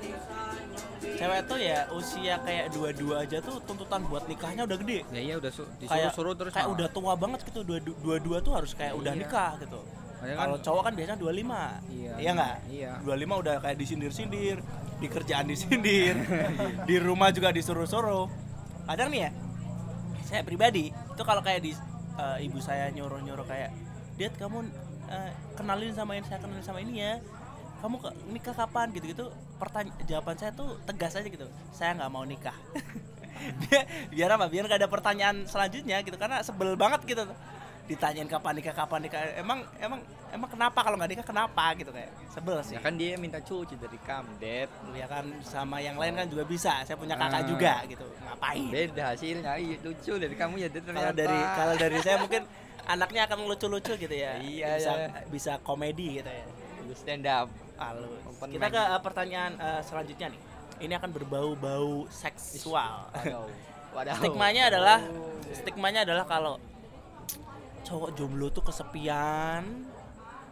Cewek 1.15 1.41
tuh 1.45 1.57
ya 1.57 1.87
usia 1.91 2.35
kayak 2.39 2.65
dua-dua 2.69 3.23
aja 3.23 3.39
tuh 3.39 3.55
tuntutan 3.61 4.03
buat 4.03 4.25
nikahnya 4.25 4.65
udah 4.65 4.75
gede. 4.75 5.05
ya 5.07 5.21
iya 5.21 5.35
udah 5.37 5.47
su- 5.47 5.69
disuruh-suruh 5.77 6.33
terus 6.35 6.51
kayak 6.51 6.65
malah. 6.65 6.75
udah 6.75 6.87
tua 6.89 7.13
banget 7.15 7.39
gitu 7.45 7.61
dua 7.61 7.77
dua-dua 7.79 8.37
tuh 8.41 8.53
harus 8.53 8.73
kayak 8.73 8.93
udah 8.95 9.13
Iya. 9.13 9.21
nikah 9.21 9.51
gitu. 9.59 9.79
Kalau 10.19 10.35
kan- 10.51 10.63
cowok 10.65 10.81
kan 10.83 10.93
biasanya 10.93 11.15
25. 11.15 11.61
Iya, 11.87 12.13
Iya 12.17 12.31
nggak? 12.33 12.55
iya. 12.67 12.91
25 12.99 13.35
udah 13.37 13.55
kayak 13.57 13.77
disindir-sindir, 13.77 14.57
di 14.97 15.07
kerjaan 15.07 15.45
disindir, 15.45 16.15
di 16.89 16.95
rumah 16.97 17.31
juga 17.31 17.49
disuruh-suruh. 17.49 18.27
Kadang 18.83 19.07
nih 19.07 19.21
ya, 19.21 19.31
saya 20.29 20.45
pribadi 20.45 20.93
itu 20.93 21.23
kalau 21.25 21.41
kayak 21.41 21.65
di 21.65 21.73
eh, 22.21 22.37
ibu 22.45 22.61
saya 22.61 22.93
nyuruh-nyuruh 22.93 23.49
kayak, 23.49 23.73
"Diet 24.21 24.37
kamu 24.37 24.69
eh, 25.09 25.33
kenalin 25.57 25.91
sama 25.97 26.13
ini, 26.13 26.25
saya 26.29 26.37
kenalin 26.37 26.61
sama 26.61 26.79
ini 26.85 27.01
ya." 27.01 27.17
Kamu 27.79 27.95
ke, 27.97 28.11
nikah 28.29 28.51
kapan 28.51 28.91
gitu-gitu? 28.91 29.31
Pertanyaan 29.55 29.95
jawaban 30.03 30.35
saya 30.35 30.51
tuh 30.51 30.77
tegas 30.83 31.15
aja 31.15 31.23
gitu. 31.23 31.47
Saya 31.71 31.95
nggak 31.95 32.11
mau 32.11 32.27
nikah. 32.27 32.53
biar, 33.65 33.83
biar 34.11 34.29
apa? 34.35 34.45
Biar 34.51 34.67
nggak 34.67 34.83
ada 34.83 34.91
pertanyaan 34.91 35.47
selanjutnya 35.47 36.03
gitu 36.03 36.19
karena 36.19 36.43
sebel 36.43 36.75
banget 36.75 37.07
gitu 37.07 37.23
ditanyain 37.89 38.29
kapan 38.29 38.53
nikah 38.61 38.75
kapan 38.77 38.99
nikah. 39.01 39.21
Emang 39.33 39.65
emang 39.81 39.97
emang 40.29 40.49
kenapa? 40.53 40.79
Kalau 40.85 40.95
nggak 41.01 41.09
nikah 41.09 41.25
kenapa? 41.25 41.73
Gitu 41.73 41.89
kayak 41.89 42.11
sebel 42.29 42.61
sih. 42.61 42.77
Ya 42.77 42.81
kan 42.85 42.93
dia 42.93 43.17
minta 43.17 43.41
cuci 43.41 43.73
dari 43.75 43.97
kamu 43.97 44.29
Dad 44.37 44.69
ya 44.93 45.07
kan 45.09 45.25
sama 45.41 45.81
yang 45.81 45.97
lain 45.97 46.13
kan 46.13 46.29
juga 46.29 46.45
bisa. 46.45 46.85
Saya 46.85 46.93
punya 46.95 47.17
kakak 47.17 47.41
Ah. 47.41 47.47
juga 47.49 47.73
gitu. 47.89 48.05
Ngapain? 48.21 48.69
Beda 48.69 49.03
hasilnya. 49.17 49.57
Iya 49.57 49.75
lucu 49.81 50.13
dari 50.21 50.35
kamu 50.37 50.53
ya 50.61 50.69
Dad 50.69 50.85
kalau 50.85 51.01
ternyata. 51.01 51.17
dari 51.17 51.39
kalau 51.57 51.75
dari 51.75 51.97
saya 52.05 52.17
mungkin 52.21 52.41
anaknya 52.85 53.21
akan 53.25 53.37
lucu-lucu 53.49 53.93
gitu 53.97 54.15
ya. 54.15 54.37
Iya, 54.37 54.67
bisa 54.77 54.91
iya. 54.93 55.07
bisa 55.29 55.51
komedi 55.65 56.21
gitu 56.21 56.29
ya. 56.29 56.45
Stand 56.93 57.25
up. 57.25 57.49
Halus 57.79 58.21
Open 58.27 58.51
kita 58.51 58.67
mic. 58.67 58.75
ke 58.75 58.81
uh, 58.81 58.99
pertanyaan 59.01 59.51
uh, 59.57 59.81
selanjutnya 59.81 60.29
nih. 60.29 60.41
Ini 60.79 60.93
akan 60.99 61.09
berbau-bau 61.09 62.05
seksual. 62.11 63.09
Waduh. 63.17 63.49
Waduh. 63.97 64.15
stigmanya 64.21 64.69
adalah 64.69 64.99
stigmanya 65.49 66.05
adalah 66.05 66.27
kalau 66.29 66.61
cowok 67.85 68.15
jomblo 68.15 68.47
tuh 68.51 68.63
kesepian 68.65 69.85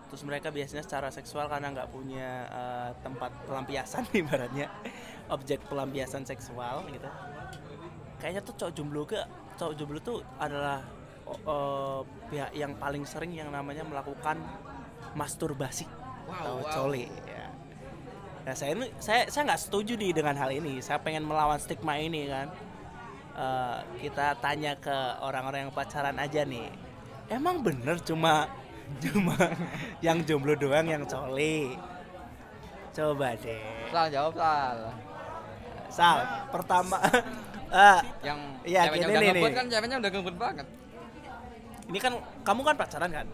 terus 0.08 0.24
mereka 0.24 0.48
biasanya 0.56 0.88
secara 0.88 1.12
seksual 1.12 1.52
karena 1.52 1.76
nggak 1.76 1.90
punya 1.92 2.48
uh, 2.48 2.90
tempat 3.04 3.32
pelampiasan 3.44 4.08
ibaratnya 4.24 4.72
objek 5.28 5.60
pelampiasan 5.68 6.24
seksual 6.24 6.88
gitu 6.92 7.10
kayaknya 8.18 8.42
tuh 8.42 8.56
cowok 8.56 8.74
jomblo 8.74 9.04
ke 9.04 9.20
cowok 9.60 9.74
jomblo 9.76 10.00
tuh 10.00 10.24
adalah 10.40 10.82
uh, 11.46 12.02
pihak 12.32 12.56
yang 12.56 12.74
paling 12.80 13.04
sering 13.04 13.36
yang 13.36 13.52
namanya 13.52 13.84
melakukan 13.84 14.40
masturbasi 15.14 15.86
atau 16.28 16.60
wow. 16.60 16.72
coli 16.72 17.08
ya. 17.08 17.48
Nah 18.48 18.56
saya 18.56 18.80
ini 18.80 18.88
saya 19.00 19.28
saya 19.28 19.44
nggak 19.52 19.62
setuju 19.68 20.00
nih 20.00 20.12
dengan 20.16 20.36
hal 20.40 20.52
ini. 20.56 20.80
Saya 20.80 21.04
pengen 21.04 21.28
melawan 21.28 21.60
stigma 21.60 22.00
ini 22.00 22.32
kan. 22.32 22.48
Eh, 23.38 23.78
kita 24.08 24.40
tanya 24.40 24.80
ke 24.80 24.98
orang-orang 25.22 25.68
yang 25.68 25.74
pacaran 25.76 26.16
aja 26.16 26.48
nih. 26.48 26.72
Emang 27.28 27.60
bener 27.60 28.00
cuma 28.02 28.48
cuma 29.04 29.36
yang 30.00 30.24
jomblo 30.24 30.56
doang 30.56 30.88
yang 30.88 31.04
coli? 31.04 31.76
Coba 32.96 33.36
deh. 33.38 33.62
Sal 33.92 34.08
jawab 34.10 34.34
Sal 34.34 34.78
Sal, 35.88 36.18
pertama 36.52 36.98
eh, 37.72 38.00
yang 38.24 38.40
Iya, 38.64 38.92
ceweknya 38.92 39.08
gini 39.18 39.40
nih, 39.40 39.54
kan 39.56 39.66
ceweknya 39.68 39.98
udah 40.00 40.12
ngebut 40.12 40.36
banget 40.36 40.68
ini 41.88 42.00
kan 42.04 42.14
kamu 42.44 42.62
kan 42.68 42.76
pacaran 42.76 43.08
kan? 43.08 43.28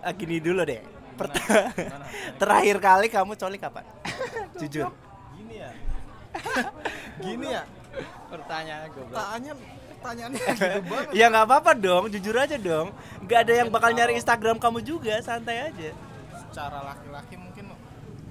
Ah, 0.00 0.12
gini 0.12 0.36
dulu 0.36 0.64
deh. 0.64 0.80
Perta- 1.16 1.72
Terakhir 2.40 2.76
kali 2.76 3.06
kamu 3.08 3.32
coli 3.36 3.56
kapan? 3.56 3.84
Jujur. 4.56 4.92
gini 5.32 5.54
ya 5.56 5.70
gini 7.18 7.46
ya 7.50 7.64
pertanyaan 8.30 8.86
goblok 8.94 9.18
tanya 9.18 9.52
pertanyaannya 10.00 10.40
gitu 10.40 10.80
banget. 10.90 11.12
Ya 11.12 11.24
nggak 11.28 11.44
apa-apa 11.44 11.70
dong, 11.76 12.04
jujur 12.08 12.34
aja 12.34 12.56
dong. 12.56 12.88
Nggak 13.20 13.38
ada 13.44 13.52
yang 13.54 13.68
bakal 13.68 13.92
nyari 13.92 14.16
Instagram 14.16 14.56
kamu 14.56 14.80
juga, 14.80 15.20
santai 15.20 15.68
aja. 15.68 15.90
secara 16.50 16.82
laki-laki 16.82 17.38
mungkin 17.38 17.64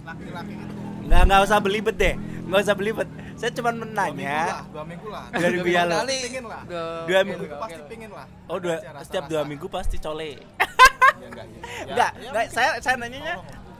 laki-laki 0.03 0.53
itu. 0.57 0.73
Nggak 1.07 1.21
nggak 1.23 1.41
usah 1.47 1.59
belibet 1.61 1.95
deh 1.95 2.15
nggak 2.19 2.61
usah 2.65 2.75
belibet. 2.75 3.07
Saya 3.39 3.55
cuma 3.55 3.71
dua 3.71 3.79
minggu 3.79 3.87
menanya 3.87 4.35
lah 4.43 4.63
dua 4.67 4.83
minggu 4.83 5.07
lah. 5.07 5.23
Dua 5.31 5.49
minggu 5.53 5.69
lah. 5.71 6.61
Dua, 6.67 7.19
minggu. 7.23 7.43
minggu. 7.45 7.55
Pasti 7.63 7.81
pingin 7.87 8.09
lah. 8.11 8.27
Oh 8.51 8.57
dua 8.59 8.75
setiap 8.99 9.23
dua 9.29 9.41
minggu 9.45 9.67
pasti 9.71 9.95
cole. 9.95 10.35
Ya 10.35 10.35
enggak 11.29 11.45
ya, 11.47 11.59
Enggak, 11.87 12.11
ya 12.19 12.27
enggak, 12.27 12.43
mungkin 12.43 12.47
saya 12.51 12.69
saya 12.83 12.95
nanyanya 12.99 13.35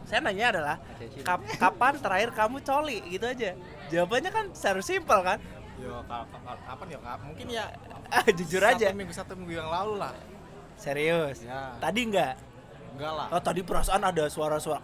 saya 0.07 0.19
nanya 0.23 0.45
adalah 0.55 0.75
kap- 1.21 1.49
kapan 1.59 1.93
terakhir 1.99 2.29
kamu 2.31 2.57
coli? 2.63 2.97
Gitu 3.09 3.25
aja. 3.27 3.51
Jawabannya 3.89 4.31
kan 4.31 4.45
seharus 4.55 4.87
simpel 4.87 5.19
kan? 5.19 5.37
Yo, 5.80 5.95
ka- 6.03 6.25
ka- 6.25 6.43
ka- 6.43 6.63
kapan 6.65 6.88
ya 6.89 6.99
kak? 6.99 7.17
Mungkin 7.23 7.45
ya 7.47 7.65
jujur 8.39 8.61
aja. 8.61 8.86
Satu 8.86 8.97
minggu 8.97 9.13
satu 9.13 9.34
minggu 9.34 9.53
yang 9.55 9.69
lalu 9.69 9.93
lah. 9.97 10.13
Serius. 10.75 11.38
Ya. 11.41 11.75
Tadi 11.77 12.01
enggak? 12.05 12.34
Enggak 12.95 13.11
lah. 13.13 13.27
Oh, 13.30 13.39
tadi 13.39 13.61
perasaan 13.61 14.01
ada 14.01 14.27
suara-suara. 14.27 14.80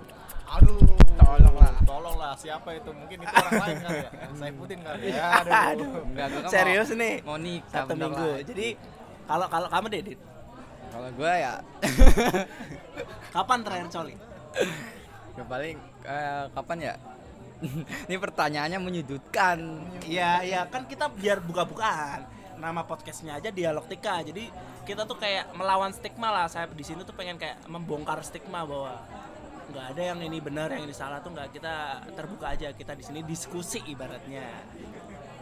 Aduh. 0.52 0.80
Tolong 1.16 1.56
lah. 1.56 1.74
Tolong 1.82 2.16
lah. 2.16 2.32
Siapa 2.36 2.70
itu? 2.74 2.92
Mungkin 2.92 3.18
itu 3.18 3.34
orang 3.34 3.54
lain 3.58 3.78
kali 3.82 3.98
ya. 3.98 4.10
Saifuddin 4.40 4.80
kali 4.82 5.06
ya. 5.10 5.24
Aduh. 5.40 5.52
Aduh. 5.52 5.92
Enggak, 6.06 6.28
kan 6.32 6.50
Serius 6.50 6.90
mau- 6.90 7.00
nih. 7.00 7.16
mau 7.24 7.38
nikah 7.38 7.84
Satu 7.84 7.94
minggu. 7.94 8.28
lagi. 8.32 8.44
Jadi 8.46 8.68
kalau 9.26 9.48
kalau 9.48 9.68
kamu 9.68 9.86
deh, 9.90 10.02
Dit, 10.06 10.20
Kalau 10.86 11.10
gua 11.12 11.34
ya 11.36 11.54
kapan 13.32 13.60
terakhir 13.62 13.88
coli? 13.90 14.16
ya 15.36 15.44
paling 15.44 15.76
eh, 16.06 16.44
kapan 16.50 16.78
ya? 16.82 16.94
Ini 18.08 18.18
pertanyaannya 18.20 18.80
menyudutkan. 18.80 19.58
Iya, 20.06 20.44
iya 20.44 20.62
kan 20.68 20.86
kita 20.88 21.12
biar 21.12 21.42
buka-bukaan. 21.42 22.28
Nama 22.60 22.82
podcastnya 22.88 23.40
aja 23.40 23.52
Dialogtika. 23.52 24.24
Jadi 24.24 24.48
kita 24.88 25.04
tuh 25.04 25.20
kayak 25.20 25.56
melawan 25.56 25.92
stigma 25.92 26.32
lah. 26.32 26.46
Saya 26.48 26.70
di 26.72 26.86
sini 26.86 27.04
tuh 27.04 27.16
pengen 27.16 27.40
kayak 27.40 27.64
membongkar 27.68 28.20
stigma 28.24 28.64
bahwa 28.64 29.04
nggak 29.66 29.86
ada 29.98 30.02
yang 30.14 30.20
ini 30.22 30.38
benar, 30.40 30.70
yang 30.70 30.86
ini 30.86 30.94
salah 30.94 31.20
tuh 31.20 31.34
nggak 31.34 31.52
kita 31.56 32.06
terbuka 32.16 32.56
aja. 32.56 32.72
Kita 32.72 32.96
di 32.96 33.04
sini 33.04 33.20
diskusi 33.24 33.84
ibaratnya. 33.88 34.46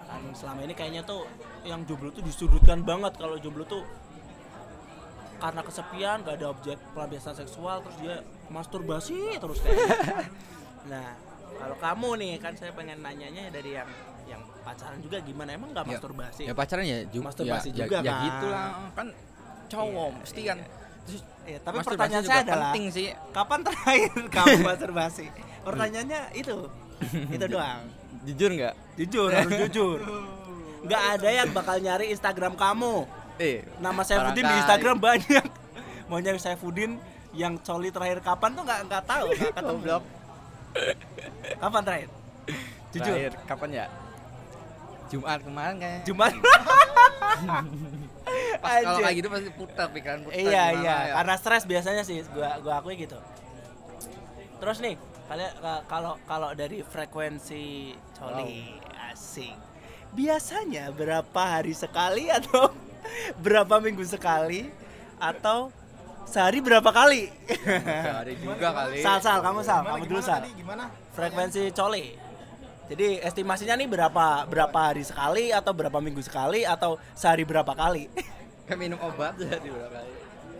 Kan 0.09 0.33
selama 0.37 0.65
ini 0.65 0.73
kayaknya 0.73 1.01
tuh 1.05 1.25
yang 1.65 1.85
jomblo 1.85 2.13
tuh 2.13 2.25
disudutkan 2.25 2.85
banget 2.85 3.17
kalau 3.17 3.37
jomblo 3.39 3.65
tuh 3.65 3.83
karena 5.43 5.59
kesepian 5.59 6.23
gak 6.23 6.39
ada 6.39 6.55
objek 6.55 6.79
pelampiasan 6.95 7.35
seksual 7.35 7.83
terus 7.83 7.97
dia 7.99 8.15
masturbasi 8.47 9.43
terus 9.43 9.59
kayak 9.59 9.75
gitu. 9.75 9.91
nah 10.91 11.32
kalau 11.55 11.75
kamu 11.75 12.09
nih 12.17 12.31
kan 12.37 12.53
saya 12.53 12.71
pengen 12.71 12.97
nanyanya 12.97 13.49
dari 13.49 13.71
yang 13.73 13.89
yang 14.23 14.41
pacaran 14.59 14.97
juga 14.97 15.17
gimana 15.19 15.49
emang 15.51 15.69
nggak 15.71 15.83
Ya, 15.83 15.91
masturbasi 15.93 16.41
Ya 16.43 16.53
pacaran 16.53 16.83
ya 16.83 16.99
juga 17.05 17.23
Masturbasi 17.25 17.67
ya, 17.69 17.75
juga 17.77 17.95
ya, 17.95 18.01
ya 18.01 18.11
kan. 18.11 18.23
gitu 18.23 18.47
lah 18.47 18.67
kan 18.91 19.07
cowok 19.65 19.91
Iya, 20.07 20.19
mesti 20.19 20.39
iya. 20.39 20.49
kan. 20.49 20.59
Terus 21.03 21.21
Iya, 21.43 21.59
tapi 21.59 21.75
pertanyaan 21.81 22.23
saya 22.23 22.39
adalah 22.41 22.71
penting 22.71 22.85
sih. 22.87 23.07
kapan 23.29 23.59
terakhir 23.67 24.11
kamu 24.29 24.57
masturbasi 24.63 25.25
pertanyaannya 25.61 26.21
itu 26.33 26.55
itu 27.35 27.45
doang 27.45 27.83
Jujur 28.23 28.49
nggak? 28.49 28.73
jujur 28.95 29.29
harus 29.29 29.51
jujur 29.59 29.99
nggak 30.85 31.01
ada 31.13 31.29
yang 31.33 31.49
bakal 31.51 31.75
nyari 31.77 32.05
Instagram 32.09 32.55
kamu 32.55 33.03
Eh, 33.35 33.65
nama 33.77 34.01
Saifuddin 34.01 34.45
di. 34.45 34.55
Instagram 34.55 34.97
banyak 35.01 35.45
mau 36.05 36.17
nyari 36.17 36.37
Saifuddin 36.37 37.01
yang 37.33 37.57
coli 37.57 37.89
terakhir 37.89 38.21
kapan 38.21 38.53
tuh 38.53 38.61
nggak 38.61 38.79
nggak 38.85 39.03
tahu 39.03 39.25
nggak 39.27 39.51
ketemu. 39.51 39.97
Kapan 41.55 41.81
terakhir 41.81 42.09
jujur 42.89 43.05
Terakhir, 43.07 43.33
kapan 43.45 43.69
ya? 43.73 43.85
Jumat 45.05 45.39
kemarin 45.39 45.75
kayaknya. 45.77 46.01
Jumat 46.03 46.33
Pas 48.63 48.81
kalau 48.81 48.99
kayak 48.99 49.15
gitu 49.15 49.27
pasti 49.27 49.49
putar 49.51 49.87
pikiran 49.89 50.19
putar. 50.21 50.33
iya 50.35 50.63
gimana 50.71 50.81
iya 50.81 50.95
ya. 51.03 51.13
karena 51.15 51.35
stres 51.35 51.63
biasanya 51.63 52.03
sih 52.03 52.23
gua 52.27 52.57
gua 52.59 52.79
akui 52.79 52.95
gitu 52.95 53.17
terus 54.57 54.79
nih 54.79 54.95
kalian 55.23 55.53
ka- 55.55 55.83
kalau 55.85 56.17
kalau 56.23 56.49
dari 56.53 56.81
frekuensi 56.81 57.65
coli 58.15 58.79
asik 59.05 59.53
biasanya 60.13 60.89
berapa 60.89 61.41
hari 61.41 61.73
sekali 61.73 62.29
atau 62.29 62.71
berapa 63.43 63.77
minggu 63.79 64.03
sekali 64.03 64.69
atau 65.19 65.69
sehari 66.25 66.59
berapa 66.59 66.85
kali 66.87 67.29
Sehari 67.63 68.33
juga 68.37 68.69
kali. 68.71 68.97
sal 68.99 69.19
sal 69.19 69.39
kamu 69.39 69.61
sal 69.61 69.81
Gimana, 69.81 69.93
kamu 69.95 70.05
dulu 70.07 70.21
sal 70.21 70.39
tadi? 70.39 70.49
Gimana? 70.55 70.83
frekuensi 71.11 71.61
coli 71.71 72.05
jadi 72.83 73.07
estimasinya 73.21 73.75
nih 73.75 73.87
berapa 73.87 74.43
berapa 74.45 74.79
hari 74.91 75.01
sekali 75.01 75.49
atau 75.49 75.71
berapa 75.71 75.97
minggu 75.97 76.19
sekali 76.19 76.63
atau 76.63 76.99
sehari 77.13 77.43
berapa 77.43 77.71
kali 77.71 78.07
Kayak 78.67 78.79
minum 78.79 78.99
obat 78.99 79.35
sehari 79.35 79.67
berapa 79.67 79.91
kali. 79.91 80.11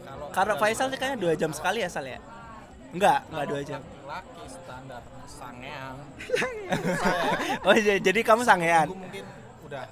Kalau 0.04 0.28
Karena 0.32 0.54
Faisal 0.58 0.88
sih 0.88 1.00
kayaknya 1.00 1.20
dua 1.20 1.34
jam 1.34 1.52
sekali 1.52 1.80
ya 1.80 1.88
Sal 1.88 2.04
ya? 2.04 2.20
Enggak, 2.92 3.24
enggak 3.32 3.46
dua 3.48 3.62
jam. 3.64 3.80
laki 4.04 4.44
standar 4.46 5.02
sangean. 5.24 5.96
Oh 7.66 7.72
iya, 7.74 7.96
jadi 7.98 8.20
kamu 8.22 8.44
sangean. 8.44 8.92
Minggu 8.92 9.00
mungkin 9.00 9.24
udah 9.64 9.84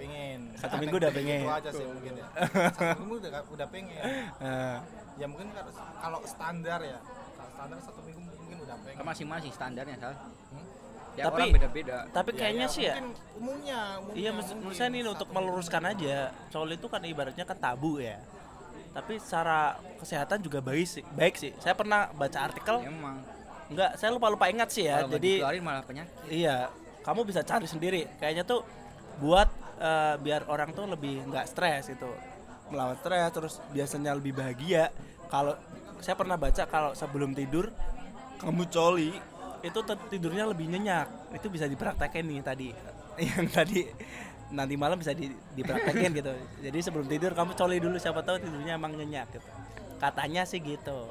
pengen. 0.00 0.38
Satu 0.56 0.74
minggu 0.76 0.96
udah 0.96 1.12
pengen. 1.12 1.40
Itu 1.40 1.52
aja 1.52 1.70
sih 1.70 1.84
mungkin 1.84 2.12
ya. 2.16 2.26
Satu 2.72 3.00
minggu 3.00 3.16
udah 3.20 3.30
udah 3.46 3.68
pengen. 3.68 4.02
Eh, 4.40 4.78
Ya 5.18 5.26
mungkin 5.28 5.52
kalau 6.00 6.18
standar 6.24 6.80
ya. 6.80 6.98
Kalau 7.36 7.50
standar 7.52 7.78
satu 7.78 8.00
minggu 8.00 8.20
mungkin 8.24 8.56
udah 8.58 8.76
pengen. 8.80 9.04
Masing-masing 9.04 9.52
standarnya, 9.52 9.96
Sal. 9.96 10.14
Hmm? 10.16 10.64
Ya 11.12 11.24
Tapi- 11.26 11.42
orang 11.42 11.52
beda-beda. 11.52 11.96
tapi 12.08 12.30
kayaknya 12.32 12.66
sih 12.66 12.86
ya. 12.86 12.94
mungkin 12.96 13.06
umumnya, 13.34 13.80
umumnya 13.98 14.14
Iya, 14.16 14.30
menurut 14.30 14.46
mungkin 14.46 14.58
menurut 14.62 14.76
saya 14.78 14.88
nih 14.88 15.00
untuk 15.04 15.28
meluruskan 15.28 15.82
aja, 15.84 16.16
coli 16.48 16.74
itu 16.74 16.86
kan 16.86 17.00
ibaratnya 17.02 17.44
kan 17.44 17.58
tabu 17.58 17.98
ya. 17.98 18.16
Tapi 18.90 19.18
secara 19.18 19.58
kesehatan 19.98 20.38
juga 20.38 20.58
baik 20.58 20.86
sih. 20.88 21.02
Baik 21.12 21.34
sih. 21.36 21.50
Saya 21.58 21.74
pernah 21.74 22.08
baca 22.10 22.38
artikel, 22.40 22.80
Emang. 22.80 23.20
enggak, 23.68 23.90
saya 23.94 24.10
lupa-lupa 24.10 24.48
ingat 24.48 24.70
sih 24.70 24.86
ya. 24.86 25.02
Kalau 25.04 25.18
Jadi 25.18 25.30
dikeluarin 25.36 25.62
malah 25.62 25.82
penyakit. 25.84 26.14
Iya, 26.26 26.70
kamu 27.02 27.20
bisa 27.22 27.42
cari 27.42 27.66
sendiri. 27.66 28.06
Kayaknya 28.16 28.42
tuh 28.42 28.62
buat 29.18 29.48
eh, 29.80 30.14
biar 30.22 30.46
orang 30.46 30.70
tuh 30.70 30.86
lebih 30.86 31.26
nggak 31.26 31.46
stres 31.50 31.90
itu, 31.90 32.10
melawan 32.70 32.94
stres, 33.00 33.30
terus 33.34 33.54
biasanya 33.74 34.14
lebih 34.14 34.36
bahagia. 34.36 34.94
Kalau 35.26 35.58
saya 36.00 36.16
pernah 36.16 36.38
baca 36.38 36.64
kalau 36.70 36.94
sebelum 36.94 37.34
tidur 37.34 37.68
kamu 38.40 38.64
coli 38.72 39.12
itu 39.60 39.78
tidurnya 40.08 40.48
lebih 40.48 40.70
nyenyak. 40.70 41.36
Itu 41.36 41.52
bisa 41.52 41.68
dipraktekin 41.68 42.24
nih 42.24 42.40
tadi, 42.40 42.68
yang 43.28 43.46
tadi 43.50 43.84
nanti 44.50 44.74
malam 44.74 44.98
bisa 44.98 45.14
di, 45.14 45.30
dipraktekin 45.54 46.10
gitu. 46.16 46.32
Jadi 46.64 46.78
sebelum 46.82 47.06
tidur 47.06 47.32
kamu 47.36 47.54
coli 47.54 47.78
dulu, 47.78 47.96
siapa 48.00 48.24
tahu 48.24 48.40
tidurnya 48.42 48.80
emang 48.80 48.96
nyenyak 48.96 49.30
gitu. 49.36 49.48
Katanya 50.00 50.42
sih 50.48 50.58
gitu. 50.64 51.06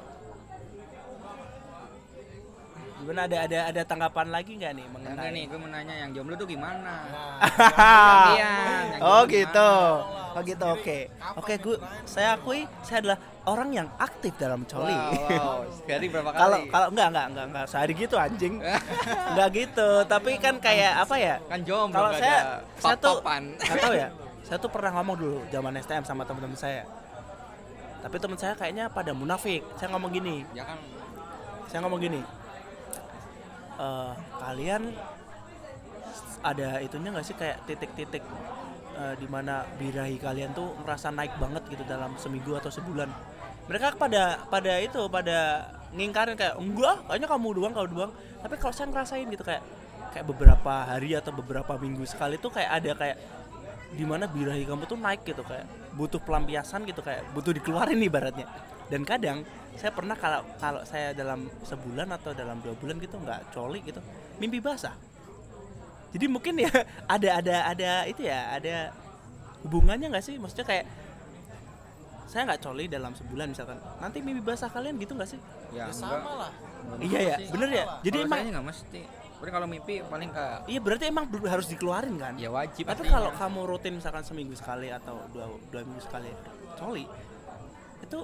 Gimana 3.00 3.24
ada 3.24 3.38
ada 3.48 3.58
ada 3.72 3.82
tanggapan 3.88 4.28
lagi 4.28 4.60
nggak 4.60 4.72
nih 4.76 4.84
Enggak 4.84 4.92
mengenai 5.16 5.28
nih, 5.32 5.44
gue 5.48 5.58
mau 5.58 5.68
nanya 5.72 5.94
yang 6.04 6.10
jomblo 6.12 6.34
tuh 6.36 6.44
gimana? 6.44 6.92
Nah, 7.08 8.28
yang 8.36 9.00
oh 9.08 9.22
gitu. 9.24 9.72
gimana? 9.72 10.36
Oh 10.36 10.42
gitu. 10.44 10.66
Oke. 10.68 10.98
Oke, 11.40 11.54
gue 11.56 11.76
saya 12.04 12.36
akui 12.36 12.68
saya 12.84 13.00
adalah 13.00 13.18
orang 13.48 13.68
yang 13.72 13.88
aktif 13.96 14.36
dalam 14.36 14.68
coli. 14.68 14.92
Wow, 14.92 15.16
wow. 15.32 15.58
Sehari 15.80 16.06
berapa 16.12 16.30
kali? 16.30 16.40
Kalau 16.44 16.58
kalau 16.68 16.86
enggak 16.92 17.08
enggak 17.08 17.26
enggak 17.32 17.46
enggak 17.48 17.66
sehari 17.72 17.92
gitu 17.96 18.16
anjing. 18.20 18.54
enggak 19.32 19.48
gitu, 19.56 19.88
tapi 20.04 20.30
kan 20.36 20.54
kayak 20.60 20.92
apa 21.00 21.14
ya? 21.16 21.36
kan 21.48 21.60
jomblo 21.64 21.96
Kalau 21.96 22.10
saya 22.20 22.38
saya 22.76 22.96
tuh 23.00 23.14
pop-popan. 23.24 23.42
nggak 23.56 23.76
tahu 23.80 23.94
ya. 23.96 24.08
Saya 24.44 24.56
tuh 24.60 24.70
pernah 24.70 24.90
ngomong 25.00 25.16
dulu 25.16 25.38
zaman 25.48 25.72
STM 25.80 26.04
sama 26.04 26.22
teman-teman 26.28 26.58
saya. 26.58 26.84
Tapi 28.04 28.16
teman 28.20 28.36
saya 28.36 28.52
kayaknya 28.60 28.92
pada 28.92 29.16
munafik. 29.16 29.64
Saya 29.80 29.88
ngomong 29.96 30.12
gini, 30.12 30.44
ya 30.52 30.68
kan 30.68 30.76
saya 31.70 31.86
ngomong 31.86 32.02
gini 32.02 32.20
"Eh, 33.80 34.12
kalian 34.36 34.92
ada 36.44 36.68
itunya 36.84 37.08
nggak 37.12 37.26
sih? 37.26 37.36
Kayak 37.36 37.64
titik-titik 37.64 38.24
eh, 39.00 39.14
di 39.16 39.26
mana 39.28 39.64
birahi 39.80 40.20
kalian 40.20 40.52
tuh 40.52 40.76
merasa 40.84 41.08
naik 41.08 41.32
banget 41.40 41.64
gitu 41.72 41.84
dalam 41.88 42.12
seminggu 42.20 42.52
atau 42.60 42.68
sebulan. 42.68 43.08
Mereka 43.72 43.96
pada 43.96 44.44
pada 44.52 44.72
itu 44.82 45.00
pada 45.08 45.70
ngingkarin 45.96 46.36
kayak 46.36 46.60
enggak 46.60 47.00
kayaknya 47.08 47.28
kamu 47.30 47.48
doang 47.56 47.72
kamu 47.72 47.88
doang. 47.96 48.12
Tapi 48.44 48.54
kalau 48.60 48.74
saya 48.76 48.92
ngerasain 48.92 49.26
gitu 49.32 49.44
kayak 49.46 49.64
kayak 50.12 50.26
beberapa 50.26 50.74
hari 50.84 51.14
atau 51.16 51.32
beberapa 51.32 51.78
minggu 51.78 52.04
sekali 52.04 52.36
tuh 52.36 52.52
kayak 52.52 52.70
ada 52.82 52.92
kayak 52.98 53.16
di 53.90 54.04
mana 54.06 54.30
birahi 54.30 54.62
kamu 54.66 54.86
tuh 54.86 54.98
naik 54.98 55.26
gitu 55.26 55.42
kayak 55.42 55.66
butuh 55.98 56.22
pelampiasan 56.22 56.86
gitu 56.86 57.02
kayak 57.02 57.26
butuh 57.34 57.50
dikeluarin 57.50 57.98
nih 57.98 58.10
baratnya 58.10 58.46
dan 58.90 59.06
kadang 59.06 59.46
saya 59.78 59.94
pernah 59.94 60.18
kalau 60.18 60.42
kalau 60.58 60.82
saya 60.82 61.14
dalam 61.14 61.46
sebulan 61.62 62.10
atau 62.18 62.34
dalam 62.34 62.58
dua 62.58 62.74
bulan 62.74 62.98
gitu 62.98 63.16
nggak 63.16 63.54
coli 63.54 63.80
gitu 63.86 64.02
mimpi 64.42 64.58
basah. 64.58 64.92
Jadi 66.10 66.26
mungkin 66.26 66.58
ya 66.58 66.68
ada 67.14 67.38
ada 67.38 67.56
ada 67.70 67.90
itu 68.10 68.26
ya 68.26 68.58
ada 68.58 68.90
hubungannya 69.62 70.10
nggak 70.10 70.24
sih? 70.26 70.36
Maksudnya 70.36 70.66
kayak 70.66 70.86
saya 72.26 72.50
nggak 72.50 72.60
coli 72.66 72.90
dalam 72.90 73.14
sebulan 73.14 73.54
misalkan. 73.54 73.78
Nanti 74.02 74.18
mimpi 74.20 74.42
basah 74.42 74.68
kalian 74.68 74.98
gitu 74.98 75.14
nggak 75.14 75.30
sih? 75.30 75.40
Ya, 75.70 75.86
ya 75.86 75.94
sama 75.94 76.46
lah. 76.46 76.52
iya 76.98 77.36
ya 77.36 77.36
bener 77.52 77.68
ya? 77.70 77.84
jadi 78.02 78.24
Kalau 78.24 78.28
emang 78.32 78.40
nggak 78.50 78.66
mesti 78.72 79.02
Tapi 79.40 79.50
kalau 79.52 79.68
mimpi 79.68 79.94
paling 80.04 80.30
ke 80.32 80.44
iya 80.68 80.80
berarti 80.80 81.04
emang 81.08 81.24
harus 81.46 81.66
dikeluarin 81.70 82.16
kan? 82.18 82.34
Ya 82.36 82.50
wajib 82.52 82.84
tapi 82.84 83.06
kalau 83.08 83.30
kamu 83.32 83.60
rutin 83.70 83.96
misalkan 83.96 84.26
seminggu 84.26 84.52
sekali 84.58 84.92
atau 84.92 85.16
dua 85.32 85.48
dua 85.70 85.80
minggu 85.86 86.02
sekali 86.02 86.28
coli 86.76 87.04
itu 88.00 88.20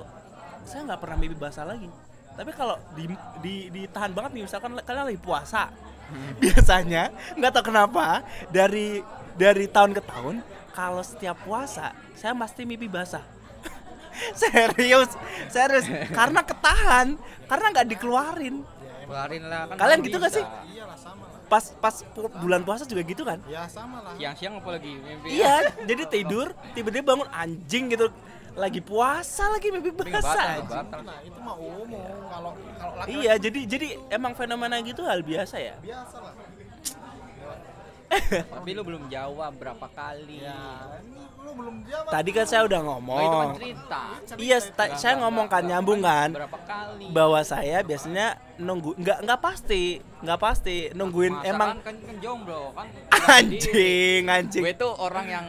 saya 0.66 0.84
nggak 0.84 1.00
pernah 1.00 1.16
mimpi 1.16 1.34
basah 1.34 1.64
lagi. 1.64 1.88
Tapi 2.36 2.50
kalau 2.52 2.76
di, 2.92 3.08
di 3.40 3.54
ditahan 3.72 4.12
banget 4.12 4.36
nih 4.36 4.42
misalkan 4.44 4.76
kalian 4.76 5.08
lagi 5.08 5.16
puasa 5.16 5.72
biasanya 6.42 7.08
nggak 7.32 7.50
tahu 7.50 7.64
kenapa 7.66 8.20
dari 8.46 9.00
dari 9.34 9.66
tahun 9.66 9.96
ke 9.96 10.02
tahun 10.04 10.34
kalau 10.70 11.00
setiap 11.00 11.40
puasa 11.42 11.90
saya 12.12 12.36
pasti 12.36 12.62
mimpi 12.62 12.86
basah. 12.86 13.24
Serius 14.40 15.12
serius. 15.48 15.86
Karena 16.10 16.40
ketahan 16.40 17.16
karena 17.44 17.66
nggak 17.72 17.86
dikeluarin. 17.90 18.64
Keluarin 19.06 19.42
lah 19.46 19.70
kan 19.70 19.76
Kalian 19.76 19.98
gitu 20.02 20.16
nggak 20.16 20.32
sih? 20.32 20.44
iyalah 20.72 20.98
sama 20.98 21.24
lah. 21.24 21.40
Pas 21.46 21.64
pas 21.78 21.94
pu- 22.02 22.32
bulan 22.36 22.60
puasa 22.60 22.82
juga 22.84 23.00
gitu 23.00 23.22
kan? 23.22 23.38
Ya 23.46 23.64
sama 23.68 24.02
lah. 24.02 24.12
Siang-siang 24.16 24.58
apalagi 24.58 24.98
mimpi 24.98 25.36
iya 25.36 25.68
jadi 25.84 26.02
tidur 26.06 26.50
tiba-tiba 26.72 27.14
bangun 27.14 27.28
anjing 27.30 27.86
gitu 27.88 28.08
lagi 28.56 28.80
puasa 28.80 29.52
lagi 29.52 29.68
mimpi 29.68 29.92
basah 29.92 30.64
nah 31.04 31.20
itu 31.20 31.38
mah 31.44 31.56
umum. 31.60 31.92
Kalau 32.32 32.50
kalau 32.80 32.94
laki 33.04 33.12
iya 33.20 33.32
jadi 33.36 33.60
jadi 33.68 33.88
emang 34.08 34.32
fenomena 34.32 34.80
gitu 34.80 35.04
hal 35.04 35.20
biasa 35.20 35.60
ya? 35.60 35.76
Biasa 35.84 36.16
lah. 36.24 36.32
Tapi 38.32 38.70
lu 38.72 38.82
belum 38.86 39.12
jawab 39.12 39.52
berapa 39.60 39.86
kali. 39.92 40.40
Ya 40.40 40.56
lu 41.46 41.52
belum 41.52 41.76
jawab. 41.86 42.10
Tadi 42.10 42.30
kan 42.32 42.46
saya 42.48 42.62
udah 42.66 42.80
Oh, 42.80 42.96
itu 42.96 43.06
kan 43.06 43.20
ngomong 43.22 43.52
cerita 43.54 44.00
iya 44.40 44.58
saya 44.96 45.14
ngomong 45.22 45.46
kan 45.46 45.62
nyambung 45.62 46.00
kan? 46.00 46.28
berapa 46.32 46.58
kali. 46.64 47.06
Bahwa 47.12 47.40
saya 47.44 47.84
biasanya 47.84 48.40
nunggu 48.56 48.96
nggak 48.98 49.18
nggak 49.20 49.40
pasti 49.44 50.00
nggak 50.24 50.40
pasti 50.40 50.76
nungguin 50.96 51.34
Masa 51.38 51.50
emang 51.52 51.70
kan, 51.84 51.92
kan, 51.92 51.96
kan 52.02 52.16
jomblo 52.24 52.72
kan? 52.72 52.88
Anjing 53.38 54.22
anjing. 54.26 54.62
Gue 54.64 54.74
tuh 54.74 54.92
orang 54.96 55.26
yang 55.28 55.46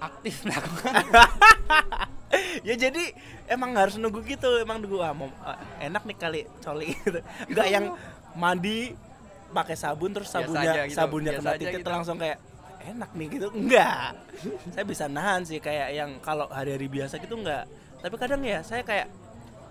aktif 0.00 0.44
melakukan 0.44 0.92
ya 2.68 2.74
jadi 2.74 3.02
emang 3.50 3.76
harus 3.76 3.96
nunggu 4.00 4.24
gitu 4.26 4.48
emang 4.60 4.82
nunggu 4.82 4.98
ah, 5.00 5.12
mau, 5.14 5.28
ah, 5.42 5.58
enak 5.80 6.02
nih 6.04 6.16
kali 6.16 6.40
coli 6.60 6.94
gitu. 7.04 7.20
Nggak 7.50 7.66
yang 7.70 7.84
mandi 8.34 8.92
pakai 9.54 9.78
sabun 9.78 10.10
terus 10.10 10.30
sabunnya 10.30 10.72
aja 10.74 10.82
gitu, 10.90 10.98
sabunnya 10.98 11.32
kena 11.38 11.52
titik 11.54 11.82
gitu. 11.82 11.90
langsung 11.90 12.18
kayak 12.18 12.38
enak 12.84 13.10
nih 13.14 13.26
gitu. 13.38 13.48
Enggak 13.54 14.18
saya 14.74 14.84
bisa 14.84 15.04
nahan 15.06 15.46
sih 15.46 15.62
kayak 15.62 15.94
yang 15.94 16.10
kalau 16.18 16.50
hari-hari 16.50 16.90
biasa 16.90 17.22
gitu 17.22 17.38
enggak 17.38 17.64
tapi 18.02 18.14
kadang 18.20 18.42
ya 18.44 18.60
saya 18.60 18.84
kayak 18.84 19.08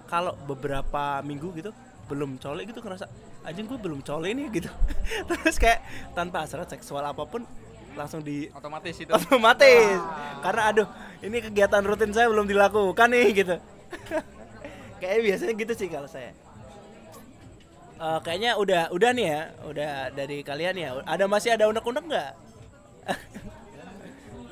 kalau 0.09 0.34
beberapa 0.49 1.22
minggu 1.22 1.53
gitu 1.53 1.72
belum 2.09 2.41
coli 2.41 2.68
gitu 2.68 2.82
ngerasa 2.84 3.05
anjing 3.43 3.68
gue 3.68 3.80
belum 3.80 3.99
coli 4.03 4.32
nih 4.36 4.47
gitu. 4.61 4.70
Terus 5.30 5.57
kayak 5.59 5.84
tanpa 6.16 6.47
hasrat 6.47 6.68
seksual 6.72 7.03
apa 7.03 7.24
pun 7.28 7.43
langsung 7.93 8.21
di 8.21 8.49
otomatis 8.53 8.95
itu. 8.97 9.11
Otomatis. 9.11 9.97
Karena 10.41 10.61
aduh 10.69 10.87
ini 11.23 11.37
kegiatan 11.39 11.83
rutin 11.85 12.11
saya 12.11 12.27
belum 12.29 12.45
dilakukan 12.49 13.07
nih 13.13 13.27
gitu. 13.33 13.55
Kayak 15.01 15.19
biasanya 15.23 15.53
gitu 15.57 15.73
sih 15.77 15.87
kalau 15.91 16.09
saya. 16.09 16.31
Eh, 18.03 18.19
kayaknya 18.19 18.59
udah 18.59 18.91
udah 18.91 19.09
nih 19.15 19.25
ya 19.31 19.41
udah 19.63 19.91
dari 20.11 20.43
kalian 20.43 20.75
ya. 20.75 20.89
Ada 21.07 21.23
masih 21.29 21.55
ada 21.55 21.71
unek-unek 21.71 22.03
nggak? 22.03 22.31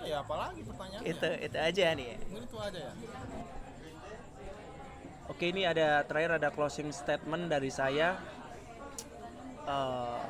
Ya 0.02 0.20
apalagi 0.20 0.60
pertanyaannya. 0.68 1.08
Itu 1.08 1.30
itu 1.40 1.56
aja 1.56 1.84
nih 1.96 2.06
ya. 2.12 2.18
mungkin 2.28 2.44
itu 2.44 2.58
aja 2.60 2.80
ya. 2.84 2.94
Oke 5.32 5.46
ini 5.56 5.64
ada 5.64 6.04
terakhir 6.04 6.36
ada 6.36 6.52
closing 6.52 6.92
statement 6.92 7.48
dari 7.48 7.72
saya. 7.72 8.20
Eh, 9.64 10.24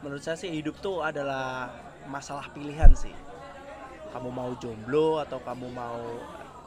menurut 0.00 0.24
saya 0.24 0.40
sih 0.40 0.48
hidup 0.48 0.80
tuh 0.80 1.04
adalah 1.04 1.68
masalah 2.08 2.48
pilihan 2.50 2.90
sih. 2.96 3.14
Kamu 4.12 4.28
mau 4.28 4.52
jomblo 4.60 5.22
atau 5.22 5.40
kamu 5.40 5.66
mau 5.72 6.02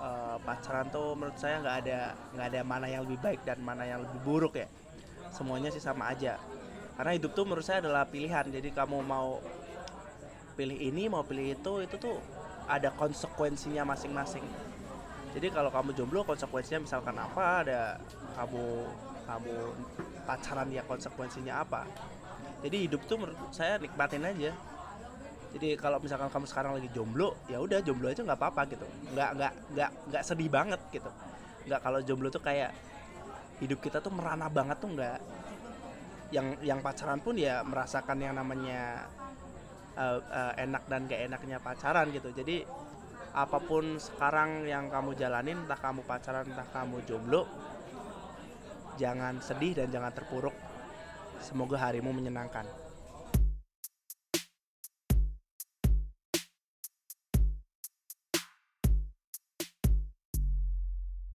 eh, 0.01 0.37
pacaran 0.41 0.89
tuh 0.89 1.13
menurut 1.13 1.37
saya 1.37 1.61
nggak 1.61 1.77
ada 1.85 1.99
nggak 2.33 2.47
ada 2.53 2.61
mana 2.65 2.85
yang 2.89 3.01
lebih 3.05 3.19
baik 3.21 3.41
dan 3.45 3.61
mana 3.61 3.85
yang 3.85 4.01
lebih 4.01 4.19
buruk 4.25 4.57
ya. 4.57 4.67
Semuanya 5.31 5.69
sih 5.69 5.83
sama 5.83 6.09
aja. 6.09 6.39
Karena 6.95 7.11
hidup 7.11 7.35
tuh 7.35 7.43
menurut 7.43 7.65
saya 7.65 7.83
adalah 7.83 8.07
pilihan. 8.07 8.47
Jadi 8.47 8.71
kamu 8.71 9.03
mau 9.03 9.43
pilih 10.55 10.79
ini 10.79 11.11
mau 11.11 11.21
pilih 11.27 11.51
itu 11.51 11.83
itu 11.83 11.95
tuh 11.99 12.15
ada 12.65 12.89
konsekuensinya 12.95 13.83
masing-masing. 13.83 14.43
Jadi 15.35 15.51
kalau 15.51 15.67
kamu 15.67 15.91
jomblo 15.91 16.23
konsekuensinya 16.23 16.87
misalkan 16.87 17.15
apa? 17.19 17.67
Ada 17.67 17.81
kamu 18.39 18.65
kamu 19.27 19.55
pacaran 20.23 20.67
ya 20.71 20.81
konsekuensinya 20.87 21.61
apa? 21.61 21.83
Jadi 22.63 22.87
hidup 22.87 23.03
tuh 23.05 23.19
menurut 23.19 23.37
saya 23.51 23.77
nikmatin 23.77 24.23
aja 24.23 24.55
jadi 25.55 25.79
kalau 25.79 26.03
misalkan 26.03 26.27
kamu 26.27 26.45
sekarang 26.51 26.71
lagi 26.75 26.91
jomblo 26.91 27.31
ya 27.47 27.63
udah 27.63 27.79
jomblo 27.79 28.11
aja 28.11 28.27
nggak 28.27 28.35
apa-apa 28.35 28.75
gitu. 28.75 28.83
Nggak 29.15 29.29
nggak 29.39 29.53
nggak 29.71 29.89
nggak 30.11 30.23
sedih 30.27 30.51
banget 30.51 30.81
gitu. 30.91 31.07
Nggak 31.63 31.79
kalau 31.79 31.99
jomblo 32.03 32.27
tuh 32.27 32.43
kayak 32.43 32.75
hidup 33.63 33.79
kita 33.79 34.03
tuh 34.03 34.11
merana 34.11 34.51
banget 34.51 34.75
tuh 34.83 34.91
nggak. 34.91 35.19
Yang 36.35 36.47
yang 36.59 36.83
pacaran 36.83 37.23
pun 37.23 37.39
ya 37.39 37.63
merasakan 37.63 38.19
yang 38.19 38.35
namanya 38.35 39.07
eh, 39.95 40.19
eh, 40.19 40.53
enak 40.67 40.83
dan 40.91 41.07
gak 41.07 41.21
enaknya 41.23 41.57
pacaran 41.63 42.11
gitu. 42.11 42.35
Jadi 42.35 42.67
apa 43.31 43.55
pun 43.63 43.95
sekarang 43.95 44.67
yang 44.67 44.91
kamu 44.91 45.15
jalanin 45.15 45.63
entah 45.63 45.79
kamu 45.79 46.03
pacaran 46.03 46.43
entah 46.51 46.67
kamu 46.71 46.99
jomblo 47.07 47.47
jangan 48.99 49.39
sedih 49.39 49.71
dan 49.79 49.87
jangan 49.87 50.11
terpuruk. 50.11 50.55
Semoga 51.39 51.79
harimu 51.79 52.11
menyenangkan 52.11 52.84